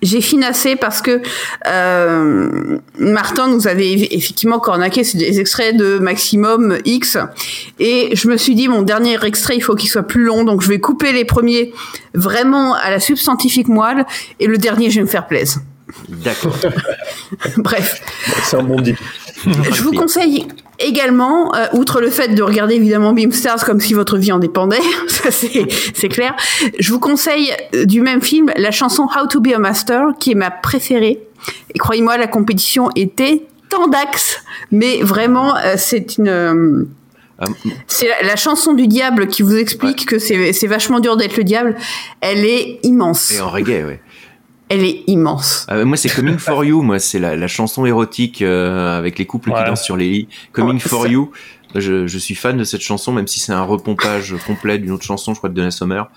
[0.00, 1.20] J'ai financé parce que
[1.66, 7.18] euh, Martin nous avait eff- effectivement cornaqué c'est des extraits de maximum X
[7.80, 10.62] et je me suis dit mon dernier extrait il faut qu'il soit plus long donc
[10.62, 11.72] je vais couper les premiers
[12.14, 14.06] vraiment à la substantifique moelle
[14.38, 15.62] et le dernier je vais me faire plaisir.
[16.08, 16.56] D'accord.
[17.58, 18.00] Bref.
[18.44, 18.96] C'est un bon deal.
[19.44, 20.46] Je vous conseille
[20.78, 24.80] également, euh, outre le fait de regarder évidemment Beamstars comme si votre vie en dépendait,
[25.08, 26.34] ça c'est clair,
[26.78, 30.32] je vous conseille euh, du même film la chanson How to be a Master, qui
[30.32, 31.20] est ma préférée.
[31.74, 36.28] Et croyez-moi, la compétition était tendax, mais vraiment, euh, c'est une...
[36.28, 36.84] euh,
[37.40, 37.44] Ah,
[37.86, 41.36] c'est la, la chanson du diable qui vous explique que c'est c'est vachement dur d'être
[41.36, 41.76] le diable.
[42.20, 43.30] Elle est immense.
[43.30, 44.00] Et en reggae, ouais.
[44.70, 45.64] Elle est immense.
[45.68, 46.82] Ah, moi, c'est Coming for You.
[46.82, 50.28] Moi, c'est la, la chanson érotique euh, avec les couples qui dansent sur les lits.
[50.52, 51.30] Coming Ouais, for ça- You.
[51.74, 55.04] Je, je suis fan de cette chanson, même si c'est un repompage complet d'une autre
[55.04, 56.10] chanson, je crois, de Donna Summer.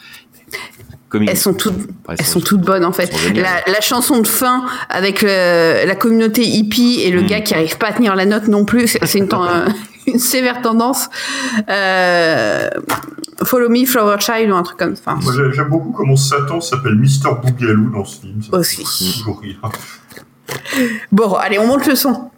[1.10, 1.76] Coming- Elles sont toutes,
[2.08, 3.12] Ouais, elles sont toutes bonnes en fait.
[3.36, 7.78] La, la chanson de fin avec le- la communauté hippie et le gars qui arrive
[7.78, 9.74] pas à tenir la note non plus, c'est une, ten-
[10.08, 11.10] une sévère tendance.
[11.70, 12.70] Euh,
[13.44, 15.16] Follow Me, Flower Child ou un truc comme ça.
[15.16, 18.42] Moi, j'aime beaucoup comment Satan s'appelle Mister Bougalou dans ce film.
[18.42, 18.86] Ça Aussi.
[18.86, 19.60] fait toujours rire.
[21.12, 22.30] Bon, allez, on monte le son.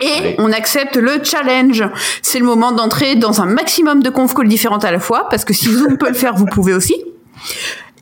[0.00, 1.84] Et on accepte le challenge.
[2.22, 5.44] C'est le moment d'entrer dans un maximum de conf calls différentes à la fois, parce
[5.44, 6.96] que si Zoom peut le faire, vous pouvez aussi.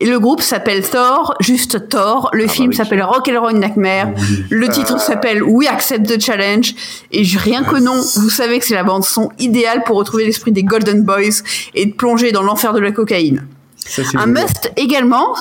[0.03, 2.29] Et le groupe s'appelle Thor, juste Thor.
[2.33, 4.09] Le film s'appelle Rock and Roll Nightmare.
[4.51, 6.75] Le titre s'appelle We Accept the Challenge.
[7.13, 10.51] Et rien que non, vous savez que c'est la bande son idéale pour retrouver l'esprit
[10.51, 11.43] des Golden Boys
[11.77, 13.47] et de plonger dans l'enfer de la cocaïne.
[13.77, 15.37] Ça, Un must également,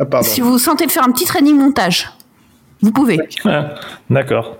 [0.00, 2.10] Ah, si vous sentez de faire un petit training montage.
[2.80, 3.18] Vous pouvez.
[3.44, 3.74] Ah,
[4.08, 4.56] D'accord.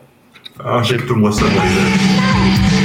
[0.63, 2.76] Injecte-moi ça dans les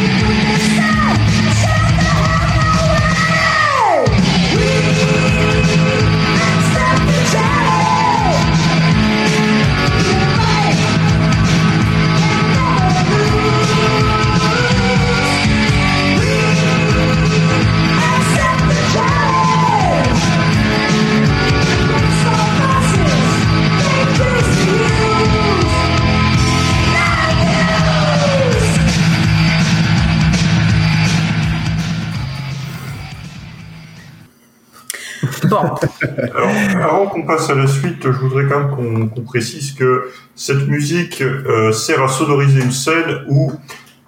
[35.52, 35.58] Bon.
[36.36, 36.50] Alors,
[36.82, 40.68] avant qu'on passe à la suite, je voudrais quand même qu'on qu'on précise que cette
[40.68, 43.52] musique euh, sert à sonoriser une scène où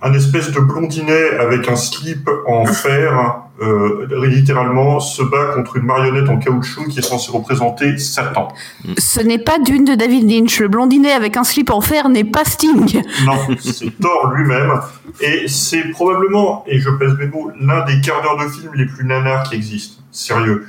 [0.03, 5.85] un espèce de blondinet avec un slip en fer, euh, littéralement, se bat contre une
[5.85, 8.49] marionnette en caoutchouc qui est censée représenter Satan.
[8.97, 10.59] Ce n'est pas Dune de David Lynch.
[10.59, 13.01] Le blondinet avec un slip en fer n'est pas Sting.
[13.25, 14.73] Non, c'est Thor lui-même.
[15.21, 18.85] Et c'est probablement, et je pèse mes mots, l'un des quarts d'heure de film les
[18.85, 20.01] plus nanars qui existent.
[20.11, 20.67] Sérieux.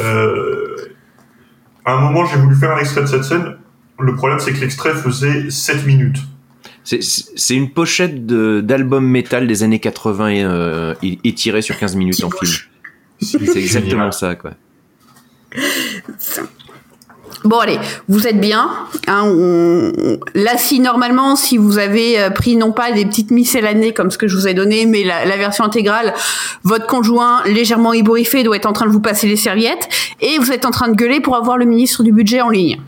[0.00, 0.76] Euh,
[1.84, 3.56] à un moment, j'ai voulu faire un extrait de cette scène.
[4.00, 6.18] Le problème, c'est que l'extrait faisait 7 minutes.
[6.82, 12.22] C'est- une pochette de- d'album métal des années 80 et, euh, étirée sur 15 minutes
[12.24, 12.52] en film.
[13.20, 14.52] C'est exactement ça, quoi.
[17.44, 18.70] Bon allez, vous êtes bien.
[19.06, 23.30] Hein, on- on- Là, si normalement, si vous avez euh, pris non pas des petites
[23.30, 26.14] miscellanées comme ce que je vous ai donné, mais la, la version intégrale,
[26.62, 29.88] votre conjoint légèrement ébouriffé doit être en train de vous passer les serviettes
[30.22, 32.80] et vous êtes en train de gueuler pour avoir le ministre du budget en ligne.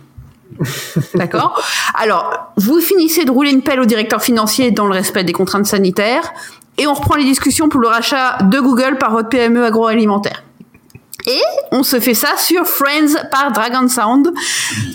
[1.15, 1.62] D'accord?
[1.95, 5.66] Alors, vous finissez de rouler une pelle au directeur financier dans le respect des contraintes
[5.66, 6.33] sanitaires
[6.78, 10.43] et on reprend les discussions pour le rachat de Google par votre PME agroalimentaire.
[11.27, 11.43] Et
[11.73, 14.32] on se fait ça sur Friends par Dragon Sound.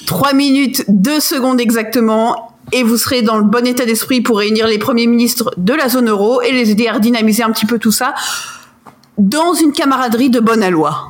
[0.08, 2.54] 3 minutes, 2 secondes exactement.
[2.72, 5.90] Et vous serez dans le bon état d'esprit pour réunir les premiers ministres de la
[5.90, 8.14] zone euro et les aider à redynamiser un petit peu tout ça
[9.18, 11.10] dans une camaraderie de bonne aloi.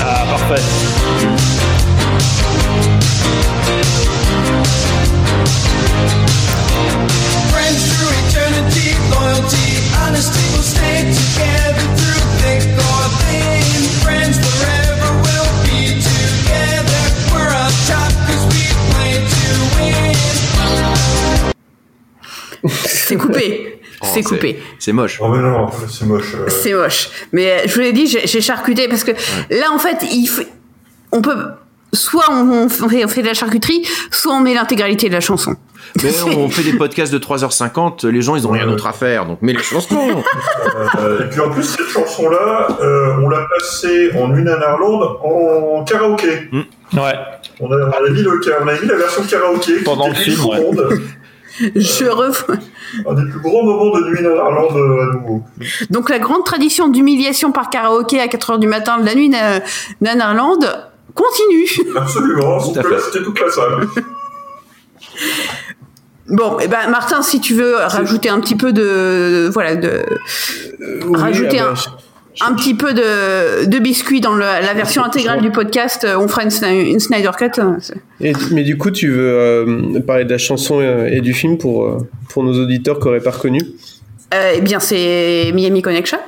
[0.00, 0.62] Ah, parfait.
[22.68, 23.80] C'est coupé.
[24.02, 24.62] Oh, c'est coupé.
[24.78, 25.18] C'est moche.
[25.20, 26.34] Oh mais non, c'est moche.
[26.34, 26.48] euh.
[26.48, 27.08] C'est moche.
[27.32, 29.12] Mais euh, je vous l'ai dit, j'ai j'ai charcuté parce que
[29.50, 30.42] là, en fait, il faut-
[31.12, 31.36] on peut.
[31.96, 35.20] Soit on, on fait, on fait de la charcuterie, soit on met l'intégralité de la
[35.20, 35.56] chanson.
[36.02, 39.24] Mais on fait des podcasts de 3h50, les gens ils ont rien d'autre à faire,
[39.26, 40.22] donc mets les chansons.
[40.98, 45.84] Euh, et puis en plus, cette chanson-là, euh, on l'a passée en une Nanarland en
[45.84, 46.48] karaoké.
[46.52, 47.14] Ouais.
[47.60, 49.76] On a, on a mis le, on a mis la version karaoké.
[49.84, 50.66] Pendant le film, ouais.
[51.74, 52.58] Je rev-
[53.08, 55.42] Un des plus grands moments de nuit Nanarland euh, à nouveau.
[55.90, 59.60] Donc la grande tradition d'humiliation par karaoké à 4h du matin de la nuit na-
[60.02, 60.58] Nanarland
[61.16, 61.66] continue.
[61.96, 63.00] Absolument, Tout à fait.
[63.00, 63.88] c'était toute la salle.
[66.28, 70.02] Bon, et ben Martin, si tu veux rajouter un petit peu de voilà de
[71.14, 71.72] rajouter ah
[72.42, 76.16] un, un petit peu de, de biscuit dans le- la version intégrale du podcast, euh,
[76.18, 76.50] on fera une,
[76.86, 77.60] une Snyder Cut.
[78.20, 81.58] Et- mais du coup, tu veux euh, parler de la chanson euh, et du film
[81.58, 81.96] pour,
[82.28, 83.60] pour nos auditeurs qui n'auraient pas reconnu?
[84.34, 86.18] Euh, eh bien, c'est Miami Connection.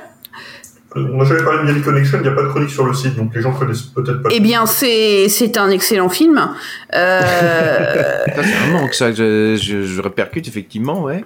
[0.95, 2.83] Euh, On n'a jamais parlé de Miami Connection, il n'y a pas de chronique sur
[2.85, 4.29] le site, donc les gens connaissent peut-être pas.
[4.31, 6.49] Eh bien, c'est c'est un excellent film.
[6.95, 7.21] Euh,
[8.35, 11.23] Ça, c'est un manque, ça, que je, je, je répercute effectivement, ouais.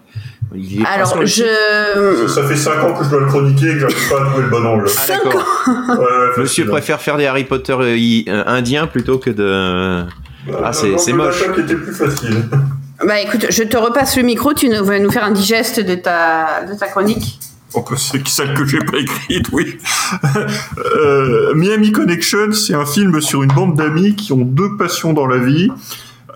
[0.56, 1.44] Il est alors, je
[2.27, 4.26] Ça, ça fait 5 ans que je dois le chroniquer et que j'arrive pas à
[4.26, 4.85] trouver le bon angle.
[4.98, 5.64] Ah, d'accord.
[5.68, 10.03] Ouais, Monsieur préfère faire des Harry Potter euh, i- euh, indiens plutôt que de.
[10.64, 11.41] Ah, c'est c'est moche.
[11.56, 12.44] qui était plus facile.
[13.07, 16.64] Bah écoute, je te repasse le micro, tu vas nous faire un digeste de ta,
[16.69, 17.40] de ta chronique.
[17.98, 19.78] C'est celle que j'ai pas écrite, oui.
[20.78, 25.28] Euh, Miami Connection, c'est un film sur une bande d'amis qui ont deux passions dans
[25.28, 25.70] la vie.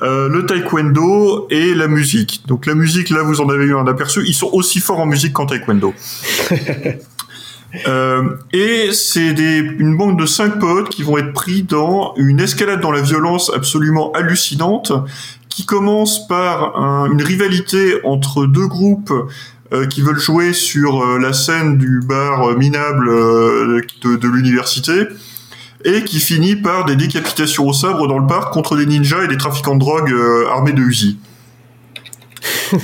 [0.04, 2.44] euh, le taekwondo et la musique.
[2.48, 4.22] Donc la musique, là, vous en avez eu un aperçu.
[4.28, 5.94] Ils sont aussi forts en musique qu'en taekwondo.
[7.86, 8.24] Euh,
[8.54, 12.94] et c'est une bande de cinq potes qui vont être pris dans une escalade dans
[12.94, 14.94] la violence absolument hallucinante,
[15.50, 19.12] qui commence par un- une rivalité entre deux groupes
[19.88, 25.08] qui veulent jouer sur euh, la scène du bar euh, minable euh, de, de l'université,
[25.86, 29.28] et qui finit par des décapitations au sabre dans le parc contre des ninjas et
[29.28, 31.18] des trafiquants de drogue euh, armés de Uzi.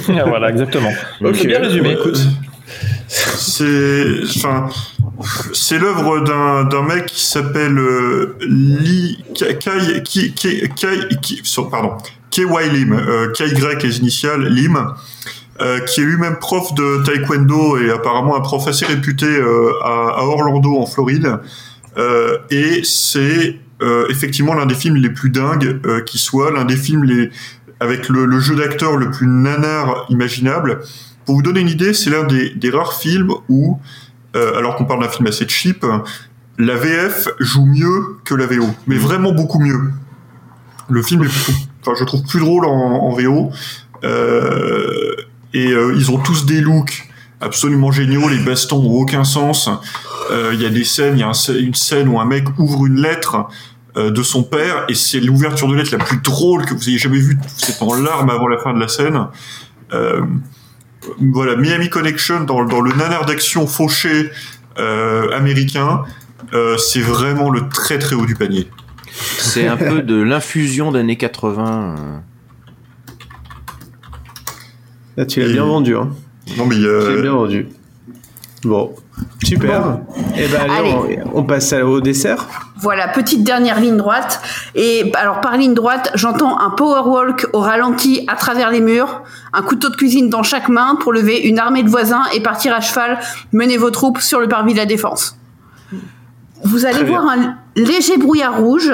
[0.10, 0.92] Ah, voilà, exactement.
[1.34, 1.92] C'est bien résumé.
[1.94, 2.18] Écoute,
[3.08, 4.06] c'est,
[4.38, 4.70] enfin,
[5.54, 10.02] c'est l'œuvre d'un d'un mec qui s'appelle euh, Lee Kai Kai
[10.76, 11.92] Kai- so- pardon
[12.32, 12.70] K.Y.
[12.72, 13.54] Lim, euh, KY
[13.84, 14.94] les initiales Lim,
[15.62, 20.20] euh, qui est lui-même prof de taekwondo et apparemment un prof assez réputé euh, à,
[20.20, 21.38] à Orlando en Floride.
[21.98, 26.66] Euh, et c'est euh, effectivement l'un des films les plus dingues euh, qui soit, l'un
[26.66, 27.30] des films les
[27.80, 30.80] avec le, le jeu d'acteur le plus nanar imaginable.
[31.26, 33.80] Pour vous donner une idée, c'est l'un des, des rares films où,
[34.36, 35.86] euh, alors qu'on parle d'un film assez cheap,
[36.58, 39.92] la VF joue mieux que la VO, mais vraiment beaucoup mieux.
[40.90, 41.28] Le film est,
[41.82, 43.52] enfin, je trouve plus drôle en, en VO.
[44.04, 45.16] Euh,
[45.54, 47.08] et euh, ils ont tous des looks
[47.42, 48.28] absolument géniaux.
[48.30, 49.70] Les bastons n'ont aucun sens.
[50.32, 52.86] Euh, Il y a des scènes, il y a une scène où un mec ouvre
[52.86, 53.48] une lettre
[53.98, 56.98] euh, de son père et c'est l'ouverture de lettre la plus drôle que vous ayez
[56.98, 57.38] jamais vue.
[57.68, 59.28] Êtes en larmes avant la fin de la scène.
[61.20, 64.32] Voilà, Miami Connection dans, le nanar d'action fauché
[64.78, 66.02] américain,
[66.78, 68.70] c'est vraiment le très très haut du panier.
[69.12, 72.24] C'est un peu de l'infusion d'années 80.
[75.18, 75.96] Là, tu l'as bien vendu.
[75.96, 76.10] Hein.
[76.58, 76.76] Non, mais.
[76.76, 77.68] euh, Tu l'as bien vendu.
[78.64, 78.96] Bon,
[79.44, 80.00] super.
[80.38, 82.48] Et ben allez, on, on passe à- au dessert.
[82.80, 84.42] Voilà, petite dernière ligne droite.
[84.74, 89.22] Et alors par ligne droite, j'entends un power walk au ralenti à travers les murs,
[89.52, 92.74] un couteau de cuisine dans chaque main pour lever une armée de voisins et partir
[92.74, 93.20] à cheval
[93.52, 95.38] mener vos troupes sur le parvis de la défense.
[96.64, 97.20] Vous allez Très bien.
[97.20, 98.94] voir un léger brouillard rouge,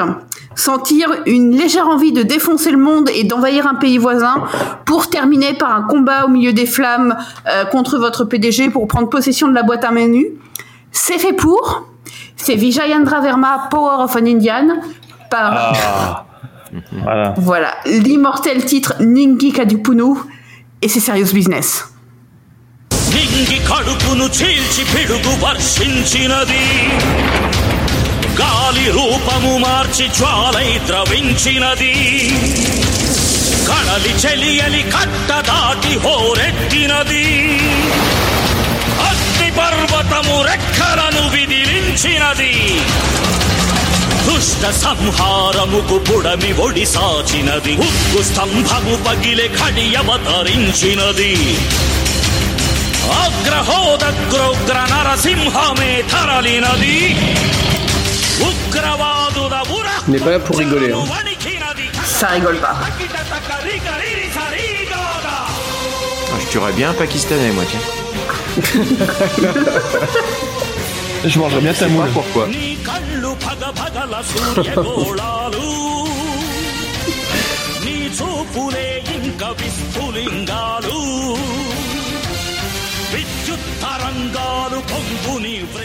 [0.55, 4.43] sentir une légère envie de défoncer le monde et d'envahir un pays voisin,
[4.85, 7.15] pour terminer par un combat au milieu des flammes
[7.47, 10.27] euh, contre votre PDG pour prendre possession de la boîte à menus.
[10.91, 11.83] C'est fait pour.
[12.35, 14.79] C'est Vijayendra Verma, Power of an Indian,
[15.29, 16.25] par Ah.
[16.91, 17.33] Voilà.
[17.37, 20.13] voilà l'immortel titre Ningi Kadupunu,
[20.83, 21.85] et c'est Serious Business.
[28.39, 31.93] గాలి రూపము మార్చి జ్వాలై ద్రవించినది.
[33.69, 37.25] కడలి చెలియలి కట్ట దాటి హోరెత్తినది.
[39.09, 42.53] అగ్ని పర్వతము రెక్కలను విదిలించినది.
[44.25, 47.73] దుష్ట సంహారముకు పుడమి ఒడి సాచినది.
[47.77, 51.33] ఉక్కు స్తంభము పగిలే ఖడియవతరించినది
[53.09, 56.97] అగ్రహోదగ్రోగ్ర నరసింహమే తరలినది.
[60.09, 60.91] On n'est pas là pour rigoler.
[60.91, 60.97] hein.
[62.03, 62.77] Ça rigole pas.
[66.31, 67.79] Ah, je tuerais bien un Pakistanais, moi, tiens.
[71.25, 72.07] Je mangerais bien ta moule.
[72.11, 72.47] Pourquoi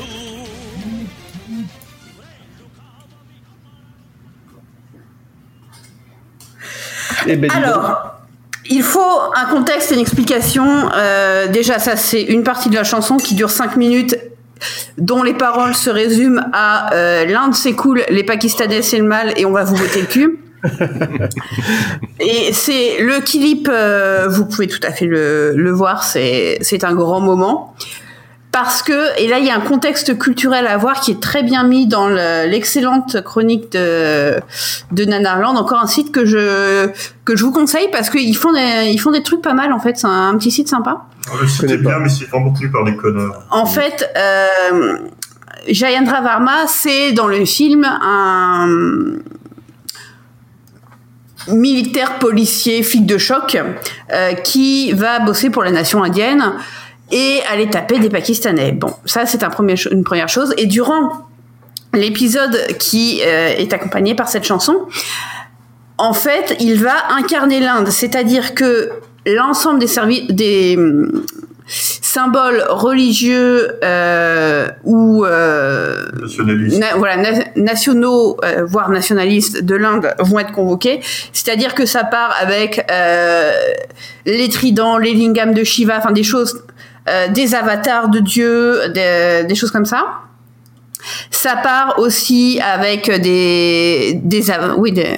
[7.27, 7.51] Eh ben.
[7.51, 8.21] Alors,
[8.69, 9.01] il faut
[9.35, 10.91] un contexte et une explication.
[10.95, 14.17] Euh, déjà, ça, c'est une partie de la chanson qui dure 5 minutes,
[14.99, 19.33] dont les paroles se résument à euh, l'Inde c'est cool, les Pakistanais c'est le mal
[19.37, 20.39] et on va vous botter le cul.
[22.21, 26.95] et c'est le clip, euh, vous pouvez tout à fait le, le voir, c'est un
[26.95, 27.75] grand moment.
[28.53, 31.45] Parce que, et là il y a un contexte culturel à voir qui est très
[31.45, 34.41] bien mis dans le- l'excellente chronique de,
[34.91, 36.89] de Nanarland, encore un site que je,
[37.25, 39.79] que je vous conseille parce qu'ils font, des, ils font des trucs pas mal en
[39.79, 41.07] fait, c'est un, petit site sympa.
[41.49, 43.41] C'était bien, mais c'est vraiment tenu par des connards.
[43.51, 44.99] En fait, euh,
[45.69, 48.67] Jayendra Varma, c'est dans le film un
[51.49, 53.57] militaire policier flic de choc
[54.13, 56.53] euh, qui va bosser pour la nation indienne
[57.11, 58.73] et aller taper des Pakistanais.
[58.73, 60.55] Bon, ça c'est un premier, une première chose.
[60.59, 61.27] Et durant
[61.93, 64.77] l'épisode qui euh, est accompagné par cette chanson,
[65.99, 68.91] en fait, il va incarner l'Inde, c'est-à-dire que
[69.27, 71.25] l'ensemble des, servi- des hum,
[71.67, 76.07] symboles religieux euh, ou euh,
[76.79, 81.01] na- voilà, na- nationaux, euh, voire nationalistes de l'Inde vont être convoqués.
[81.33, 82.85] C'est-à-dire que ça part avec
[84.27, 86.63] les tridents, les lingams de Shiva, enfin des choses
[87.11, 90.07] euh, des avatars de dieux, des, choses comme ça.
[91.31, 94.45] Ça part aussi avec des des
[94.77, 95.17] oui euh,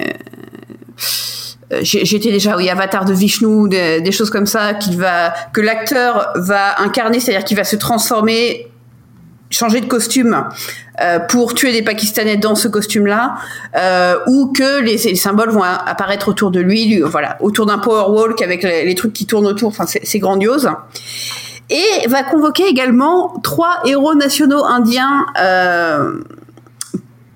[1.81, 7.43] J'étais déjà oui de Vishnu, des, choses comme ça va que l'acteur va incarner, c'est-à-dire
[7.43, 8.67] qu'il va se transformer,
[9.49, 10.45] changer de costume
[11.01, 13.35] euh, pour tuer des Pakistanais dans ce costume-là,
[14.27, 18.41] ou que les, les symboles vont apparaître autour de lui, voilà, autour d'un power walk
[18.41, 19.69] avec les, les trucs qui tournent autour.
[19.69, 20.69] Enfin, c'est grandiose.
[21.69, 25.25] Et va convoquer également trois héros nationaux indiens.
[25.39, 26.19] Euh,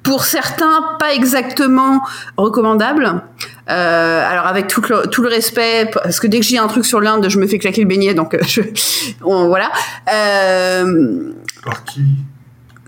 [0.03, 2.01] pour certains, pas exactement
[2.37, 3.21] recommandables.
[3.69, 6.85] Euh, alors avec tout le, tout le respect, parce que dès que dis un truc
[6.85, 8.61] sur l'Inde, je me fais claquer le beignet, donc euh, je,
[9.25, 9.69] on- voilà.
[10.13, 11.33] Euh,
[11.63, 12.01] Par qui?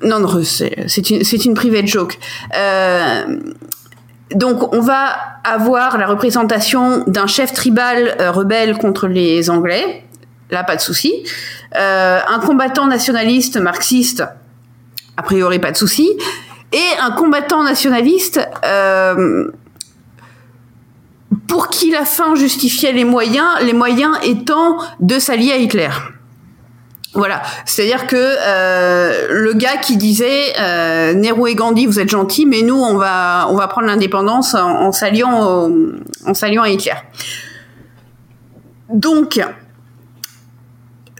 [0.01, 2.17] Non, non, c'est une, c'est une private joke.
[2.55, 3.23] Euh,
[4.33, 5.09] donc, on va
[5.43, 10.05] avoir la représentation d'un chef tribal rebelle contre les Anglais.
[10.51, 11.13] Là, pas de souci.
[11.77, 14.23] Euh, un combattant nationaliste marxiste.
[15.17, 16.09] A priori, pas de souci.
[16.71, 19.51] Et un combattant nationaliste euh,
[21.47, 25.89] pour qui la fin justifiait les moyens, les moyens étant de s'allier à Hitler.
[27.15, 32.61] Voilà, c'est-à-dire que euh, le gars qui disait euh, et Gandhi, vous êtes gentils, mais
[32.61, 35.71] nous on va prendre l'indépendance en, en s'alliant
[36.25, 36.93] à Hitler.
[38.89, 39.41] Donc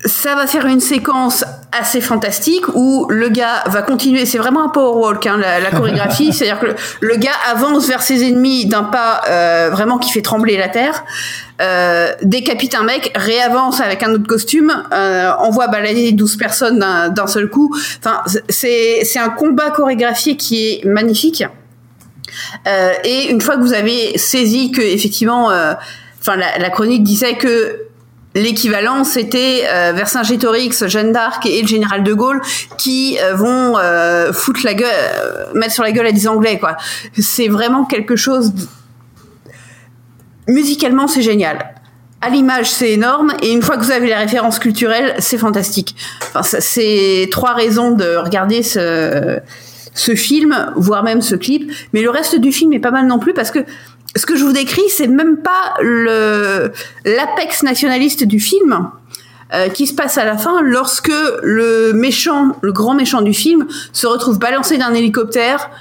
[0.05, 4.26] ça va faire une séquence assez fantastique où le gars va continuer.
[4.26, 6.31] C'est vraiment un power walk, hein, la, la chorégraphie.
[6.34, 10.21] C'est-à-dire que le, le gars avance vers ses ennemis d'un pas euh, vraiment qui fait
[10.21, 11.03] trembler la terre.
[11.61, 17.27] Euh, décapite un mec, réavance avec un autre costume, euh, envoie balader 12 personnes d'un
[17.27, 17.76] seul coup.
[17.99, 21.43] Enfin, c'est c'est un combat chorégraphié qui est magnifique.
[22.67, 25.73] Euh, et une fois que vous avez saisi que effectivement, euh,
[26.19, 27.89] enfin la, la chronique disait que
[28.35, 32.41] l'équivalent c'était euh, Vercingétorix, Jeanne d'Arc et le général de Gaulle
[32.77, 36.60] qui euh, vont euh, foutre la gueule, euh, mettre sur la gueule à des Anglais
[36.60, 36.77] quoi.
[37.18, 38.53] C'est vraiment quelque chose.
[40.47, 41.73] Musicalement c'est génial.
[42.22, 45.95] À l'image, c'est énorme, et une fois que vous avez les références culturelles, c'est fantastique.
[46.34, 49.39] Enfin, c'est trois raisons de regarder ce,
[49.93, 51.72] ce film, voire même ce clip.
[51.93, 53.60] Mais le reste du film est pas mal non plus parce que
[54.15, 55.76] ce que je vous décris, c'est même pas
[57.06, 58.90] l'apex nationaliste du film.
[59.52, 61.11] euh, qui se passe à la fin lorsque
[61.41, 65.72] le méchant, le grand méchant du film, se retrouve balancé d'un hélicoptère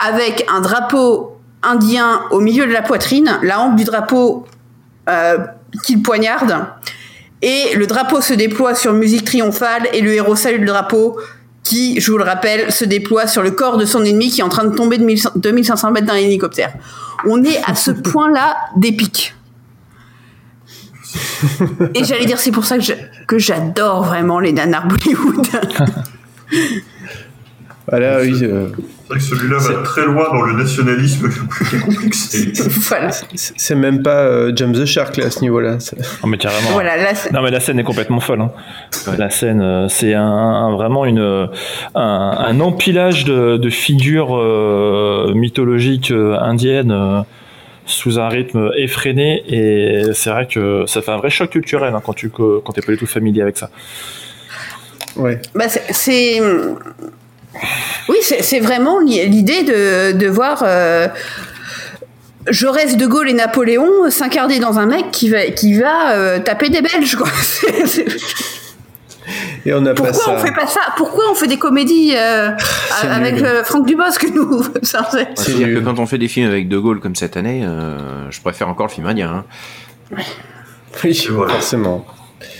[0.00, 4.46] avec un drapeau indien au milieu de la poitrine, la hampe du drapeau
[5.08, 5.38] euh,
[5.84, 6.66] qu'il poignarde,
[7.40, 11.16] et le drapeau se déploie sur musique triomphale et le héros salue le drapeau
[11.64, 14.44] qui, je vous le rappelle, se déploie sur le corps de son ennemi qui est
[14.44, 16.72] en train de tomber de 1500 2500 mètres d'un hélicoptère.
[17.26, 19.34] On est à ce point-là d'épique.
[21.94, 22.76] Et j'allais dire, c'est pour ça
[23.26, 25.46] que j'adore vraiment les nanars Bollywood.
[27.86, 28.32] Voilà, oui.
[28.42, 32.52] euh, C'est vrai que celui-là va très loin dans le nationalisme le plus complexé.
[32.88, 33.10] voilà.
[33.34, 35.72] c'est même pas euh, James the Shark là à ce niveau-là.
[36.22, 36.70] Non, mais carrément.
[36.72, 38.40] Voilà, là, c'est- Non, mais la scène est complètement folle.
[38.40, 38.50] hein.
[39.18, 41.46] La scène, euh, c'est un, un- vraiment une, euh,
[41.94, 42.00] un,
[42.38, 47.20] un empilage de, de figures euh, mythologiques euh, indiennes euh,
[47.84, 49.42] sous un rythme effréné.
[49.46, 52.80] Et c'est vrai que ça fait un vrai choc culturel hein, quand tu quand t'es
[52.80, 53.68] pas du tout familier avec ça.
[55.16, 55.38] Ouais.
[55.54, 56.40] Bah, c'est.
[58.08, 61.08] Oui, c'est vraiment li- l'idée de, de voir euh,
[62.50, 66.68] Jaurès, De Gaulle et Napoléon s'incarner dans un mec qui va, qui va euh, taper
[66.68, 67.16] des Belges.
[67.16, 67.28] Quoi.
[69.66, 70.32] Et on a pas Pourquoi ça.
[70.32, 70.80] on fait pas ça?
[70.98, 72.50] Pourquoi on fait des comédies euh,
[73.00, 74.98] C'est avec euh, Franck Dubosc nous c'est-
[75.36, 78.40] C'est-à-dire que quand on fait des films avec De Gaulle comme cette année, euh, je
[78.42, 79.44] préfère encore le film indien.
[80.12, 80.16] hein.
[81.02, 81.14] Oui,
[81.48, 82.04] forcément.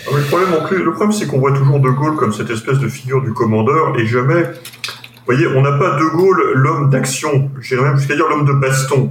[0.06, 2.50] Ah Le problème, en plus- le problème, c'est qu'on voit toujours De Gaulle comme cette
[2.50, 4.42] espèce de figure du commandeur et jamais.
[4.42, 8.52] Vous voyez, on n'a pas De Gaulle l'homme d'action, j'irais même jusqu'à dire l'homme de
[8.52, 9.10] baston.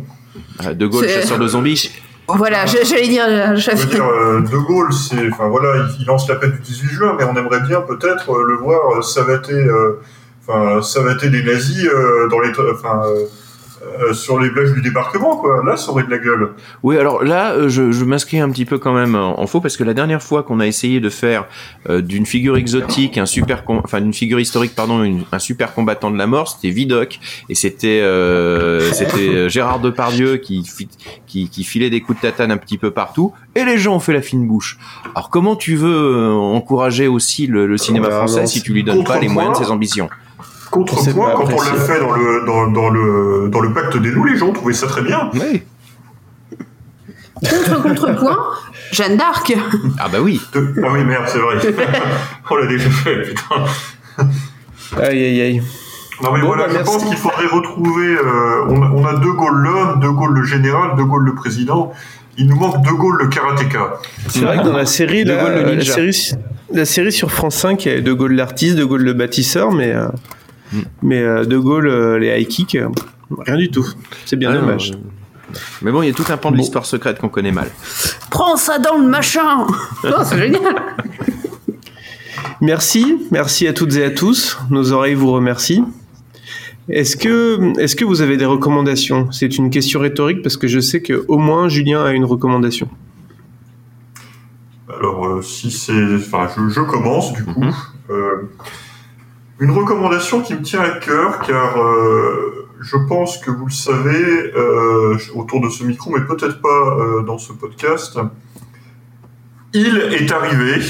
[0.65, 1.91] Euh, De Gaulle, chasseur de zombies.
[2.27, 3.25] Voilà, j'allais dire.
[3.27, 7.15] euh, Je dire, euh, De Gaulle, c'est, enfin voilà, il, lance l'appel du 18 juin,
[7.17, 9.99] mais on aimerait bien peut-être euh, le voir savater, euh,
[10.47, 13.25] enfin savater les nazis euh, dans les, enfin euh,
[14.01, 15.61] euh, sur les plages du débarquement, quoi.
[15.65, 16.49] Là, ça aurait de la gueule.
[16.83, 19.59] Oui, alors là, euh, je, je m'inscris un petit peu quand même en, en faux
[19.61, 21.45] parce que la dernière fois qu'on a essayé de faire
[21.89, 25.73] euh, d'une figure exotique un super, com- enfin d'une figure historique, pardon, une- un super
[25.73, 27.19] combattant de la mort, c'était Vidocq
[27.49, 30.89] et c'était euh, c'était euh, Gérard Depardieu qui, fi-
[31.27, 33.99] qui qui filait des coups de tatane un petit peu partout et les gens ont
[33.99, 34.77] fait la fine bouche.
[35.15, 38.83] Alors comment tu veux euh, encourager aussi le, le cinéma Ah, français si tu lui
[38.83, 40.09] donnes pas les moyens de ses ambitions?
[40.73, 44.25] Contrepoint, quand on l'a fait dans le, dans, dans le, dans le pacte des loups,
[44.25, 45.29] les gens trouvaient ça très bien.
[45.35, 45.61] Oui.
[47.47, 48.37] Contre contrepoint,
[48.91, 49.53] Jeanne d'Arc.
[49.99, 50.41] Ah bah oui.
[50.55, 50.59] Ah
[50.93, 51.57] oui, merde, c'est vrai.
[52.49, 53.65] On l'a déjà fait, putain.
[55.01, 55.61] Aïe aïe aïe.
[56.23, 56.91] Non mais Bon, voilà, bah, je merci.
[56.93, 58.07] pense qu'il faudrait retrouver.
[58.15, 61.35] euh, on, a, on a De Gaulle l'homme, De Gaulle le général, De Gaulle le
[61.35, 61.91] président.
[62.37, 63.95] Il nous manque De Gaulle le karatéka.
[64.29, 66.31] C'est vrai que dans la série, De la, série,
[66.71, 69.71] la série sur France 5, il y a De Gaulle l'artiste, De Gaulle le bâtisseur,
[69.71, 70.07] mais, euh,
[70.73, 70.81] Hmm.
[71.03, 72.89] mais euh, De Gaulle euh, les high kicks, euh,
[73.45, 73.87] rien du tout.
[74.25, 74.91] C'est bien Ah non, dommage.
[74.91, 77.69] euh, Mais bon, il y a tout un pan de l'histoire secrète qu'on connaît mal.
[78.31, 79.67] Prends ça dans le machin.
[80.05, 80.75] Oh, c'est génial.
[82.61, 84.57] Merci, merci à toutes et à tous.
[84.69, 85.83] Nos oreilles vous remercient.
[86.89, 89.31] Est-ce que, est-ce que vous avez des recommandations?
[89.31, 92.89] C'est une question rhétorique parce que je sais que au moins Julien a une recommandation.
[94.97, 96.15] Alors, euh, si c'est.
[96.15, 97.65] Enfin, je, je commence du coup.
[98.09, 98.49] Euh,
[99.63, 104.51] une recommandation qui me tient à cœur, car euh, je pense que vous le savez
[104.57, 108.19] euh, autour de ce micro, mais peut-être pas euh, dans ce podcast.
[109.73, 110.81] Il est arrivé.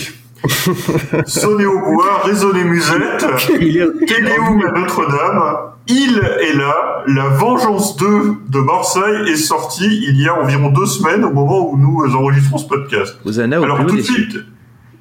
[1.28, 3.24] Sonnez au bois, résonnez musette.
[3.48, 5.56] Téléoum à Notre-Dame?
[5.88, 7.04] Il est là.
[7.06, 8.08] La Vengeance 2
[8.50, 12.58] de Marseille est sortie il y a environ deux semaines au moment où nous enregistrons
[12.58, 13.18] ce podcast.
[13.24, 14.40] Au Alors tout de suite,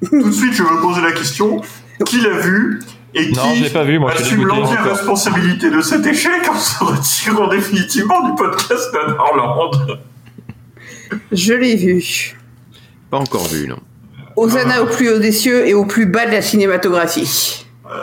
[0.07, 1.61] tout de suite, je veux poser la question
[2.05, 2.79] qui l'a vu?
[3.15, 4.93] Et Non, qui je pas vu, moi, assume l'entière encore.
[4.93, 9.99] responsabilité de cet échec en se retirant définitivement du podcast d'Anarland.
[11.31, 12.37] Je l'ai vu.
[13.09, 13.79] Pas encore vu, non.
[14.35, 17.59] Hosanna au plus haut des cieux et au plus bas de la cinématographie.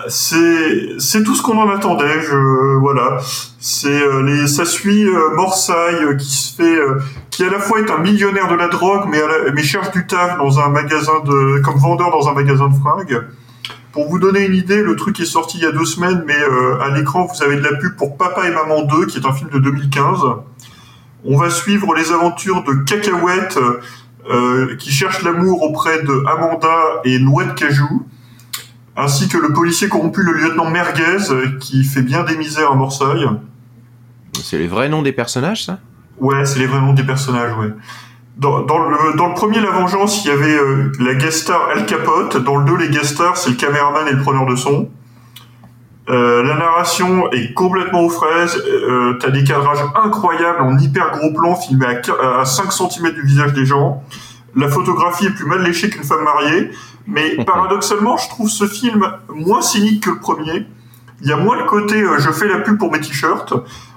[0.07, 2.21] C'est c'est tout ce qu'on en attendait.
[2.23, 3.19] Je voilà.
[3.59, 7.01] C'est euh, les ça suit euh, Morsaille euh, qui se fait euh,
[7.31, 9.91] qui à la fois est un millionnaire de la drogue mais à la- mais cherche
[9.91, 13.21] du taf dans un magasin de comme vendeur dans un magasin de fringues.
[13.93, 16.39] Pour vous donner une idée, le truc est sorti il y a deux semaines, mais
[16.39, 19.27] euh, à l'écran vous avez de la pub pour Papa et Maman 2, qui est
[19.27, 20.21] un film de 2015.
[21.25, 23.59] On va suivre les aventures de Cacahuète,
[24.31, 28.07] euh, qui cherche l'amour auprès de Amanda et Noix de Cajou
[28.97, 33.27] ainsi que le policier corrompu, le lieutenant Merguez, qui fait bien des misères à Marseille.
[34.43, 35.79] C'est les vrais noms des personnages, ça?
[36.19, 37.73] Ouais, c'est les vrais noms des personnages, ouais.
[38.37, 41.69] Dans, dans le, dans le premier La Vengeance, il y avait euh, la guest star
[41.75, 42.37] Al Capote.
[42.39, 44.89] Dans le 2, les guest stars, c'est le caméraman et le preneur de son.
[46.09, 48.57] Euh, la narration est complètement aux fraises.
[48.67, 53.23] Euh, T'as des cadrages incroyables en hyper gros plan filmés à, à 5 cm du
[53.23, 54.03] visage des gens.
[54.57, 56.71] La photographie est plus mal léchée qu'une femme mariée.
[57.07, 60.67] Mais paradoxalement, je trouve ce film moins cynique que le premier.
[61.23, 63.53] Il y a moins le côté je fais la pub pour mes t-shirts.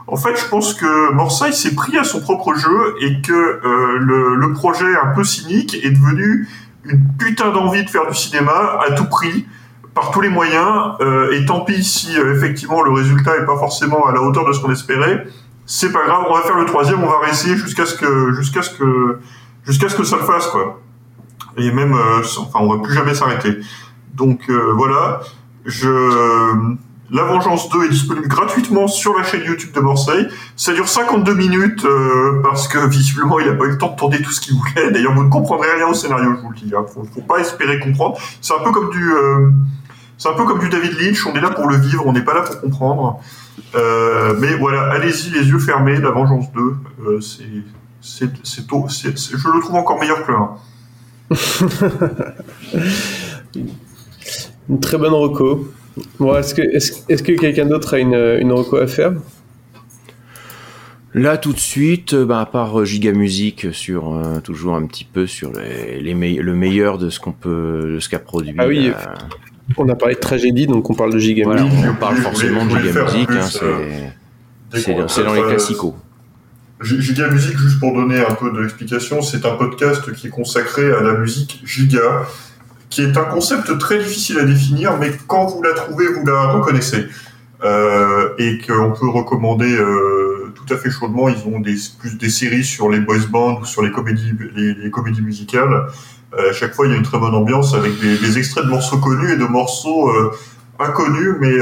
[0.08, 3.98] En fait, je pense que Marseille s'est pris à son propre jeu et que euh,
[4.00, 6.48] le, le projet un peu cynique est devenu
[6.84, 9.48] une putain d'envie de faire du cinéma à tout prix,
[9.94, 10.96] par tous les moyens.
[11.00, 14.46] euh, et tant pis si euh, effectivement le résultat est pas forcément à la hauteur
[14.46, 15.26] de ce qu'on espérait.
[15.66, 18.62] C'est pas grave, on va faire le troisième, on va réessayer jusqu'à ce que jusqu'à
[18.62, 19.20] ce que
[19.66, 20.82] jusqu'à ce que ça le fasse quoi.
[21.56, 23.60] Et même, euh, enfin, on va plus jamais s'arrêter.
[24.14, 25.22] Donc euh, voilà,
[25.66, 25.88] je
[27.12, 30.28] la Vengeance 2 est disponible gratuitement sur la chaîne YouTube de Marseille.
[30.56, 33.96] Ça dure 52 minutes euh, parce que visiblement il n'a pas eu le temps de
[33.96, 34.90] tourner tout ce qu'il voulait.
[34.94, 36.72] D'ailleurs, vous ne comprendrez rien au scénario, je vous le dis.
[36.76, 36.86] Hein.
[36.92, 38.18] Faut, faut pas espérer comprendre.
[38.42, 39.50] C'est un peu comme du, euh,
[40.18, 41.26] c'est un peu comme du David Lynch.
[41.28, 43.20] On est là pour le vivre, on n'est pas là pour comprendre.
[43.76, 45.98] Euh, mais voilà, allez-y les yeux fermés.
[45.98, 46.62] La Vengeance 2,
[47.06, 47.44] euh, c'est,
[48.02, 50.50] c'est, c'est, tôt- c'est- c'est- je le trouve encore meilleur que le 1.
[54.70, 55.68] Une très bonne reco.
[56.20, 59.14] Bon, est-ce que, est-ce, est-ce que quelqu'un d'autre a une, une reco à faire?
[61.16, 64.86] Là, tout de suite, euh, bah, à part euh, Giga Music sur euh, toujours un
[64.88, 68.56] petit peu sur les, les le meilleur de ce qu'on peut, de ce qu'a produit.
[68.58, 68.94] Ah oui, euh,
[69.78, 71.80] On a parlé de tragédie, donc on parle de Giga voilà, Music.
[71.88, 73.30] on parle forcément de Giga Music.
[73.30, 75.94] hein, c'est- euh, c'est dans les euh, classicos.
[76.82, 80.92] Gi- Giga Musique, juste pour donner un peu d'explication, c'est un podcast qui est consacré
[80.92, 82.24] à la musique giga,
[82.94, 86.44] qui est un concept très difficile à définir, mais quand vous la trouvez, vous la
[86.52, 87.08] reconnaissez.
[87.64, 91.30] Euh, et qu'on peut recommander euh, tout à fait chaudement.
[91.30, 94.74] Ils ont des, plus des séries sur les boys bands ou sur les comédies, les,
[94.76, 95.88] les comédies musicales.
[96.38, 98.66] Euh, à chaque fois, il y a une très bonne ambiance avec des, des extraits
[98.66, 100.12] de morceaux connus et de morceaux
[100.78, 101.54] inconnus, mais,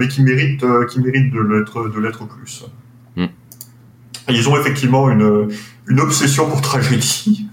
[0.00, 2.64] mais qui méritent, qui méritent de l'être, de l'être plus.
[3.16, 3.26] Hmm.
[4.28, 5.48] Ils ont effectivement une,
[5.86, 7.48] une obsession pour tragédie.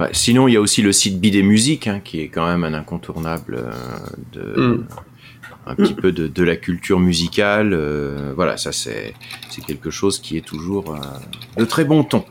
[0.00, 2.64] Ouais, sinon, il y a aussi le site Bidet Musique, hein, qui est quand même
[2.64, 3.70] un incontournable euh,
[4.32, 4.86] de, Mm.
[5.66, 7.72] un petit peu de, de la culture musicale.
[7.72, 9.14] euh, voilà, ça c'est
[9.48, 12.24] c'est quelque chose qui est toujours euh, de très bon ton.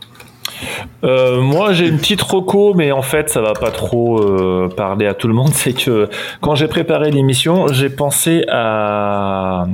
[1.04, 5.06] Euh, moi, j'ai une petite reco, mais en fait, ça va pas trop euh, parler
[5.06, 5.50] à tout le monde.
[5.54, 6.08] C'est que
[6.40, 9.66] quand j'ai préparé l'émission, j'ai pensé à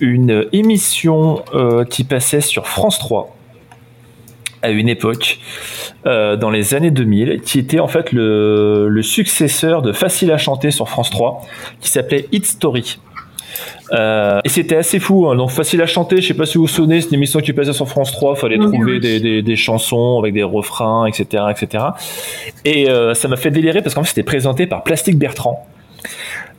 [0.00, 3.36] une émission euh, qui passait sur France 3
[4.62, 5.38] à une époque,
[6.06, 10.38] euh, dans les années 2000, qui était en fait le, le successeur de Facile à
[10.38, 11.42] chanter sur France 3,
[11.80, 12.98] qui s'appelait Hit Story.
[13.92, 15.36] Euh, et c'était assez fou, hein.
[15.36, 16.20] donc facile à chanter.
[16.22, 18.36] Je sais pas si vous vous souvenez, c'est une émission qui passait sur France 3.
[18.36, 19.00] Fallait Oui, trouver oui.
[19.00, 21.84] des, des, des chansons avec des refrains, etc., etc.
[22.64, 25.66] Et euh, ça m'a fait délirer parce qu'en fait c'était présenté par Plastique Bertrand.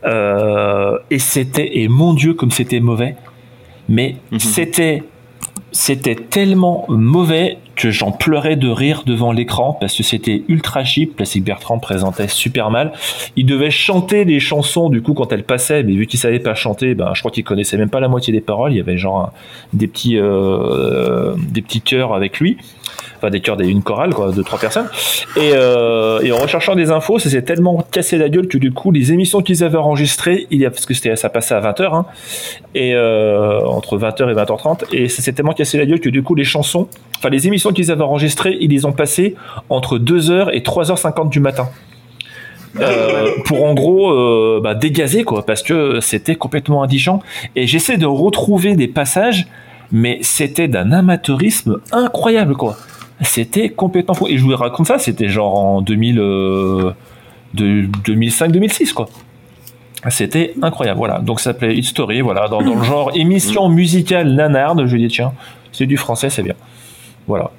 [0.05, 3.15] Euh, et c'était et mon Dieu comme c'était mauvais.
[3.89, 5.03] Mais c'était
[5.71, 11.15] c'était tellement mauvais que j'en pleurais de rire devant l'écran parce que c'était ultra cheap.
[11.15, 12.93] Plastique Bertrand présentait super mal.
[13.35, 16.55] Il devait chanter des chansons du coup quand elles passaient, mais vu qu'il savait pas
[16.55, 18.73] chanter, ben je crois qu'il connaissait même pas la moitié des paroles.
[18.73, 19.31] Il y avait genre
[19.73, 22.57] des petits euh, des petits chœurs avec lui,
[23.17, 24.87] enfin des chœurs, des- une chorale quoi, de trois personnes.
[25.37, 28.71] Et, euh, et en recherchant des infos, ça s'est tellement cassé la gueule que du
[28.71, 31.61] coup les émissions qu'ils avaient enregistrées, il y a parce que c'était ça passait à
[31.61, 32.05] 20h hein,
[32.75, 36.23] et euh, entre 20h et 20h30 et ça s'est tellement cassé la gueule que du
[36.23, 39.35] coup les chansons, enfin les émissions qu'ils avaient enregistrées, ils les ont passées
[39.69, 41.69] entre 2h et 3h50 du matin.
[42.79, 47.21] Euh, pour en gros bah, dégazer quoi parce que c'était complètement indigent
[47.55, 49.45] et j'essaie de retrouver des passages
[49.91, 52.75] mais c'était d'un amateurisme incroyable quoi
[53.21, 54.27] c'était complètement fou.
[54.27, 56.91] Et je vous raconte ça c'était genre en 2000 euh,
[57.55, 59.07] 2005-2006 quoi.
[60.09, 61.19] C'était incroyable voilà.
[61.19, 62.47] Donc ça s'appelait Hit Story voilà.
[62.47, 65.33] Dans, dans le genre émission musicale nanarde je dis tiens
[65.71, 66.55] c'est du français c'est bien.
[67.27, 67.51] Voilà.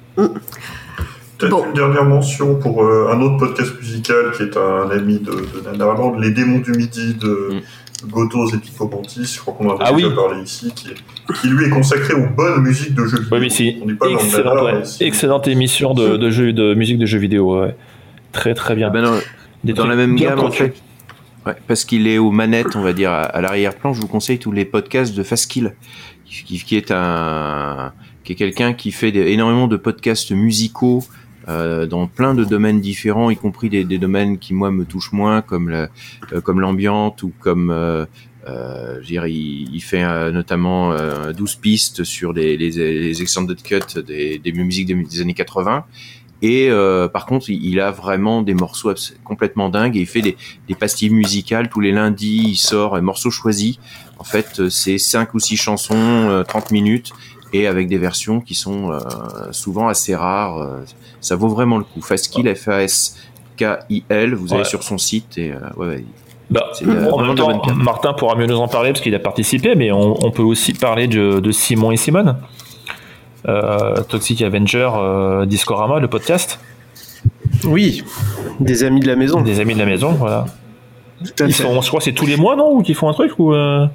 [1.37, 5.31] Peut-être une dernière mention pour euh, un autre podcast musical qui est un ami de,
[5.31, 7.61] de Nanarland, Les Démons du Midi de
[8.03, 10.15] Gotos et Pipo Mantis, je crois qu'on en a Ah déjà oui.
[10.15, 13.29] parlé ici, qui, est- qui lui est consacré aux bonnes musiques de jeux vidéo.
[13.31, 13.77] Oui, mais si.
[13.83, 14.83] On pas Excellente, ouais.
[15.07, 17.61] Excellente émission de, de, jeux, de musique de jeux vidéo.
[17.61, 17.75] Ouais.
[18.31, 18.89] Très très bien.
[18.89, 19.17] Ben non,
[19.63, 20.75] Des dans trucs la même gamme, en fait.
[21.45, 23.93] Ouais, parce qu'il est aux manettes, on va dire, à, à l'arrière-plan.
[23.93, 25.73] Je vous conseille tous les podcasts de Fastkill,
[26.25, 27.93] qui, qui est un,
[28.23, 31.03] qui est quelqu'un qui fait des- énormément de podcasts musicaux
[31.47, 35.11] euh, dans plein de domaines différents, y compris des, des domaines qui moi me touchent
[35.11, 35.89] moins, comme la-
[36.33, 38.05] euh, comme l'ambiante ou comme euh,
[38.47, 43.21] euh, je dire, il, il fait euh, notamment euh, 12 pistes sur des, les, les
[43.21, 45.85] extended cuts des, des musiques des, années 80.
[46.41, 48.93] Et euh, par contre, il, a vraiment des morceaux
[49.23, 52.43] complètement dingues et il fait des, des pastilles musicales tous les lundis.
[52.49, 53.79] Il sort un morceau choisi.
[54.19, 57.11] En fait, euh, c'est cinq ou six chansons, euh, 30 minutes,
[57.55, 58.99] et avec des versions qui sont euh,
[59.51, 60.67] souvent assez rares.
[61.21, 62.01] ça vaut vraiment le coup.
[62.01, 64.33] Fastkill, F-A-S-K-I-L.
[64.35, 64.67] Vous allez Ouais.
[64.67, 66.05] sur son site et euh, ouais, ouais,
[66.49, 66.71] Bah,
[67.11, 67.61] en même temps.
[67.75, 70.73] Martin pourra mieux nous en parler parce qu'il a participé, mais on, on peut aussi
[70.73, 72.37] parler de, de Simon et Simone.
[73.47, 76.59] Euh, Toxic Avenger, euh, Discorama, le podcast.
[77.63, 78.03] Oui,
[78.59, 79.41] des amis de la maison.
[79.41, 80.45] Des amis de la maison, voilà.
[81.39, 83.31] Ils sont, je crois que c'est tous les mois, non Ou qu'ils font un truc
[83.39, 83.85] ou euh,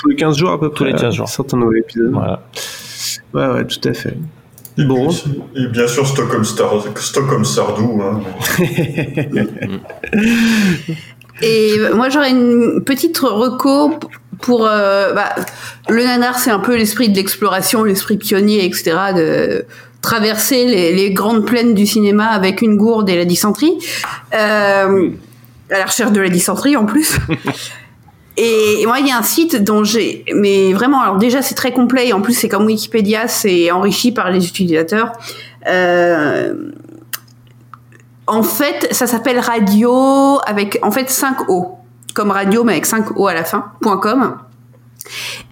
[0.00, 0.92] Tous les 15 jours à peu Tous près.
[0.92, 1.26] les 15 jours.
[1.28, 2.10] Ils sortent un nouvel épisode.
[2.12, 2.42] Voilà.
[3.34, 4.16] Ouais, ouais, tout à fait.
[4.78, 5.08] Et Bon.
[5.08, 8.00] puis, Et bien sûr, Stockholm, Star, Stockholm Sardou.
[8.02, 8.20] Hein.
[11.42, 13.92] Et moi, j'aurais une petite reco
[14.40, 14.66] pour.
[14.66, 15.34] euh, bah,
[15.88, 18.96] le nanar, c'est un peu l'esprit de l'exploration, l'esprit pionnier, etc.
[19.16, 19.64] De
[20.02, 23.72] traverser les, les grandes plaines du cinéma avec une gourde et la dysenterie.
[24.34, 25.10] Euh,
[25.72, 27.16] à la recherche de la dysenterie en plus.
[28.42, 31.72] Et moi, il y a un site dont j'ai, mais vraiment, alors déjà c'est très
[31.72, 35.12] complet et en plus c'est comme Wikipédia, c'est enrichi par les utilisateurs.
[35.66, 36.54] Euh,
[38.26, 41.76] en fait, ça s'appelle radio avec en fait 5 O,
[42.14, 43.72] comme radio mais avec 5 O à la fin.
[43.82, 44.38] .com.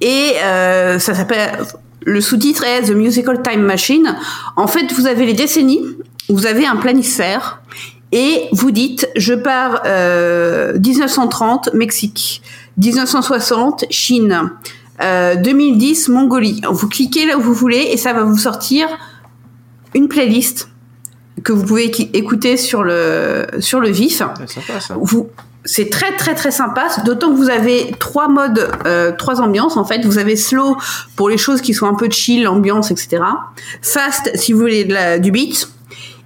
[0.00, 1.58] Et euh, ça s'appelle
[2.06, 4.16] le sous-titre est The Musical Time Machine.
[4.56, 5.82] En fait, vous avez les décennies,
[6.30, 7.60] vous avez un planisphère
[8.12, 12.40] et vous dites je pars euh, 1930 Mexique,
[12.78, 14.50] 1960 Chine,
[15.02, 16.60] euh, 2010 Mongolie.
[16.70, 18.88] Vous cliquez là où vous voulez et ça va vous sortir
[19.94, 20.68] une playlist
[21.44, 21.84] que vous pouvez
[22.16, 24.22] écouter sur le sur le vif.
[24.46, 24.96] sympa ça.
[25.00, 25.28] Vous
[25.64, 29.84] c'est très très très sympa, d'autant que vous avez trois modes, euh, trois ambiances en
[29.84, 30.04] fait.
[30.04, 30.76] Vous avez slow
[31.14, 33.22] pour les choses qui sont un peu chill, ambiance, etc.
[33.82, 35.68] Fast si vous voulez de la, du beat.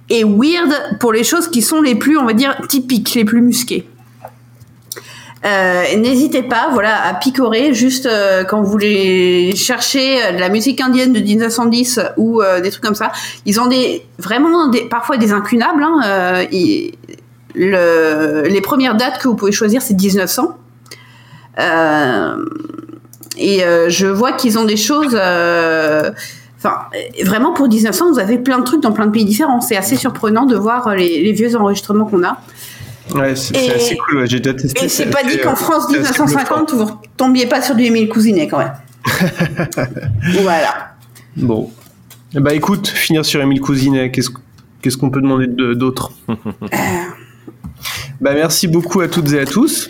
[0.09, 3.41] Et weird pour les choses qui sont les plus, on va dire, typiques, les plus
[3.41, 3.87] musquées.
[5.45, 10.49] Euh, N'hésitez pas, voilà, à picorer juste euh, quand vous voulez chercher euh, de la
[10.49, 13.11] musique indienne de 1910 ou des trucs comme ça.
[13.45, 15.83] Ils ont des vraiment des, parfois des incunables.
[15.83, 16.45] Hein,
[17.55, 20.57] les premières dates que vous pouvez choisir, c'est 1900.
[21.59, 22.35] Euh,
[23.37, 25.15] et je vois qu'ils ont des choses.
[25.15, 26.77] Enfin,
[27.25, 29.59] vraiment pour 1900, vous avez plein de trucs dans plein de pays différents.
[29.59, 32.37] C'est assez surprenant de voir les vieux enregistrements qu'on a.
[33.13, 34.17] Ouais, c'est assez cool.
[34.19, 34.85] ouais, J'ai déjà testé.
[34.85, 37.83] Et c'est pas dit qu'en euh, France c'est assez 1950, vous tombiez pas sur du
[37.83, 38.73] Émile Cousinet quand même.
[40.41, 40.95] voilà.
[41.35, 41.71] Bon.
[42.33, 44.29] Bah écoute, finir sur Émile Cousinet, qu'est-ce
[44.81, 46.11] qu'est-ce qu'on peut demander de- d'autre?
[48.21, 49.89] Bah merci beaucoup à toutes et à tous.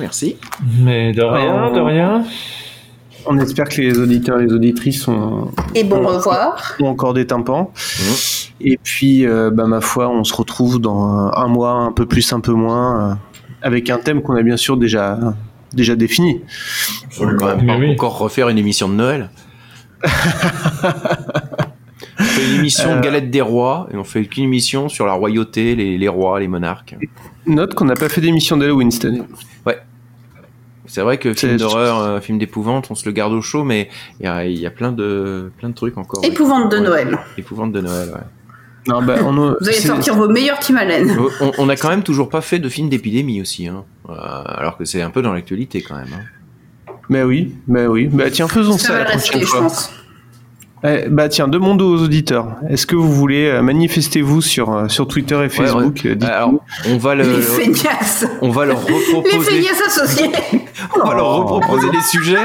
[0.00, 0.36] merci.
[0.80, 2.24] Mais de rien, de rien.
[3.26, 6.74] On espère que les auditeurs et les auditrices ont, Et bon revoir.
[6.80, 7.72] ont encore des tympans.
[8.60, 12.04] Et puis, euh, bah, ma foi, on se retrouve dans un, un mois, un peu
[12.06, 13.14] plus, un peu moins, euh,
[13.62, 15.18] avec un thème qu'on a bien sûr déjà,
[15.72, 16.42] déjà défini.
[17.20, 19.30] On va quand même pas encore refaire une émission de Noël.
[20.04, 20.08] on
[22.22, 22.96] fait une émission Euh.
[22.96, 26.38] de galette des rois et on fait qu'une émission sur la royauté, les, les rois,
[26.40, 26.96] les monarques.
[27.46, 29.22] Note qu'on n'a pas fait d'émission d'Halloween cette année.
[30.86, 33.88] C'est vrai que film d'horreur, euh, film d'épouvante, on se le garde au chaud, mais
[34.20, 36.22] il y a, il y a plein, de, plein de trucs encore.
[36.22, 36.28] ouais.
[36.28, 36.78] Épouvante de.
[36.78, 37.18] Noël.
[37.38, 38.20] Épouvante de Noël, ouais.
[38.86, 41.16] Non, bah, on a- Vous allez sortir vos meilleurs Tim Allen.
[41.40, 43.84] on, on a quand même toujours pas fait de film d'épidémie aussi, hein.
[44.10, 46.08] Euh, alors que c'est un peu dans l'actualité quand même.
[46.14, 46.92] hein.
[47.08, 48.08] Mais oui, mais oui.
[48.12, 49.60] Bah tiens, faisons ça, Ça va la prochaine je fois.
[49.62, 49.90] pense.
[50.86, 52.56] Eh, bah tiens, demandons aux auditeurs.
[52.68, 56.10] Est-ce que vous voulez euh, manifester-vous sur, euh, sur Twitter et Facebook ouais.
[56.10, 56.26] euh.
[56.26, 56.52] Alors,
[56.86, 58.26] on va le, Les feignasses.
[58.42, 59.50] on va leur Les reproposer.
[59.50, 60.30] feignasses associés.
[61.02, 62.36] On va leur reproposer des sujets.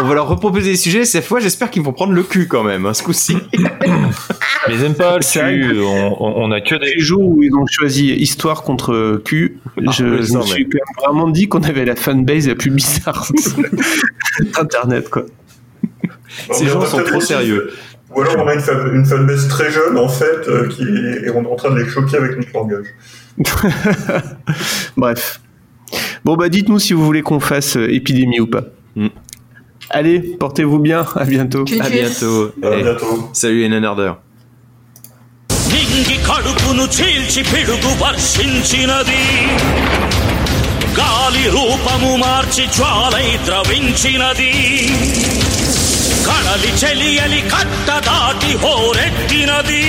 [0.00, 1.04] On va leur reproposer des sujets.
[1.04, 3.36] Cette fois, j'espère qu'ils vont prendre le cul quand même, hein, ce coup-ci.
[4.66, 5.78] Mais ils aiment pas le cul.
[6.18, 6.94] On, a que des.
[6.94, 9.48] Les jours où ils ont choisi Histoire contre je,
[9.86, 12.70] Ah, je me suis mais- quand même vraiment dit qu'on avait la fanbase la plus
[12.70, 13.28] bizarre
[14.40, 15.24] d'Internet, quoi.
[16.51, 17.63] Ces On gens a sont peut-être trop aussi- sérieux.
[18.15, 21.27] Ou alors on a une, fan, une fanbase très jeune en fait, euh, qui est-
[21.27, 22.87] et on est en train de les choquer avec notre langage.
[24.97, 25.39] Bref.
[26.25, 28.63] Bon, bah dites-nous si vous voulez qu'on fasse euh, épidémie ou pas.
[28.95, 29.07] Mm.
[29.91, 31.65] Allez, portez-vous bien, à bientôt.
[31.79, 32.51] À bientôt.
[32.63, 33.29] À Eh, bientôt.
[33.33, 34.17] Salut les nanardeurs.
[35.71, 39.23] నింగి కడుపును చీల్చి పిడుగు వర్షించినది
[40.99, 44.51] గాలి రూపము మార్చి జ్వాలై ద్రవించినది
[46.26, 49.84] కడలి చెలియలి కట్ట దాటి హోరెట్టినది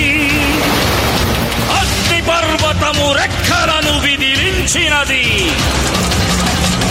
[1.78, 5.24] అగ్ని పర్వతము రెక్కలను విదిలించినది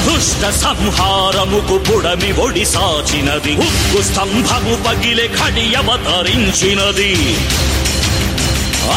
[0.05, 7.13] దుష్ట సంహారముకు బుడమి ఒడి సాచినది ఉక్కు స్తంభము పగిలే ఖడియవతరించినది